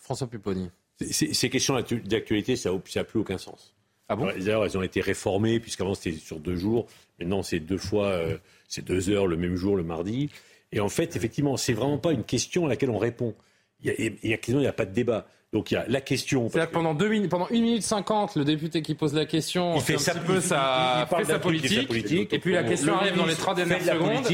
[0.00, 0.70] François Pupponi.
[1.00, 1.74] Ces questions
[2.04, 3.74] d'actualité, ça n'a plus aucun sens.
[4.08, 4.26] Ah bon?
[4.26, 6.86] D'ailleurs, elles ont été réformées, puisqu'avant c'était sur deux jours.
[7.18, 8.38] Maintenant, c'est deux fois, euh,
[8.68, 10.30] c'est deux heures le même jour, le mardi.
[10.72, 13.34] Et en fait, effectivement, c'est vraiment pas une question à laquelle on répond.
[13.80, 15.26] Il y a, il n'y a pas de débat.
[15.52, 16.48] Donc il y a la question.
[16.48, 19.76] C'est-à-dire que pendant, deux minutes, pendant une minute cinquante, le député qui pose la question
[19.76, 23.16] il fait, un sa, petit peu sa, il, sa, politique, et puis la question arrive
[23.16, 24.26] dans les trois dernières secondes.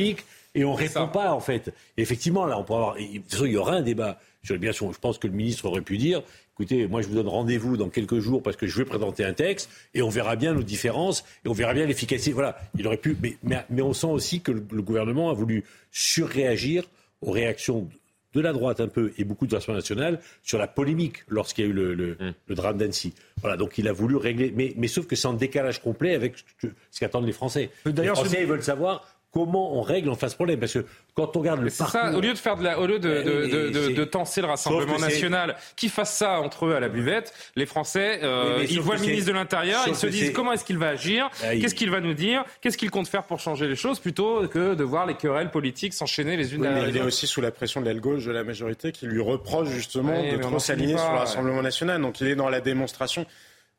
[0.55, 1.73] Et on répond pas en fait.
[1.97, 2.95] effectivement, là, on pourrait avoir.
[2.97, 4.19] De toute façon, il y aura un débat.
[4.51, 6.23] Bien sûr, je pense que le ministre aurait pu dire
[6.55, 9.33] écoutez, moi je vous donne rendez-vous dans quelques jours parce que je vais présenter un
[9.33, 12.33] texte et on verra bien nos différences et on verra bien l'efficacité.
[12.33, 16.85] Voilà, il aurait pu, mais, mais, on sent aussi que le, gouvernement a voulu surréagir
[17.23, 17.89] aux réactions
[18.35, 21.69] de la droite un peu et beaucoup de l'Assemblée nationale sur la polémique lorsqu'il y
[21.69, 22.55] a eu le, le, mmh.
[22.55, 23.15] drame d'Annecy.
[23.41, 26.37] Voilà, donc il a voulu régler, mais, mais sauf que c'est en décalage complet avec
[26.61, 27.71] ce qu'attendent les Français.
[27.85, 30.61] les Français, ils veulent savoir comment on règle en face problème.
[30.61, 32.01] Parce que quand on regarde le parcours...
[32.01, 34.47] Ça, au lieu de faire de la, au lieu de, de, de, de, tenser le
[34.47, 38.95] Rassemblement national, qui fasse ça entre eux à la buvette, les Français, euh, ils voient
[38.95, 41.91] le ministre de l'Intérieur, ils se disent comment est-ce qu'il va agir, ah, qu'est-ce qu'il
[41.91, 45.05] va nous dire, qu'est-ce qu'il compte faire pour changer les choses, plutôt que de voir
[45.05, 46.89] les querelles politiques s'enchaîner les unes oui, les autres.
[46.91, 49.69] Il est aussi sous la pression de l'aile gauche de la majorité qui lui reproche
[49.69, 52.01] justement de trop s'aligner sur le Rassemblement national.
[52.01, 53.27] Donc il est dans la démonstration.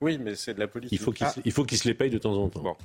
[0.02, 0.92] Oui, mais c'est de la politique.
[0.92, 1.32] Il faut qu'il ah.
[1.32, 2.62] se, se les paye de temps en temps.
[2.62, 2.76] Bon.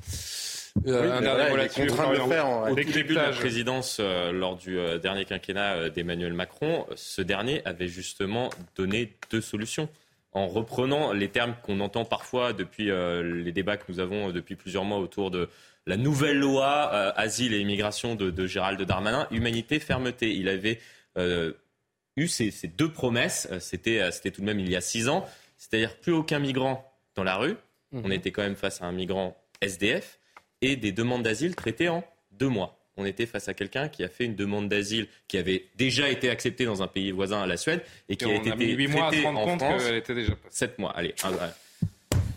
[0.87, 6.33] Euh, un dernier Au début de la présidence, euh, lors du euh, dernier quinquennat d'Emmanuel
[6.33, 9.89] Macron, ce dernier avait justement donné deux solutions.
[10.33, 14.85] En reprenant les termes qu'on entend parfois depuis les débats que nous avons depuis plusieurs
[14.85, 15.49] mois autour de
[15.87, 20.33] la nouvelle loi asile et immigration de, Gérald Darmanin, humanité, fermeté.
[20.33, 20.79] Il avait
[22.17, 25.27] eu ces, deux promesses, c'était tout de même il y a six ans,
[25.59, 27.57] c'est-à-dire plus aucun migrant dans la rue.
[27.93, 28.13] On mhm.
[28.13, 30.20] était quand même face à un migrant SDF
[30.63, 32.77] et des demandes d'asile traitées en deux mois.
[32.97, 36.29] On était face à quelqu'un qui a fait une demande d'asile qui avait déjà été
[36.29, 39.11] acceptée dans un pays voisin à la Suède et qui a été traitée mois à
[39.37, 39.89] en compte France.
[39.89, 40.91] était déjà Sept mois.
[40.91, 41.15] Allez,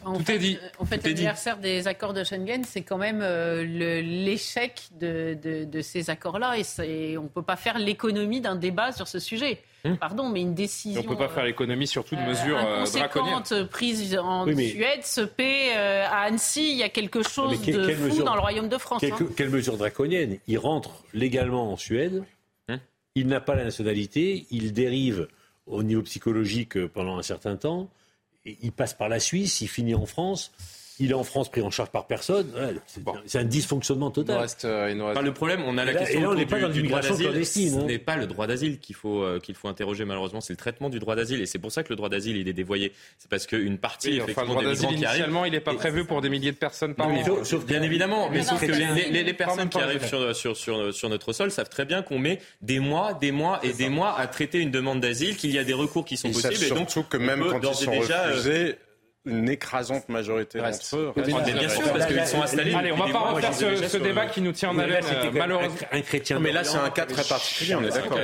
[0.05, 0.59] en Tout fait, est dit.
[0.79, 5.81] En fait, l'anniversaire des accords de Schengen, c'est quand même euh, l'échec de, de, de,
[5.81, 6.55] ces accords-là.
[6.57, 9.61] Et, on ne peut pas faire l'économie d'un débat sur ce sujet.
[9.85, 9.97] Hum.
[9.97, 11.01] Pardon, mais une décision.
[11.01, 13.67] on ne peut pas faire l'économie sur toute euh, mesure euh, draconienne.
[13.67, 16.71] prise en Suède se paie euh, à Annecy.
[16.71, 19.01] Il y a quelque chose de fou dans le Royaume de France.
[19.01, 19.27] Quelle, hein.
[19.35, 22.23] quelle mesure draconienne Il rentre légalement en Suède.
[22.69, 22.79] Hum.
[23.15, 24.45] Il n'a pas la nationalité.
[24.51, 25.27] Il dérive
[25.67, 27.89] au niveau psychologique pendant un certain temps
[28.45, 30.51] il passe par la Suisse, il finit en France.
[30.99, 32.51] Il est en France pris en charge par personne.
[33.25, 34.47] c'est un dysfonctionnement total.
[34.63, 37.73] Euh, le problème, on a la question et là, on n'est pas dans l'immigration clandestine.
[37.73, 37.85] Ce hein.
[37.85, 40.89] n'est pas le droit d'asile qu'il faut, euh, qu'il faut interroger malheureusement, c'est le traitement
[40.89, 41.41] du droit d'asile.
[41.41, 42.93] Et c'est pour ça que le droit d'asile, il est dévoyé.
[43.17, 45.33] C'est parce qu'une partie, effectivement, des migrants qui arrivent...
[45.45, 47.23] il n'est pas prévu pour des milliers de personnes par an.
[47.67, 51.69] bien évidemment, mais sauf que les, personnes qui arrivent sur, sur, sur, notre sol savent
[51.69, 54.99] très bien qu'on met des mois, des mois et des mois à traiter une demande
[54.99, 56.63] d'asile, qu'il y a des recours qui sont possibles.
[56.63, 58.77] Et donc, que même quand ils sont euh, refusés,
[59.25, 61.13] une écrasante majorité d'entre eux.
[61.15, 62.73] Bien sûr, parce qu'ils sont installés.
[62.73, 65.75] Allez, on va pas refaire ce, débat qui nous tient en haleine, malheureusement.
[65.91, 66.39] Un chrétien.
[66.39, 68.19] Mais là, c'est un cas très particulier, on est d'accord.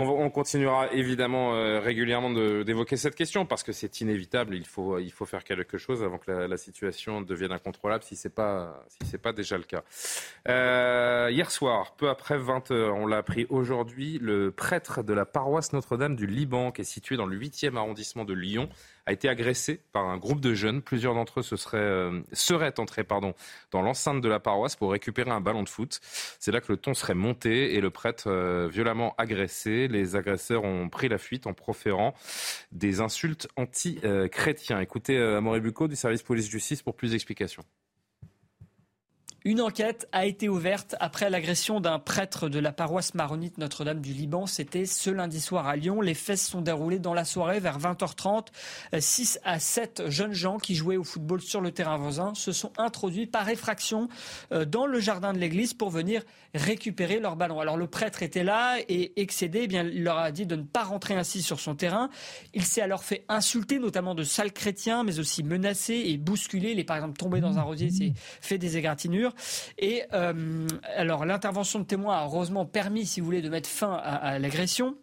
[0.00, 4.54] On, continuera évidemment euh, régulièrement d'évoquer cette question parce que c'est inévitable.
[4.54, 8.32] Il faut, il faut faire quelque chose avant que la, situation devienne incontrôlable si c'est
[8.32, 9.82] pas, si c'est pas déjà le cas.
[10.48, 15.26] Euh, hier soir, peu après 20 heures, on l'a appris aujourd'hui, le prêtre de la
[15.26, 18.68] paroisse Notre-Dame du Liban, qui est situé dans le 8e arrondissement de Lyon,
[19.06, 20.82] a été agressé par un groupe de jeunes.
[20.82, 23.34] Plusieurs d'entre eux se seraient, euh, seraient entrés pardon,
[23.70, 26.00] dans l'enceinte de la paroisse pour récupérer un ballon de foot.
[26.38, 29.88] C'est là que le ton serait monté et le prêtre euh, violemment agressé.
[29.88, 32.14] Les agresseurs ont pris la fuite en proférant
[32.70, 34.80] des insultes anti-chrétiens.
[34.80, 37.64] Écoutez euh, Amaury Bucco du service police-justice pour plus d'explications.
[39.44, 44.12] Une enquête a été ouverte après l'agression d'un prêtre de la paroisse maronite Notre-Dame du
[44.12, 44.46] Liban.
[44.46, 46.00] C'était ce lundi soir à Lyon.
[46.00, 48.46] Les se sont déroulés dans la soirée vers 20h30.
[48.96, 52.72] 6 à 7 jeunes gens qui jouaient au football sur le terrain voisin se sont
[52.78, 54.08] introduits par effraction
[54.52, 56.22] euh, dans le jardin de l'église pour venir
[56.54, 57.58] récupérer leur ballon.
[57.58, 60.62] Alors le prêtre était là et excédé, eh bien, il leur a dit de ne
[60.62, 62.10] pas rentrer ainsi sur son terrain.
[62.54, 66.70] Il s'est alors fait insulter, notamment de sales chrétiens, mais aussi menacé et bousculé.
[66.70, 69.31] Il est par exemple tombé dans un rosier, s'est fait des égratignures.
[69.78, 73.92] Et euh, alors l'intervention de témoins a heureusement permis, si vous voulez, de mettre fin
[73.92, 74.96] à, l'agression.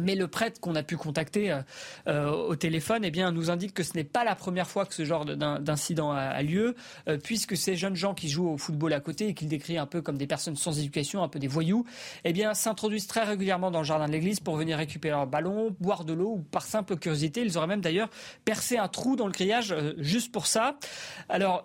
[0.00, 1.60] Mais le prêtre qu'on a pu contacter euh,
[2.08, 4.94] euh, au téléphone eh bien, nous indique que ce n'est pas la première fois que
[4.94, 6.74] ce genre d'incident a, lieu,
[7.08, 9.86] euh, puisque ces jeunes gens qui jouent au football à côté et qu'il décrit un
[9.86, 11.84] peu comme des personnes sans éducation, un peu des voyous,
[12.24, 15.74] eh bien, s'introduisent très régulièrement dans le jardin de l'église pour venir récupérer leur ballon,
[15.80, 17.42] boire de l'eau ou par simple curiosité.
[17.42, 18.10] Ils auraient même d'ailleurs
[18.44, 20.76] percé un trou dans le grillage juste pour ça.
[21.28, 21.64] Alors,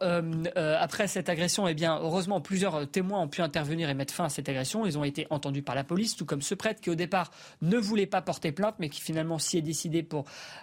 [0.56, 4.30] après cette agression, eh bien, heureusement, plusieurs témoins ont pu intervenir et mettre fin à
[4.30, 4.86] cette agression.
[4.86, 7.32] Ils ont été entendus par la police, tout comme ce prêtre qui, au départ,
[7.62, 10.06] ne voulait pas porter plainte, mais qui finalement s'y est décidé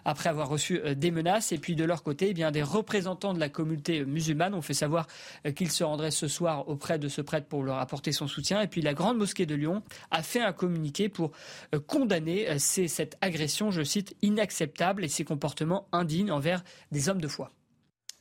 [0.04, 1.52] après avoir reçu euh, des menaces.
[1.52, 5.06] Et puis de leur côté, eh des représentants de la communauté musulmane ont fait savoir
[5.46, 8.60] euh, qu'ils se rendraient ce soir auprès de ce prêtre pour leur apporter son soutien.
[8.60, 11.32] Et puis la Grande Mosquée de Lyon a fait un communiqué pour
[11.74, 16.62] euh, condamner cette agression, je cite, inacceptable et ces comportements indignes envers
[16.92, 17.50] des hommes de foi.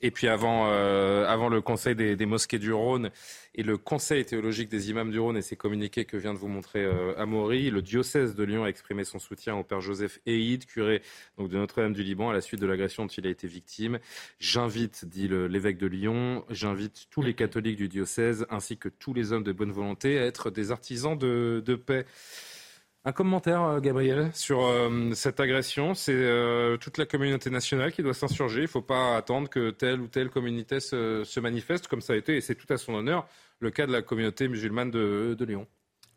[0.05, 3.09] Et puis avant, euh, avant le Conseil des, mosquées du Rhône
[3.55, 6.47] et le Conseil théologique des imams du Rhône et ses communiqués que vient de vous
[6.47, 10.67] montrer euh, Amaury, le diocèse de Lyon a exprimé son soutien au père Joseph Eid,
[10.67, 11.01] curé
[11.39, 13.97] donc, de Notre-Dame du Liban, à la suite de l'agression dont il a été victime.
[14.39, 19.31] J'invite, dit l'évêque de Lyon, j'invite tous les catholiques du diocèse ainsi que tous les
[19.31, 22.05] hommes de bonne volonté à être des artisans de, de paix.
[23.07, 25.93] Un commentaire, euh, Gabriel, sur euh, cette agression.
[25.93, 28.61] C'est euh, toute la communauté nationale qui doit s'insurger.
[28.61, 32.15] Il ne faut pas attendre que telle ou telle communauté se, manifeste, comme ça a
[32.15, 33.27] été, et c'est tout à son honneur,
[33.59, 35.67] le cas de la communauté musulmane de, Lyon.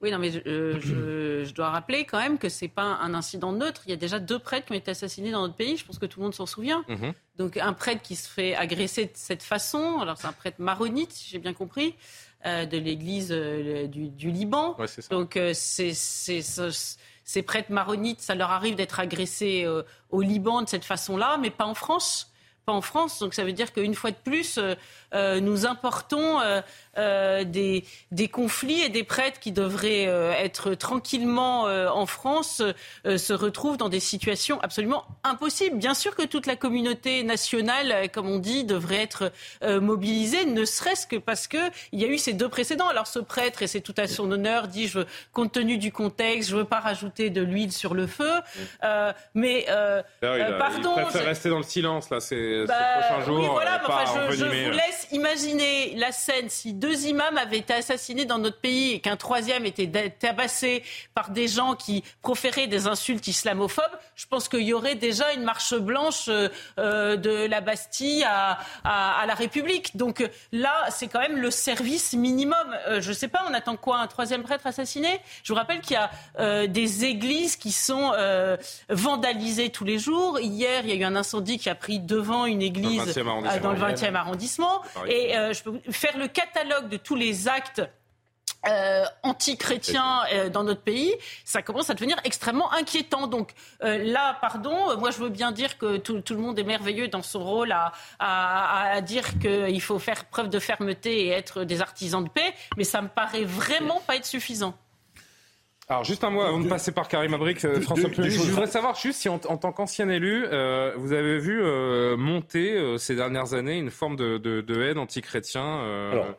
[0.00, 3.82] Oui, non, mais je, dois rappeler quand même que ce n'est pas un incident neutre.
[3.86, 5.76] Il y a déjà deux prêtres qui ont été assassinés dans notre pays.
[5.76, 6.84] Je pense que tout le monde s'en souvient.
[6.88, 7.12] Mhm.
[7.36, 11.12] Donc, un prêtre qui se fait agresser de cette façon, alors c'est un prêtre maronite,
[11.12, 11.94] si j'ai bien compris.
[12.46, 14.76] Euh, de l'Église euh, du, Liban.
[15.10, 15.92] Donc euh, ces
[17.44, 19.66] prêtres maronites, ça leur arrive d'être agressés
[20.10, 22.32] au Liban de cette façon-là, mais pas en France.
[22.64, 23.18] Pas en France.
[23.18, 24.60] Donc ça veut dire qu'une fois de plus,
[25.12, 26.60] nous importons euh,
[27.44, 32.62] des, des, conflits et des prêtres qui devraient euh, être tranquillement euh, en France
[33.04, 35.76] se retrouvent dans des situations absolument impossibles.
[35.76, 41.06] Bien sûr que toute la communauté nationale, comme on dit, devrait être mobilisée, ne serait-ce
[41.06, 42.88] que parce qu'il y a eu ces deux précédents.
[42.88, 45.00] Alors ce prêtre, et c'est tout à son honneur, dit, je
[45.32, 48.32] compte tenu du contexte, je ne veux pas rajouter de l'huile sur le feu.
[49.34, 49.66] mais
[50.20, 53.40] pardon, il préfère rester dans le silence là, ces, bah, prochains jours.
[53.40, 53.80] Oui, voilà,
[54.30, 58.38] je, je vous laisse imaginer la scène si deux deux imams avaient été assassinés dans
[58.38, 60.82] notre pays et qu'un troisième était tabassé
[61.14, 63.84] par des gens qui proféraient des insultes islamophobes,
[64.16, 66.48] je pense qu'il y aurait déjà une marche blanche euh,
[66.78, 69.96] euh, de la Bastille à, la République.
[69.96, 72.56] Donc euh, là, c'est quand même le service minimum.
[72.98, 75.20] je ne sais pas, on attend quoi Un troisième prêtre assassiné?
[75.42, 78.12] Je vous rappelle qu'il y a des églises qui sont
[78.88, 80.38] vandalisées tous les jours.
[80.40, 83.14] Hier, il y a eu un incendie qui a pris devant une église
[83.62, 84.82] dans le 20e arrondissement.
[85.06, 87.82] Et je peux faire le catalogue de tous les actes
[88.66, 91.14] euh, anti-chrétiens euh, dans notre pays,
[91.44, 93.28] ça commence à devenir extrêmement inquiétant.
[93.28, 93.52] Donc
[93.84, 97.22] euh, là, pardon, moi je veux bien dire que tout, le monde est merveilleux dans
[97.22, 102.24] son rôle à, à, dire qu'il faut faire preuve de fermeté et être des artisans
[102.24, 104.76] de paix, mais ça me paraît vraiment pas être suffisant.
[105.88, 109.20] Alors juste un mot avant de passer par Karim Abrik, François Je voudrais savoir juste
[109.20, 110.44] si en, tant qu'ancien élu,
[110.96, 111.62] vous avez vu
[112.16, 116.34] monter ces dernières années une forme de, de haine anti-chrétien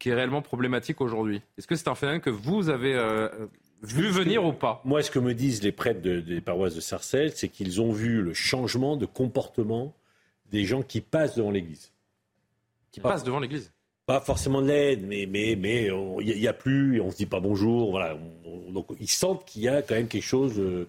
[0.00, 1.42] qui est réellement problématique aujourd'hui.
[1.56, 3.28] Est-ce que c'est un phénomène que vous avez euh,
[3.82, 4.80] vu venir ou pas?
[4.84, 8.22] Moi, ce que me disent les prêtres des paroisses de Sarcelles, c'est qu'ils ont vu
[8.22, 9.94] le changement de comportement
[10.50, 11.92] des gens qui passent devant l'église.
[12.90, 13.72] Qui passent devant l'église?
[14.06, 15.90] Pas forcément de l'aide, mais mais mais
[16.20, 18.18] il n'y a, plus, on se dit pas bonjour, voilà.
[18.70, 20.88] donc ils sentent qu'il y a quand même quelque chose euh,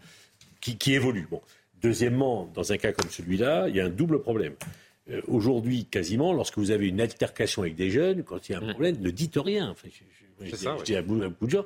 [0.62, 1.28] qui, qui évolue.
[1.30, 1.42] Bon.
[1.84, 4.54] Deuxièmement, dans un cas comme celui-là, il y a un double problème.
[5.10, 8.60] Euh, aujourd'hui, quasiment, lorsque vous avez une altercation avec des jeunes, quand il y a
[8.60, 8.72] un mm.
[8.72, 9.72] problème, ne dites rien.
[9.72, 11.66] Enfin, je, je, dis à beaucoup de gens,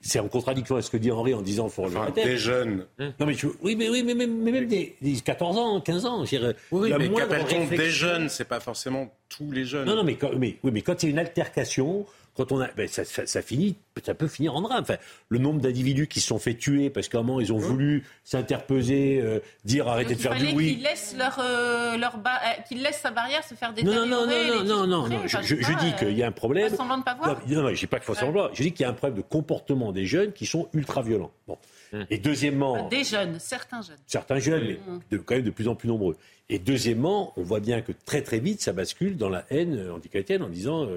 [0.00, 2.86] c'est en contradiction avec ce que dit Henri en disant faut enfin, Des jeunes.
[2.98, 6.24] Non mais oui mais oui mais même, même des, 14 ans, 15 ans.
[6.70, 8.28] Oui, mais qu'appelle-t-on des jeunes?
[8.28, 9.86] C'est pas forcément tous les jeunes.
[9.86, 12.68] Non non mais, mais oui mais quand il y a une altercation, quand on a,
[12.68, 14.82] ben, ça, ça, finit, ça peut finir en drame.
[14.82, 14.96] Enfin,
[15.28, 18.04] le nombre d'individus qui se sont fait tuer parce qu'à un moment ils ont voulu
[18.24, 20.76] s'interposer, euh, dire arrêtez de faire du oui.
[20.76, 24.08] Qu'ils laissent leur, euh, leur euh, qu'ils laissent sa barrière se faire détériorer.
[24.08, 25.26] Non non non non non non.
[25.26, 26.70] Je, je, dis qu'il y a un problème.
[26.70, 27.38] Pas semblant de pas voir.
[27.46, 28.48] Non, non, j'ai pas qu'il faut semblant.
[28.54, 31.32] Je dis qu'il y a un problème de comportement des jeunes qui sont ultra violents.
[31.46, 31.58] Bon.
[31.92, 32.06] Hum.
[32.08, 32.88] Et deuxièmement.
[32.88, 33.98] Des jeunes, certains jeunes.
[34.06, 35.00] Certains jeunes, mais hum.
[35.10, 36.16] de, quand même de plus en plus nombreux.
[36.48, 40.42] Et deuxièmement, on voit bien que très très vite, ça bascule dans la haine antichrétienne
[40.42, 40.88] en disant.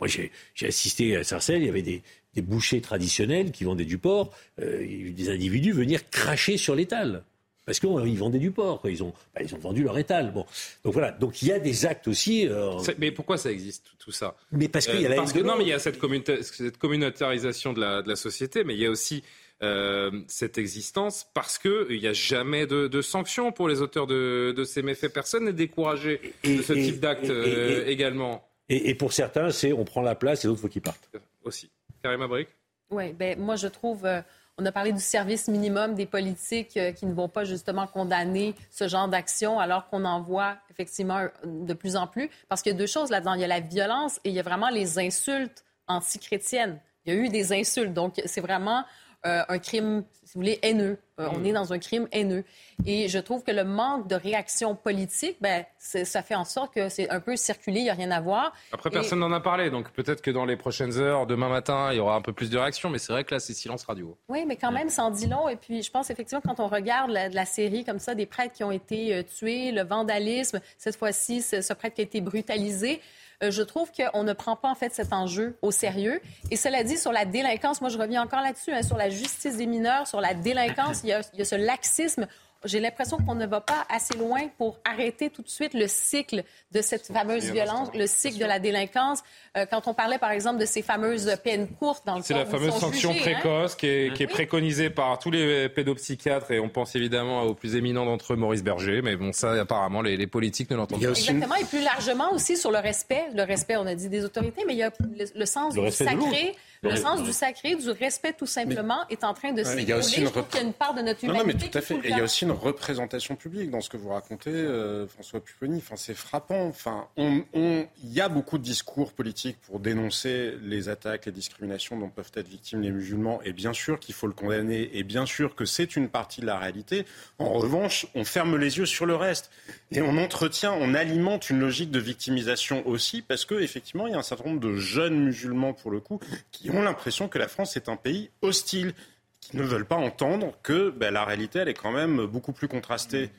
[0.00, 2.02] Moi, j'ai assisté à Sarcelles, il y avait des,
[2.36, 7.22] bouchers traditionnels qui vendaient du porc, euh, des individus venir cracher sur l'étal.
[7.66, 10.32] Parce qu'ils vendaient du porc, ils ont, bah, ils ont vendu leur étal.
[10.32, 10.44] Bon.
[10.82, 12.48] Donc voilà, donc il y a des actes aussi.
[12.48, 14.34] Euh, mais pourquoi ça existe tout ça?
[14.50, 16.00] Mais parce qu'il y a la parce que, Non, mais il y a cette,
[16.42, 19.22] cette communautarisation de la, de la société, mais il y a aussi
[19.62, 24.54] euh, cette existence parce qu'il n'y a jamais de, de, sanctions pour les auteurs de,
[24.56, 25.12] de ces méfaits.
[25.12, 28.49] Personne n'est découragé de ce type d'acte euh, également.
[28.72, 31.10] Et, pour certains, c'est on prend la place et d'autres, faut qu'ils partent.
[31.42, 31.70] Aussi.
[32.02, 32.48] Karim Abrik
[32.90, 34.06] Oui, ben, moi je trouve.
[34.06, 34.22] Euh,
[34.58, 38.88] on a parlé du service minimum des politiques qui ne vont pas justement condamner ce
[38.88, 42.28] genre d'action alors qu'on en voit effectivement de plus en plus.
[42.46, 43.34] Parce qu'il y a deux choses là-dedans.
[43.34, 46.78] Il y a la violence et il y a vraiment les insultes antichrétiennes.
[47.06, 47.94] Il y a eu des insultes.
[47.94, 48.84] Donc, c'est vraiment
[49.26, 50.98] euh, un crime, si vous voulez, haineux.
[51.18, 52.44] Euh, on est dans un crime haineux.
[52.86, 56.88] Et je trouve que le manque de réaction politique, ben, ça fait en sorte que
[56.88, 58.54] c'est un peu circulé, il n'y a rien à voir.
[58.72, 61.96] Après, personne n'en a parlé, donc peut-être que dans les prochaines heures, demain matin, il
[61.96, 64.16] y aura un peu plus de réaction, mais c'est vrai que là, c'est silence radio.
[64.28, 65.48] Oui, mais quand même, ça en dit long.
[65.48, 68.54] Et puis, je pense effectivement, quand on regarde la, la série comme ça, des prêtres
[68.54, 73.00] qui ont été euh, tués, le vandalisme, cette fois-ci, ce prêtre qui a été brutalisé,
[73.42, 76.20] euh, je trouve qu'on ne prend pas en fait cet enjeu au sérieux.
[76.50, 79.56] Et cela dit, sur la délinquance, moi je reviens encore là-dessus, hein, sur la justice
[79.56, 82.26] des mineurs, sur la délinquance, il y a, il y a ce laxisme
[82.64, 86.44] j'ai l'impression qu'on ne va pas assez loin pour arrêter tout de suite le cycle
[86.72, 89.20] de cette fameuse violence, le cycle de la délinquance.
[89.56, 92.46] Euh, quand on parlait, par exemple, de ces fameuses peines courtes dans le C'est la
[92.46, 93.20] fameuse sanction hein.
[93.20, 97.54] précoce qui, est, qui, est, préconisée par tous les pédopsychiatres et on pense évidemment au
[97.54, 99.00] plus éminent d'entre eux, Maurice Berger.
[99.02, 101.08] Mais bon, ça, apparemment, les, les politiques ne l'entendent pas.
[101.08, 101.54] Exactement.
[101.56, 103.24] Et plus largement aussi sur le respect.
[103.34, 104.92] Le respect, on a dit des autorités, mais il y a
[105.34, 106.54] le, sens du sacré.
[106.82, 109.82] Le sens du sacré, du respect tout simplement, est en train de s'écrouler.
[109.82, 111.44] Il y a aussi une, part de notre humanité.
[111.44, 111.94] Non, mais tout à fait.
[111.96, 115.40] Et il y a aussi une représentation publique dans ce que vous racontez, euh, François
[115.40, 115.76] Pupponi.
[115.76, 116.66] Enfin, c'est frappant.
[116.66, 121.98] Enfin, on, il y a beaucoup de discours politiques pour dénoncer les attaques, les discriminations
[121.98, 123.40] dont peuvent être victimes les musulmans.
[123.44, 124.90] Et bien sûr qu'il faut le condamner.
[124.94, 127.04] Et bien sûr que c'est une partie de la réalité.
[127.38, 129.50] En revanche, on ferme les yeux sur le reste.
[129.92, 134.16] Et on entretient, on alimente une logique de victimisation aussi, parce que effectivement, il y
[134.16, 136.20] a un certain nombre de jeunes musulmans, pour le coup,
[136.52, 138.94] qui ont l'impression que la France est un pays hostile,
[139.40, 142.68] qui ne veulent pas entendre que ben, la réalité, elle est quand même beaucoup plus
[142.68, 143.30] contrastée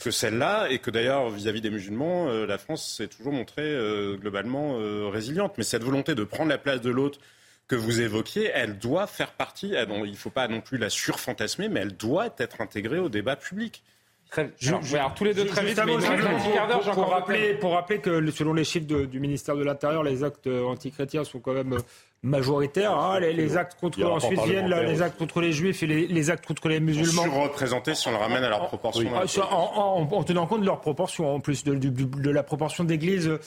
[0.00, 4.16] que celle-là, et que d'ailleurs, vis-à-vis des musulmans, euh, la France s'est toujours montrée euh,
[4.16, 5.54] globalement euh, résiliente.
[5.56, 7.18] Mais cette volonté de prendre la place de l'autre
[7.66, 11.68] que vous évoquiez, elle doit faire partie, il ne faut pas non plus la surfantasmer,
[11.68, 13.82] mais elle doit être intégrée au débat public.
[14.30, 14.52] Très,
[14.94, 18.86] alors, tous les deux très vite, pour, pour, rappeler, pour rappeler que selon les chiffres
[18.86, 21.78] du ministère de l'Intérieur, les actes antichrétiens sont quand même
[22.22, 22.96] majoritaire.
[22.96, 26.68] Hein, les, actes contre ensuite viennent les actes contre les juifs et les, actes contre
[26.68, 27.22] les musulmans.
[27.22, 29.08] Surreprésentés si on le ramène à leur proportion.
[29.50, 33.38] en, tenant compte de leur proportion, en plus de, de, la proportion d'églises euh,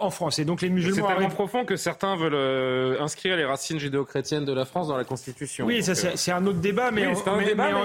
[0.00, 0.38] en France.
[0.38, 1.08] Et donc les musulmans.
[1.08, 4.96] C'est tellement profond que certains veulent euh, inscrire les racines judéo-chrétiennes de la France dans
[4.96, 5.66] la Constitution.
[5.66, 7.14] Oui, ça euh, c'est un autre débat, mais, en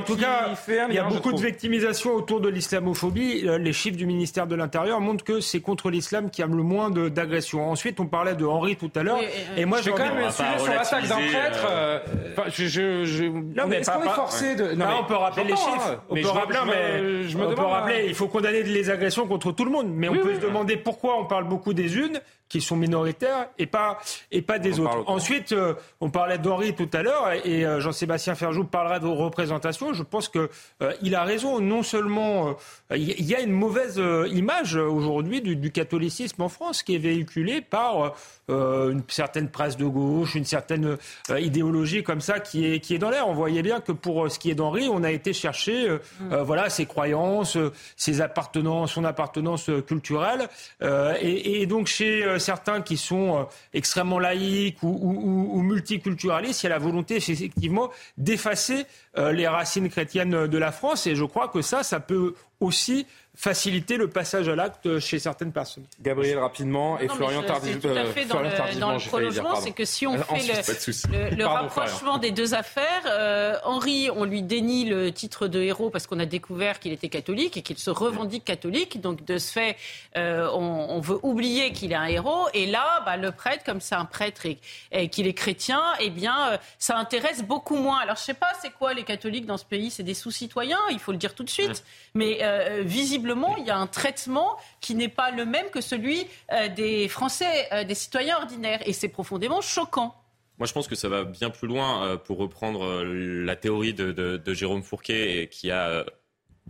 [0.02, 0.54] tout cas,
[0.90, 3.42] il y a beaucoup de victimisation autour de l'islamophobie.
[3.60, 6.90] Les chiffres du ministère de l'Intérieur montrent que c'est contre l'islam qui a le moins
[6.92, 7.70] d'agressions.
[7.70, 9.20] Ensuite, on parlait de Henri tout à l'heure,
[9.58, 11.66] et moi quand même sur l'attaque d'un prêtre.
[11.70, 12.00] Euh,
[12.38, 14.74] euh, je, je, je, non, mais est-ce qu'on est forcé de.
[14.74, 16.02] Non, on peut rappeler les chiffres.
[16.10, 17.96] On peut rappeler, mais je me on peut rappeler.
[17.96, 18.06] Hein.
[18.08, 21.20] Il faut condamner les agressions contre tout le monde, mais on peut se demander pourquoi
[21.20, 22.20] on parle beaucoup des unes
[22.54, 23.98] qui sont minoritaires et pas,
[24.32, 25.04] et pas des autres.
[25.08, 29.92] Ensuite, euh, on parlait d'Henri tout à l'heure et euh, Jean-Sébastien Ferjou parlera de représentation.
[29.92, 30.48] Je pense qu'il
[30.84, 31.60] euh, il a raison.
[31.60, 32.56] Non seulement
[32.92, 34.00] il y a une mauvaise
[34.32, 38.14] image aujourd'hui du, du, catholicisme en France qui est véhiculée par
[38.50, 40.98] une certaine presse de gauche, une certaine
[41.36, 43.28] idéologie comme ça qui est, qui est dans l'air.
[43.28, 46.36] On voyait bien que pour ce qui est d'Henri, on a été chercher mm.
[46.42, 47.58] voilà, ses croyances,
[47.96, 50.50] ses appartenances, son appartenance culturelle.
[50.82, 53.44] Et, et, donc chez certains qui sont euh,
[53.74, 58.86] extrêmement laïques ou, multiculturalistes, il y a la volonté effectivement d'effacer
[59.18, 61.08] euh, les racines chrétiennes de la France.
[61.08, 65.52] Et je crois que ça, ça peut aussi faciliter le passage à l'acte chez certaines
[65.52, 65.86] personnes.
[66.02, 67.82] Gabriel, rapidement, et Florian Tardivement.
[67.82, 71.36] Tout à fait dans le, dans le prolongement, c'est que si on euh, fait le,
[71.36, 76.06] le, rapprochement des deux affaires, euh, Henri, on lui dénie le titre de héros parce
[76.06, 79.02] qu'on a découvert qu'il était catholique et qu'il se revendique catholique.
[79.02, 79.78] Donc, de ce fait,
[80.16, 82.48] euh, on, on, veut oublier qu'il est un héros.
[82.54, 84.60] Et là, bah, le prêtre, comme c'est un prêtre et,
[84.92, 87.98] et qu'il est chrétien, eh bien, euh, ça intéresse beaucoup moins.
[87.98, 89.90] Alors, je sais pas, c'est quoi les catholiques dans ce pays?
[89.90, 91.84] C'est des sous-citoyens, il faut le dire tout de suite.
[92.14, 92.84] Mais euh,
[93.24, 97.08] visiblement, il y a un traitement qui n'est pas le même que celui euh, des
[97.08, 98.82] Français, euh, des citoyens ordinaires.
[98.86, 100.14] Et c'est profondément choquant.
[100.60, 104.54] Moi, je pense que ça va bien plus loin, euh, pour reprendre la théorie de,
[104.54, 106.06] Jérôme Fourquet, qui a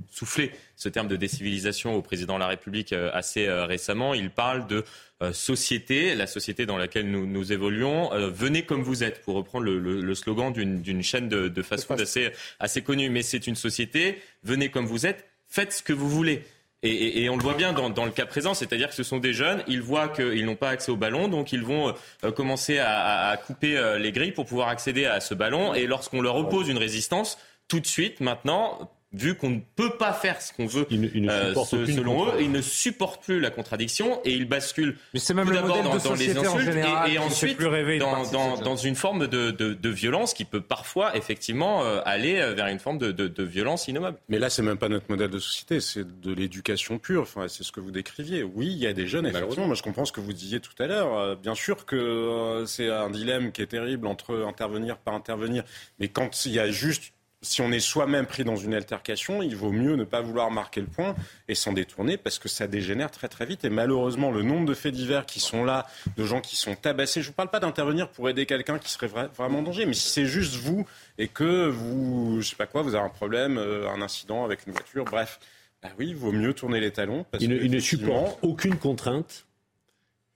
[0.10, 4.16] soufflé ce terme de décivilisation au président de la République assez récemment.
[4.16, 4.84] Il parle de
[5.32, 8.10] société, la société dans laquelle nous, nous évoluons.
[8.32, 12.82] venez comme vous êtes, pour reprendre le, slogan d'une chaîne de, de fast-food assez, assez
[12.82, 13.12] connue.
[13.12, 16.44] Mais c'est une société, venez comme vous êtes, faites ce que vous voulez.
[16.86, 19.64] Et, on le voit bien dans, le cas présent, c'est-à-dire que ce sont des jeunes,
[19.68, 21.94] ils voient qu'ils n'ont pas accès au ballon, donc ils vont
[22.36, 25.74] commencer à, à, couper les grilles pour pouvoir accéder à ce ballon.
[25.74, 27.38] Et lorsqu'on leur oppose une résistance,
[27.70, 32.28] tout de suite, maintenant, vu qu'on ne peut pas faire ce qu'on veut, euh, selon
[32.28, 35.84] eux, ils ne supportent plus la contradiction et ils basculent Mais c'est même tout d'abord
[35.84, 36.76] dans, dans, les insultes
[37.08, 41.84] et, ensuite dans, dans, dans, une forme de, de, de, violence qui peut parfois effectivement
[41.84, 44.18] euh, aller euh, vers une forme de, de, violence innommable.
[44.30, 47.22] Mais là, c'est même pas notre modèle de société, c'est de l'éducation pure.
[47.22, 48.44] Enfin, c'est ce que vous décriviez.
[48.44, 49.68] Oui, il y a des jeunes, effectivement.
[49.68, 51.38] Moi, je comprends ce que vous disiez tout à l'heure.
[51.38, 55.64] Bien sûr que c'est un dilemme qui est terrible entre intervenir, pas intervenir.
[56.00, 57.14] Mais quand il y a juste
[57.44, 60.82] si on est soi-même pris dans une altercation, il vaut mieux ne pas vouloir marquer
[60.82, 61.14] le point
[61.48, 63.66] et s'en détourner parce que ça dégénère très très vite.
[63.66, 65.86] Et malheureusement, le nombre de faits divers qui sont là,
[66.18, 68.90] de gens qui sont tabassés, je ne vous parle pas d'intervenir pour aider quelqu'un qui
[68.90, 70.88] serait vraiment en danger, mais si c'est juste vous
[71.18, 74.66] et que vous, je sais pas quoi, vous avez un problème, euh, un incident avec
[74.66, 75.40] une voiture, bref,
[75.82, 77.26] bah oui, il vaut mieux tourner les talons.
[77.30, 79.46] Parce il, ne, il supporte aucune contrainte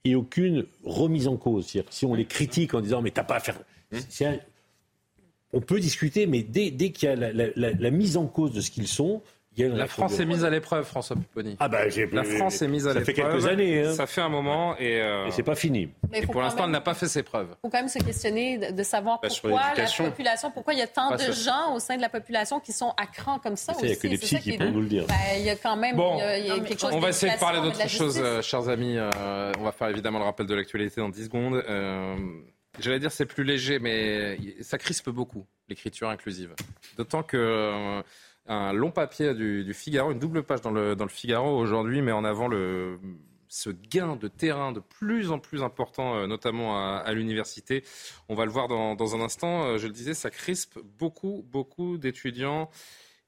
[0.04, 1.74] et aucune remise en cause.
[1.90, 3.58] Si on les critique en disant mais t'as pas à faire...
[5.52, 8.88] On peut discuter, mais dès, qu'il y a la, mise en cause de ce qu'ils
[8.88, 9.22] sont,
[9.66, 11.56] la France est mise à l'épreuve, François Pupponi.
[11.58, 11.80] Ah bah,
[12.12, 13.06] la France est mise à l'épreuve.
[13.06, 13.82] Ça fait quelques années.
[13.82, 13.92] Hein.
[13.92, 15.30] Ça fait un moment et, euh...
[15.30, 15.88] c'est pas fini.
[16.12, 17.48] et pour l'instant, elle n'a pas fait ses preuves.
[17.50, 20.82] Il faut quand même se questionner de, savoir bah, pourquoi la population, pourquoi il y
[20.82, 23.72] a tant de gens au sein de la population qui sont à cran comme ça.
[23.80, 25.06] Il n'y a que des psys qui peuvent nous le dire.
[25.06, 27.38] Ben, il y a quand même bon, y a, quelque chose On va essayer de
[27.38, 28.96] parler d'autres choses, euh, chers amis.
[28.96, 31.62] Euh, on va faire évidemment le rappel de l'actualité dans 10 secondes.
[32.80, 36.54] J'allais dire c'est plus léger, mais ça crispe beaucoup l'écriture inclusive.
[36.96, 38.02] D'autant que euh,
[38.46, 42.12] un long papier du, Figaro, une double page dans le, dans le Figaro aujourd'hui met
[42.12, 42.98] en avant le,
[43.48, 47.84] ce gain de terrain de plus en plus important, euh, notamment à, l'université.
[48.28, 49.64] On va le voir dans, dans, un instant.
[49.64, 52.70] Euh, je le disais, ça crispe beaucoup, beaucoup d'étudiants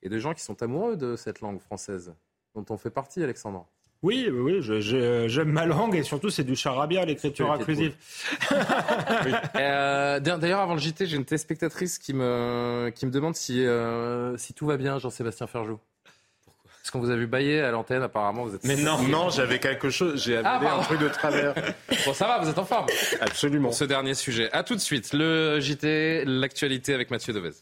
[0.03, 2.15] et de gens qui sont amoureux de cette langue française,
[2.55, 3.69] dont on fait partie, Alexandre.
[4.03, 7.95] Oui, oui, j'aime ma langue et surtout c'est du charabia, l'écriture inclusive.
[9.57, 14.37] Euh, d'ailleurs, avant le JT, j'ai une téléspectatrice qui me, qui me demande si, euh,
[14.39, 15.79] si tout va bien, Jean-Sébastien Ferjou.
[16.65, 18.65] Parce qu'on vous a vu bailler à l'antenne, apparemment vous êtes.
[18.65, 21.55] Mais non, non, j'avais quelque chose, j'ai ah, un truc de travers.
[22.07, 22.87] bon, ça va, vous êtes en forme.
[23.21, 23.69] Absolument.
[23.69, 24.51] Pour ce dernier sujet.
[24.53, 27.53] À tout de suite, le JT, l'actualité avec Mathieu Devez.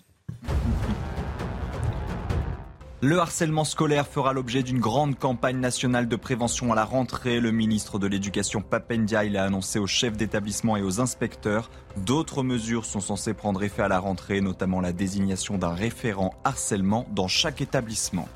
[3.01, 7.39] Le harcèlement scolaire fera l'objet d'une grande campagne nationale de prévention à la rentrée.
[7.39, 11.71] Le ministre de l'Éducation Papendia l'a annoncé aux chefs d'établissement et aux inspecteurs.
[11.97, 17.07] D'autres mesures sont censées prendre effet à la rentrée, notamment la désignation d'un référent harcèlement
[17.15, 18.29] dans chaque établissement.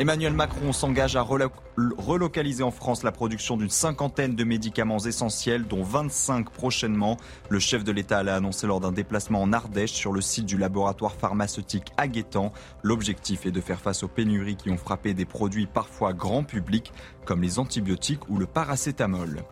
[0.00, 5.82] Emmanuel Macron s'engage à relocaliser en France la production d'une cinquantaine de médicaments essentiels, dont
[5.82, 7.16] 25 prochainement.
[7.48, 10.56] Le chef de l'État l'a annoncé lors d'un déplacement en Ardèche sur le site du
[10.56, 12.52] laboratoire pharmaceutique Aguetan.
[12.84, 16.92] L'objectif est de faire face aux pénuries qui ont frappé des produits parfois grand public,
[17.24, 19.42] comme les antibiotiques ou le paracétamol.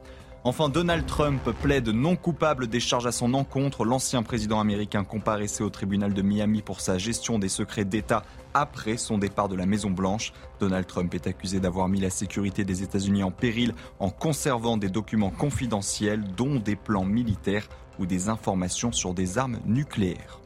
[0.46, 3.84] Enfin, Donald Trump plaide non coupable des charges à son encontre.
[3.84, 8.22] L'ancien président américain comparaissait au tribunal de Miami pour sa gestion des secrets d'État
[8.60, 10.32] après son départ de la Maison-Blanche.
[10.60, 14.88] Donald Trump est accusé d'avoir mis la sécurité des États-Unis en péril en conservant des
[14.88, 17.68] documents confidentiels, dont des plans militaires
[17.98, 20.40] ou des informations sur des armes nucléaires.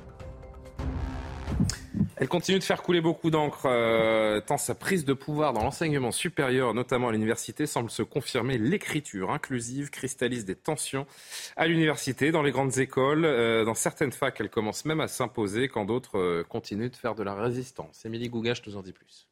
[2.21, 6.11] Elle continue de faire couler beaucoup d'encre, euh, tant sa prise de pouvoir dans l'enseignement
[6.11, 8.59] supérieur, notamment à l'université, semble se confirmer.
[8.59, 11.07] L'écriture inclusive cristallise des tensions
[11.57, 13.25] à l'université, dans les grandes écoles.
[13.25, 17.15] Euh, dans certaines facs, elle commence même à s'imposer, quand d'autres euh, continuent de faire
[17.15, 18.05] de la résistance.
[18.05, 19.27] Émilie Gougache nous en dit plus.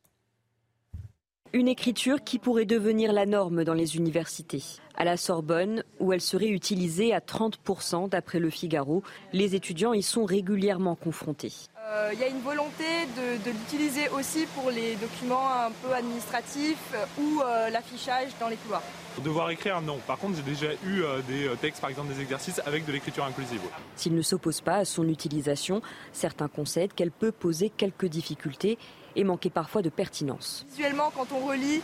[1.52, 4.62] Une écriture qui pourrait devenir la norme dans les universités.
[4.94, 10.02] À la Sorbonne, où elle serait utilisée à 30% d'après le Figaro, les étudiants y
[10.02, 11.52] sont régulièrement confrontés.
[11.90, 12.84] Euh, il y a une volonté
[13.16, 18.56] de, l'utiliser aussi pour les documents un peu administratifs euh, ou euh, l'affichage dans les
[18.56, 18.82] couloirs.
[19.24, 19.98] Devoir écrire, non.
[20.06, 23.60] Par contre, j'ai déjà eu des textes, par exemple des exercices, avec de l'écriture inclusive.
[23.96, 25.82] S'il ne s'oppose pas à son utilisation,
[26.12, 28.78] certains concèdent qu'elle peut poser quelques difficultés
[29.16, 30.64] et manquer parfois de pertinence.
[30.70, 31.80] Visuellement, quand on relit,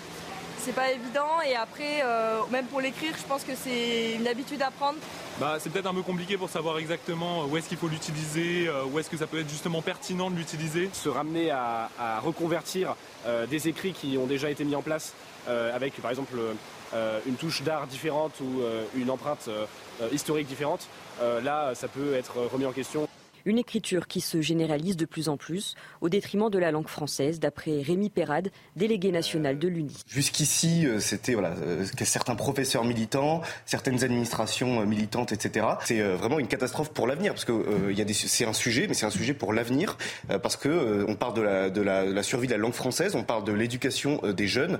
[0.64, 4.62] c'est pas évident et après euh, même pour l'écrire je pense que c'est une habitude
[4.62, 4.98] à prendre.
[5.38, 8.84] Bah, c'est peut-être un peu compliqué pour savoir exactement où est-ce qu'il faut l'utiliser, euh,
[8.84, 10.88] où est-ce que ça peut être justement pertinent de l'utiliser.
[10.94, 11.90] Se ramener à,
[12.22, 12.96] reconvertir
[13.26, 15.12] euh, des écrits qui ont déjà été mis en place
[15.46, 16.38] avec par exemple
[17.26, 18.62] une touche d'art différente ou
[18.96, 19.50] une empreinte
[20.10, 20.88] historique différente,
[21.20, 23.06] là ça peut être remis en question.
[23.46, 27.40] Une écriture qui se généralise de plus en plus au détriment de la langue française,
[27.40, 29.94] d'après Rémi Perrade, délégué national de l'UNI.
[30.08, 35.66] Jusqu'ici, euh, c'était voilà, euh, certains professeurs militants, certaines administrations euh, militantes, etc.
[35.84, 37.52] C'est vraiment une catastrophe pour l'avenir, parce que
[38.12, 39.98] c'est un sujet, mais c'est un sujet pour l'avenir,
[40.42, 43.44] parce que on parle de la, de la survie de la langue française, on parle
[43.44, 44.78] de l'éducation des jeunes.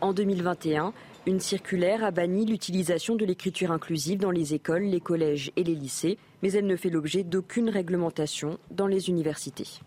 [0.00, 0.92] En 2021,
[1.26, 5.74] une circulaire a banni l'utilisation de l'écriture inclusive dans les écoles, les collèges et les
[5.74, 9.80] lycées, mais elle ne fait l'objet d'aucune réglementation dans les universités.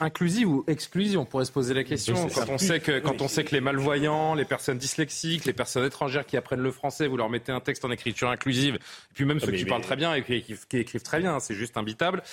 [0.00, 2.26] Inclusive ou exclusive, on pourrait se poser la question.
[2.34, 5.84] Quand on, sait que, quand on sait que les malvoyants, les personnes dyslexiques, les personnes
[5.84, 9.24] étrangères qui apprennent le français, vous leur mettez un texte en écriture inclusive, et puis
[9.24, 12.24] même ceux qui parlent très bien et qui, qui écrivent très bien, c'est juste imbitable.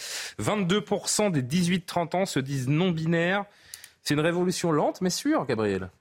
[0.42, 3.46] 22% des 18-30 ans se disent non binaires.
[4.02, 5.92] C'est une révolution lente mais sûre, Gabriel.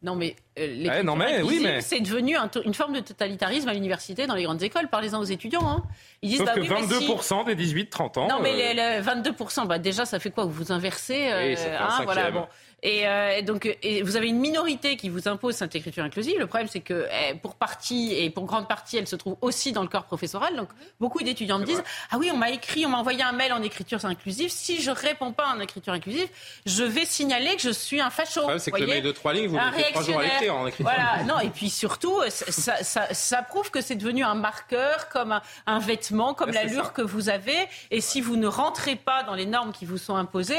[0.00, 1.80] Non, mais euh, non, mais, oui, mais...
[1.80, 4.86] c'est devenu une forme de totalitarisme à l'université dans les grandes écoles.
[4.88, 5.68] Parlez-en aux étudiants.
[5.68, 5.82] Hein.
[6.22, 8.28] Ils disent, Sauf bah que 22% des 18-30 ans.
[8.28, 9.02] Non, mais euh...
[9.02, 10.44] 22%, bah, déjà, ça fait quoi?
[10.44, 12.46] Vous vous inversez euh, hein, voilà, bon.
[12.84, 16.38] Euh, et, donc, et vous avez une minorité qui vous impose cette écriture inclusive.
[16.38, 19.72] Le problème, c'est que eh, pour partie et pour grande partie, elle se trouve aussi
[19.72, 20.54] dans le corps professoral.
[20.54, 20.68] Donc,
[21.00, 23.62] beaucoup d'étudiants me disent Ah oui, on m'a écrit, on m'a envoyé un mail en
[23.62, 24.50] écriture inclusive.
[24.50, 26.28] Si je réponds pas en écriture inclusive,
[26.66, 28.42] je vais signaler que je suis un facho.
[28.58, 30.92] c'est que le mail de trois lignes, vous mettez trois jours à l'écrire en écriture.
[30.92, 35.32] Voilà, non, et puis surtout, ça, ça, ça prouve que c'est devenu un marqueur, comme
[35.32, 37.56] un, un vêtement, comme l'allure que vous avez.
[37.90, 40.54] Et si vous ne rentrez pas dans les normes qui vous sont imposées,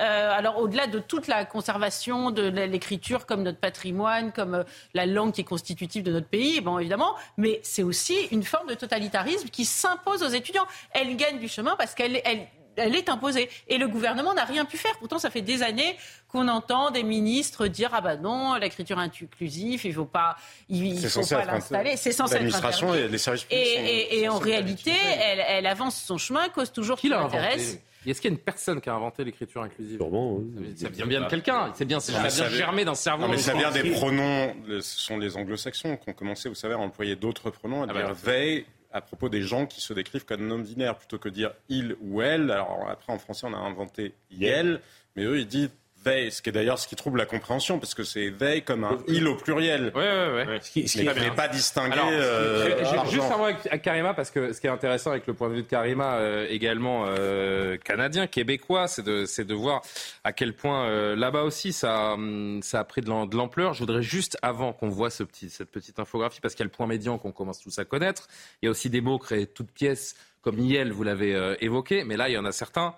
[0.00, 4.64] euh, alors au-delà de toute la conservation de l'écriture comme notre patrimoine, comme euh,
[4.94, 8.68] la langue qui est constitutive de notre pays, bon évidemment, mais c'est aussi une forme
[8.68, 10.66] de totalitarisme qui s'impose aux étudiants.
[10.92, 13.50] Elle gagne du chemin parce qu'elle elle, est imposée.
[13.68, 14.96] Et le gouvernement n'a rien pu faire.
[14.98, 15.96] Pourtant, ça fait des années
[16.28, 20.36] qu'on entend des ministres dire ah bah non, l'écriture inclusive, il ne faut pas,
[20.70, 21.96] il, faut pas l'installer.
[21.98, 23.66] C'est censé être L'administration et les services publics.
[23.66, 27.80] Et, et, en réalité, elle, elle, avance son chemin, cause toujours qui l'intéresse.
[28.06, 30.40] Est-ce qu'il y a une personne qui a inventé l'écriture inclusive Sûrement.
[30.76, 31.72] Ça vient bien de quelqu'un.
[31.74, 33.28] C'est bien, ça vient germer dans le cerveau.
[33.28, 34.54] mais ça vient des pronoms.
[34.68, 37.92] Ce sont les anglo-saxons qui ont commencé, vous savez, à employer d'autres pronoms, à ah
[37.92, 41.28] dire bah, they à propos des gens qui se décrivent comme non binaires plutôt que
[41.28, 42.50] dire il ou elle.
[42.50, 44.80] Alors après, en français, on a inventé yel,
[45.16, 45.70] mais eux, ils disent
[46.04, 48.84] they, ce qui est d'ailleurs ce qui trouble la compréhension, parce que c'est they comme
[48.84, 49.92] un il au pluriel.
[49.94, 50.86] Oui, oui, oui.
[50.86, 51.92] Ce qui n'est pas distingué.
[51.92, 55.34] Alors, euh, juste un mot avec Karima, parce que ce qui est intéressant avec le
[55.34, 59.82] point de vue de Karima, euh, également euh, canadien, québécois, c'est de, c'est de voir
[60.24, 63.74] à quel point euh, là-bas aussi ça, hum, ça a pris de l'ampleur.
[63.74, 66.70] Je voudrais juste, avant qu'on voit ce petit, cette petite infographie, parce qu'il y a
[66.70, 68.28] le point médian qu'on commence tous à connaître,
[68.62, 72.16] il y a aussi des mots créés toutes pièces, comme Niel, vous l'avez évoqué, mais
[72.16, 72.94] là, il y en a certains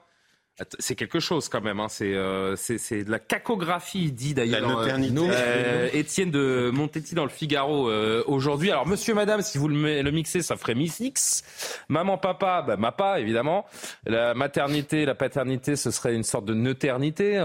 [0.78, 1.80] c'est quelque chose quand même.
[1.80, 1.86] Hein.
[2.02, 7.90] Euh, c'est de la cacographie, dit d'ailleurs euh, euh, Étienne de Montetti dans le Figaro
[8.26, 8.70] aujourd'hui.
[8.70, 11.42] Alors, monsieur, madame, si vous le, le mixez, ça ferait Miss X.
[11.88, 13.64] Maman, papa, bah, mappa, évidemment.
[14.06, 17.40] La maternité, la paternité, ce serait une sorte de neuternité.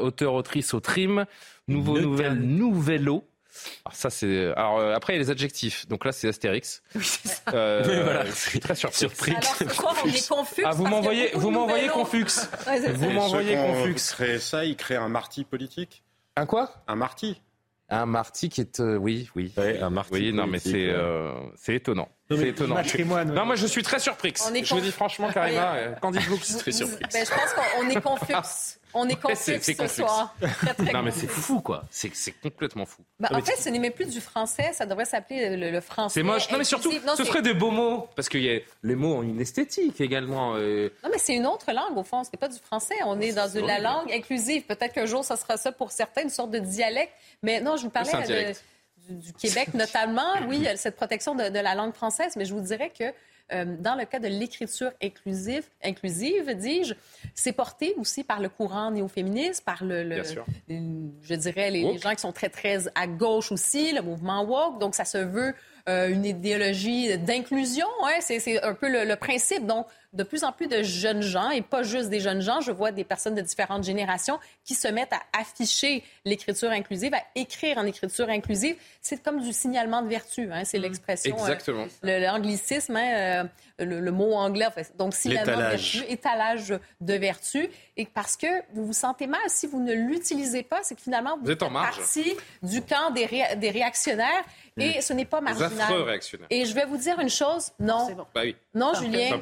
[0.00, 1.26] auteur, autrice, autrim.
[1.68, 3.24] Nouveau, nouvelle, nouvello.
[3.84, 4.52] Alors ça c'est.
[4.56, 5.86] Alors euh, après il y a les adjectifs.
[5.88, 6.82] Donc là c'est Astérix.
[6.94, 7.42] Oui c'est ça.
[7.54, 9.32] Euh, voilà, je suis très surpris.
[9.32, 12.26] Alors quoi on est confus Ah vous m'envoyez vous m'envoyez Confux.
[12.94, 13.94] vous m'envoyez Confux.
[13.94, 16.02] Créer ça, il crée un marty politique.
[16.36, 16.70] Un quoi?
[16.86, 17.40] Un marty.
[17.90, 19.52] Un marty qui est euh, oui oui.
[19.80, 20.12] un marty.
[20.12, 22.08] Oui non mais c'est euh, c'est étonnant.
[22.30, 22.76] C'est étonnant.
[23.24, 24.34] Non, moi je suis très surpris.
[24.36, 28.00] Je vous dis franchement, Karima, qu'en dites-vous que très surpris ben, Je pense qu'on est
[28.00, 28.34] confus.
[28.94, 30.34] On est confus ce soir.
[30.92, 31.84] non, mais c'est fou, quoi.
[31.90, 33.02] C'est complètement fou.
[33.18, 34.72] Bah, en fait, ce n'est même plus du français.
[34.72, 36.20] Ça devrait s'appeler le, français.
[36.20, 36.50] C'est moche.
[36.50, 38.08] Non, mais surtout, ce serait des beaux mots.
[38.16, 40.54] Parce que y a, les mots ont une esthétique également.
[40.56, 40.90] Euh.
[41.04, 42.24] Non, mais c'est une autre langue, au fond.
[42.24, 42.96] Ce n'est pas du français.
[43.04, 44.64] On est dans la langue inclusive.
[44.64, 47.12] Peut-être qu'un jour, ça sera ça pour certains, une sorte de dialecte.
[47.42, 48.54] Mais non, je vous parlais de
[49.08, 53.04] du, Québec notamment, oui, cette protection de, la langue française, mais je vous dirais que
[53.52, 56.94] euh, dans le cas de l'écriture inclusive, inclusive dis-je,
[57.34, 60.22] c'est porté aussi par le courant néo-féministe, par le,
[60.68, 64.78] je dirais, les, les, gens qui sont très, très à gauche aussi, le mouvement woke.
[64.78, 65.54] Donc, ça se veut
[65.88, 67.86] euh, une idéologie d'inclusion.
[68.04, 68.18] Hein?
[68.20, 69.66] C'est un peu le, principe.
[69.66, 72.72] Donc, de plus en plus de jeunes gens, et pas juste des jeunes gens, je
[72.72, 77.76] vois des personnes de différentes générations qui se mettent à afficher l'écriture inclusive, à écrire
[77.78, 78.76] en écriture inclusive.
[79.02, 80.64] C'est comme du signalement de vertu, hein?
[80.64, 80.82] c'est mmh.
[80.82, 81.36] l'expression.
[81.36, 81.86] Euh, Exactement.
[82.02, 83.48] L'anglicisme, hein,
[83.80, 84.66] euh, le, mot anglais,
[84.96, 87.68] donc signalement de vertu, étalage de vertu.
[87.96, 91.38] Et parce que vous vous sentez mal si vous ne l'utilisez pas, c'est que finalement,
[91.42, 94.44] vous, êtes en partie du camp des, des réactionnaires
[94.80, 96.18] et ce n'est pas marginal.
[96.50, 98.08] Et je vais vous dire une chose, non.
[98.34, 98.56] Bah oui.
[98.74, 99.38] Non, Julien.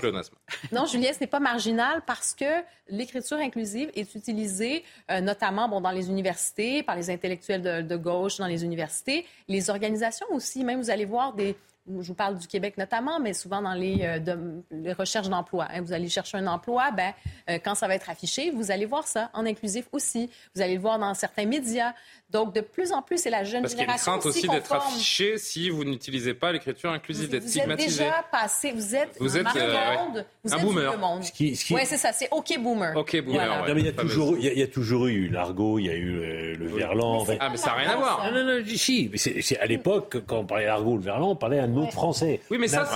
[0.73, 5.91] Non, Julien, ce n'est pas marginal parce que l'écriture inclusive est utilisée euh, notamment dans
[5.91, 10.65] les universités, par les intellectuels de, gauche dans les universités, les organisations aussi.
[10.65, 11.57] Même vous allez voir des
[12.01, 15.69] je vous parle du Québec notamment, mais souvent dans les, euh, recherches d'emploi.
[15.71, 15.83] Hein.
[15.83, 17.13] Vous allez chercher un emploi, ben,
[17.49, 20.29] euh, quand ça va être affiché, vous allez voir ça en inclusif aussi.
[20.55, 21.93] Vous allez le voir dans certains médias.
[22.31, 24.19] Donc, de plus en plus, c'est la jeune génération.
[24.19, 27.29] Parce qu'il y a une crainte aussi d'être affiché si vous n'utilisez pas l'écriture inclusive,
[27.29, 27.87] d'être stigmatisé.
[27.87, 30.99] Vous êtes déjà passé, vous êtes vous êtes, euh, monde, vous un êtes boomer.
[30.99, 31.23] Monde.
[31.41, 31.55] Oui,
[31.85, 32.97] c'est ça, c'est OK Boomer.
[32.97, 35.95] OK Boomer, il, y a toujours, il, y a, toujours eu l'argot, il y a
[35.95, 37.25] eu euh, le verlan.
[37.39, 38.25] ah, mais ça n'a rien à voir.
[38.33, 41.37] Non, non, non, si, mais c'est, à l'époque, quand on parlait l'argot, le verlan, on
[41.37, 42.41] parlait un autre français.
[42.51, 42.89] Oui, mais ça,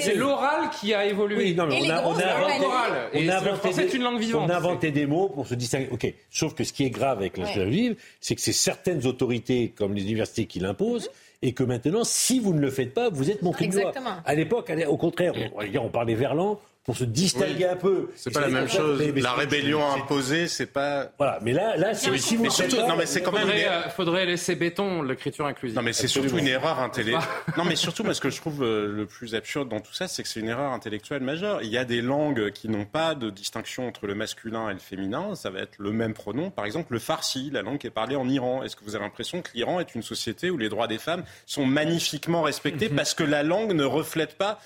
[0.00, 1.36] c'est l'oral qui a évolué.
[1.36, 4.50] Oui, non, mais on a, on a inventé, une langue vivante.
[4.50, 5.88] On a inventé des mots pour se distinguer.
[5.92, 9.72] OK, sauf que ce qui est grave avec la vive, c'est que c'est certaines autorités
[9.76, 11.10] comme les universités qui l'imposent.
[11.42, 13.92] Et que maintenant, si vous ne le faites pas, vous êtes mon doigt.
[14.24, 18.10] À l'époque, au contraire, on, on parlait Verlan, pour se distinguer un peu.
[18.14, 19.02] C'est pas la même chose.
[19.16, 21.10] la rébellion imposée, c'est pas.
[21.18, 23.42] Voilà, mais là, là, c'est si vous surtout, non, mais c'est quand même.
[23.42, 25.76] Faudrait, faudrait laisser béton l'écriture inclusive.
[25.76, 27.28] Non, mais c'est surtout une erreur intellectuelle.
[27.58, 30.06] non, mais surtout, moi, ce que je trouve euh, le plus absurde dans tout ça,
[30.06, 31.60] c'est que c'est une erreur intellectuelle majeure.
[31.62, 34.78] Il y a des langues qui n'ont pas de distinction entre le masculin et le
[34.78, 35.34] féminin.
[35.34, 36.52] Ça va être le même pronom.
[36.52, 38.62] Par exemple, le farsi, la langue qui est parlée en Iran.
[38.62, 41.24] Est-ce que vous avez l'impression que l'Iran est une société où les droits des femmes
[41.46, 42.94] sont magnifiquement respectés mhm.
[42.94, 44.60] parce que la langue ne reflète pas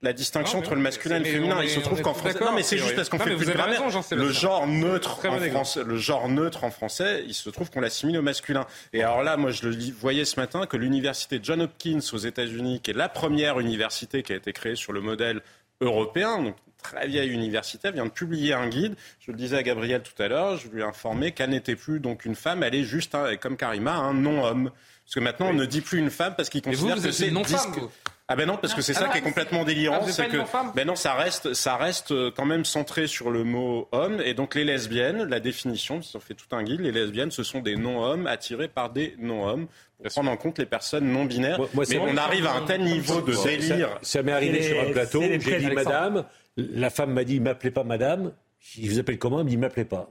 [0.00, 1.62] la distinction entre le masculin et le féminin.
[1.62, 3.82] Il se trouve qu'en français, non mais c'est juste parce qu'on fait plus de grammaire.
[4.12, 8.18] Le genre neutre en français, le genre neutre en français, il se trouve qu'on l'assimile
[8.18, 8.66] au masculin.
[8.92, 12.80] Et alors là, moi, je le voyais ce matin que l'université John Hopkins aux États-Unis,
[12.80, 15.42] qui est la première université qui a été créée sur le modèle
[15.80, 18.94] européen, donc très vieille université, vient de publier un guide.
[19.18, 21.98] Je le disais à Gabriel tout à l'heure, je lui ai informé qu'elle n'était plus
[21.98, 24.70] donc une femme, elle est juste, comme Karima, un non-homme.
[25.04, 27.88] Parce que maintenant, on ne dit plus une femme parce qu'il considère que c'est non-femme.
[28.30, 30.36] Ah ben non, parce que c'est ça qui est complètement délirant, ah, c'est que
[30.74, 34.34] ben non, ça reste, ça reste euh, quand même centré sur le mot homme, et
[34.34, 37.76] donc les lesbiennes, la définition, on fait tout un guide, les lesbiennes, ce sont des
[37.76, 41.58] non-hommes attirés par des non-hommes pour prendre en compte les personnes non binaires.
[41.74, 43.98] mais on arrive à un tel niveau de délire.
[44.02, 46.24] Ça, m'est arrivé sur un plateau, j'ai dit Madame,
[46.58, 48.32] la femme m'a dit, m'appelez pas Madame.
[48.60, 50.10] Je vous appelle comment Il ne m'appelait pas.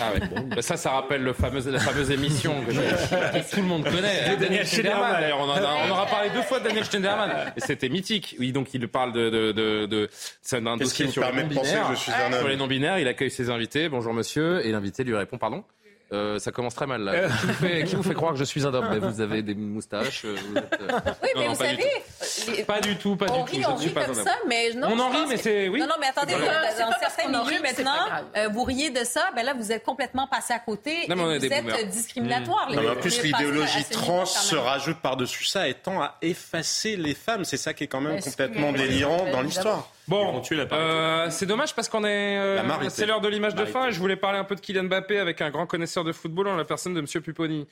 [0.00, 0.12] Ah
[0.54, 2.72] bah, ça, ça rappelle le fameux, la fameuse émission que,
[3.54, 4.36] tout le monde connaît.
[4.36, 5.24] Daniel Schneiderman.
[5.34, 7.52] On, on, aura parlé deux fois de Daniel Schneiderman.
[7.56, 8.36] Et c'était mythique.
[8.38, 10.08] Oui, donc il parle de, de, de, de
[10.40, 11.96] c'est un dossier sur les non-binaires.
[11.96, 13.88] Sur les non-binaires, il accueille ses invités.
[13.88, 14.66] Bonjour monsieur.
[14.66, 15.64] Et l'invité lui répond pardon.
[16.12, 17.12] Euh, ça commence très mal là.
[17.62, 17.82] Euh.
[17.84, 18.98] qui, vous fait, croire que je suis un homme?
[18.98, 20.24] Vous avez des moustaches.
[20.24, 20.78] Euh, vous êtes,
[21.22, 23.68] oui, mais vous savez, pas du tout, pas du tout.
[23.68, 24.88] On rit comme ça, mais non.
[24.90, 25.80] On en rit, mais c'est oui.
[25.80, 29.72] Non, non, mais attendez, dans certains milieux maintenant, vous riez de ça, ben là, vous
[29.72, 31.10] êtes complètement passé à côté.
[31.10, 32.70] et vous êtes discriminatoire.
[32.70, 32.90] Mmh.
[32.90, 37.44] en plus, l'idéologie trans se rajoute par-dessus ça, étant à effacer les femmes.
[37.44, 39.88] C'est ça qui est quand même complètement délirant dans l'histoire.
[40.08, 40.42] Bon,
[40.72, 42.36] euh, c'est dommage parce qu'on est.
[42.36, 44.84] Euh, c'est l'heure de l'image de fin et je voulais parler un peu de Kylian
[44.84, 47.06] Mbappé avec un grand connaisseur de football en la personne de M.
[47.22, 47.66] Puponi.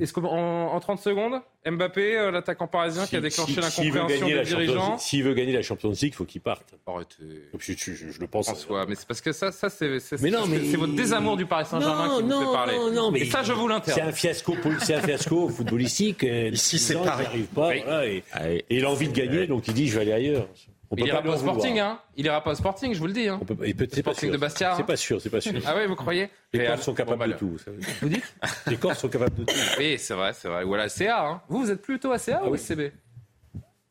[0.00, 4.98] Est-ce qu'en en 30 secondes, Mbappé, euh, l'attaquant parisien qui a déclenché l'incompréhension des dirigeants
[4.98, 6.74] S'il veut gagner la Champions League, il faut qu'il parte.
[6.84, 7.14] Arrêtez.
[7.56, 8.46] Je, je, le pense.
[8.46, 12.40] François, mais c'est parce que ça, ça c'est votre désamour du Paris Saint-Germain qui vous
[12.40, 12.76] fait parler.
[12.76, 14.00] Non, non, mais et ça, je vous l'interdis.
[14.00, 16.24] C'est un fiasco, c'est un fiasco footballistique.
[16.24, 17.26] Ici, c'est Paris.
[17.36, 20.12] Il pas, et, et, il a envie de gagner, donc il dit je vais aller
[20.12, 20.48] ailleurs
[20.96, 23.28] il ira pas au Sporting, hein Il ira pas au Sporting, je vous le dis.
[23.28, 23.40] Hein.
[23.46, 24.74] peut, peut, sporting de Bastia.
[24.76, 25.52] C'est pas sûr, c'est pas sûr.
[25.66, 27.56] ah oui, vous croyez Les Corses sont capables de tout.
[27.66, 27.72] Vous,
[28.02, 28.34] vous dites
[28.66, 29.54] Les Corses sont capables de tout.
[29.78, 30.64] Oui, c'est vrai, c'est vrai.
[30.64, 31.26] Ou à la CA.
[31.26, 31.42] Hein.
[31.48, 32.58] Vous, vous êtes plutôt à CA ah, ou oui.
[32.58, 32.92] SCB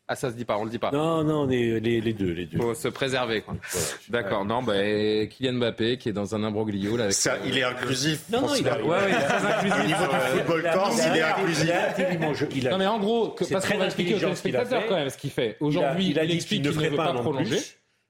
[0.08, 0.92] ah, ça se dit pas, on le dit pas.
[0.92, 2.60] Non, non, les, les, les deux, les deux.
[2.60, 3.56] Faut se préserver, quoi.
[4.10, 4.46] D'accord.
[4.46, 8.26] Non, bah, Kylian Mbappé, qui est dans un imbroglio, là, avec ça, il est inclusif.
[8.32, 9.80] Non, non, il, a, ouais, ouais, il est très inclusif.
[9.80, 11.72] Au niveau du football corse, il est inclusif.
[12.56, 15.10] Il a, non, mais en gros, que, parce qu'on va expliquer aux téléspectateurs quand même
[15.10, 15.58] ce qu'il fait.
[15.60, 17.60] Aujourd'hui, il, il, explique qu'il ne veut pas prolonger.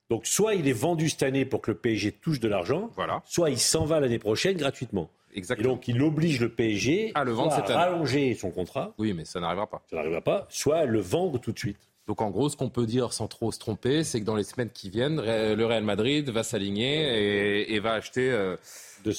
[0.10, 3.24] Donc, soit il est vendu cette année pour que le PSG touche de l'argent, voilà.
[3.26, 5.10] soit il s'en va l'année prochaine gratuitement.
[5.36, 5.70] Exactement.
[5.70, 8.94] Et donc, il oblige le PSG à le vendre à rallonger son contrat.
[8.98, 9.84] Oui, mais ça n'arrivera pas.
[9.90, 10.48] Ça n'arrivera pas.
[10.50, 11.78] Soit le vendre tout de suite.
[12.08, 14.44] Donc en gros, ce qu'on peut dire sans trop se tromper, c'est que dans les
[14.44, 18.56] semaines qui viennent, le Real Madrid va s'aligner et, va acheter euh,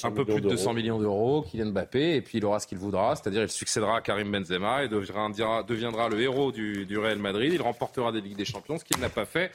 [0.03, 2.77] un peu plus de 200 millions d'euros, Kylian Mbappé, et puis il aura ce qu'il
[2.77, 7.19] voudra, c'est-à-dire il succédera à Karim Benzema et deviendra, deviendra le héros du, du, Real
[7.19, 7.51] Madrid.
[7.53, 9.51] Il remportera des Ligues des Champions, ce qu'il n'a pas fait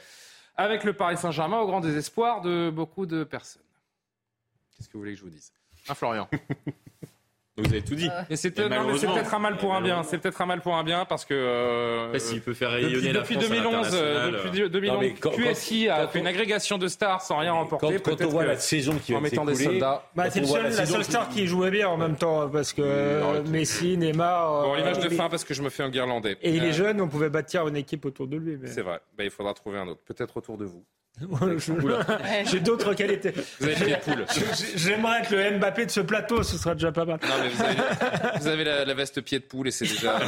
[0.55, 3.63] avec le Paris Saint-Germain, au grand désespoir de beaucoup de personnes.
[4.77, 5.51] Qu'est-ce que vous voulez que je vous dise?
[5.89, 6.27] Ah Florian
[7.57, 8.09] vous avez tout dit.
[8.29, 10.01] Mais c'est peut-être un mal pour un bien.
[10.03, 11.33] C'est peut-être un mal pour un bien parce que.
[11.33, 16.19] Euh, S'il peut faire rayonner depuis, la depuis 2011, euh, depuis 2011, QSI a fait
[16.19, 17.99] une agrégation de stars sans rien remporter.
[17.99, 20.03] Quand, on voit la saison qui va mettant des soldats.
[20.15, 24.63] Bah, c'est la seule star qui jouait bien en même temps parce que Messi, Neymar.
[24.63, 26.37] Bon, l'image de fin parce que je me fais un guirlandais.
[26.41, 28.57] Et il est jeune, on pouvait bâtir une équipe autour de lui.
[28.65, 28.99] C'est vrai.
[29.17, 30.01] Bah, il faudra trouver un autre.
[30.05, 30.83] Peut-être autour de vous.
[32.45, 33.33] J'ai d'autres qualités.
[33.59, 34.25] Vous avez des poules.
[34.75, 37.19] J'aimerais être le Mbappé de ce plateau, ce sera déjà pas mal.
[37.21, 37.42] Non,
[38.39, 40.19] vous avez, la, veste pied de poule et c'est déjà,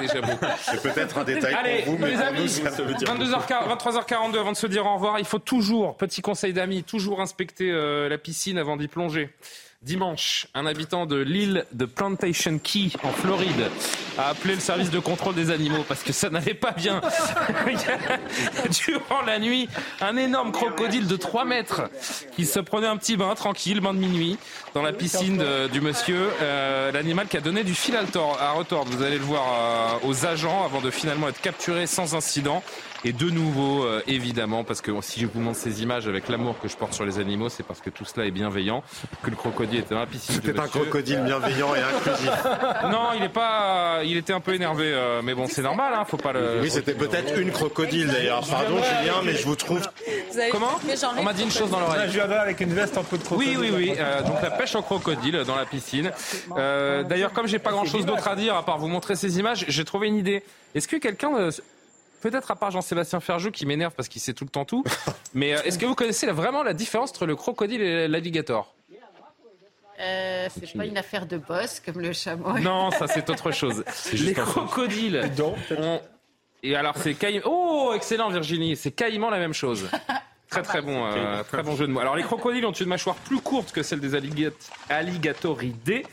[0.00, 0.32] déjà beau.
[0.62, 4.94] C'est peut-être un détail pour vous, mais les amis, 23h42 avant de se dire au
[4.94, 9.30] revoir, il faut toujours, petit conseil d'amis, toujours inspecter euh, la piscine avant d'y plonger.
[9.82, 13.70] Dimanche, un habitant de l'île de Plantation Key, en Floride,
[14.18, 17.00] a appelé le service de contrôle des animaux parce que ça n'allait pas bien.
[18.84, 19.70] Durant la nuit,
[20.02, 21.88] un énorme crocodile de 3 mètres
[22.36, 24.36] qui se prenait un petit bain tranquille, bain de minuit,
[24.74, 25.42] dans la piscine
[25.72, 26.28] du monsieur.
[26.42, 28.02] Euh, l'animal qui a donné du fil à,
[28.52, 28.92] retordre.
[28.92, 29.46] Vous allez le voir
[30.02, 32.62] euh, aux agents avant de finalement être capturé sans incident.
[33.04, 36.58] Et de nouveau, euh, évidemment, parce que si je vous montre ces images avec l'amour
[36.60, 38.82] que je porte sur les animaux, c'est parce que tout cela est bienveillant,
[39.22, 40.34] que le crocodile était dans la piscine.
[40.34, 42.30] C'était un crocodile bienveillant et inclusif.
[42.90, 46.04] Non, il est pas, il était un peu énervé, euh, mais bon, c'est normal, hein,
[46.04, 46.60] faut pas le.
[46.60, 48.46] Oui, c'était peut-être une crocodile d'ailleurs.
[48.46, 49.80] Pardon, Julien, mais je vous trouve.
[50.50, 50.78] Comment
[51.16, 52.10] On m'a dit une chose dans l'oreille.
[52.10, 53.58] Je avec une veste en peau de crocodile.
[53.58, 53.94] Oui, oui, oui.
[53.98, 56.10] Euh, donc la pêche au crocodile dans la piscine.
[56.56, 59.84] D'ailleurs, comme j'ai pas grand-chose d'autre à dire à part vous montrer ces images, j'ai
[59.84, 60.42] trouvé une idée.
[60.74, 61.50] Est-ce que quelqu'un
[62.20, 64.84] peut-être à part Jean-Sébastien Ferjou qui m'énerve parce qu'il sait tout le temps tout.
[65.34, 68.74] Mais euh, est-ce que vous connaissez vraiment la différence entre le crocodile et l'alligator?
[70.00, 72.58] Euh, c'est pas une affaire de boss comme le chameau.
[72.58, 73.84] Non, ça c'est autre chose.
[74.14, 75.30] Les crocodiles.
[76.62, 77.42] Et alors c'est caïman.
[77.44, 79.88] Oh, excellent Virginie, c'est caïman la même chose.
[80.50, 82.00] Très très bon, euh, très bon jeu de mots.
[82.00, 84.16] Alors les crocodiles ont une mâchoire plus courte que celle des
[84.88, 86.04] alligatoridés,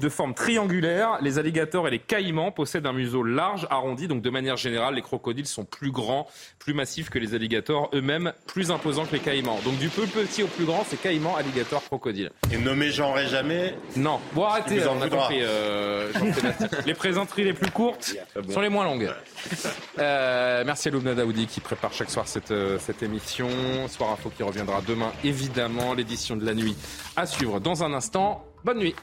[0.00, 1.18] de forme triangulaire.
[1.20, 4.08] Les alligators et les caïmans possèdent un museau large, arrondi.
[4.08, 6.26] Donc de manière générale, les crocodiles sont plus grands,
[6.58, 9.60] plus massifs que les alligators, eux-mêmes plus imposants que les caïmans.
[9.62, 12.30] Donc du peu petit au plus grand, c'est caïman, alligator, crocodile.
[12.50, 14.20] Et nommé Jean jamais Non.
[14.32, 15.40] Bon arrêtez, on a compris.
[15.42, 16.10] Euh,
[16.86, 18.16] les présenteries les plus courtes
[18.48, 19.10] sont les moins longues.
[19.98, 23.48] Euh, merci à Loubna Daoudi qui prépare chaque soir cette, cette émission.
[23.88, 25.94] Soir Info qui reviendra demain, évidemment.
[25.94, 26.76] L'édition de la nuit
[27.16, 28.44] à suivre dans un instant.
[28.64, 28.94] Bonne nuit.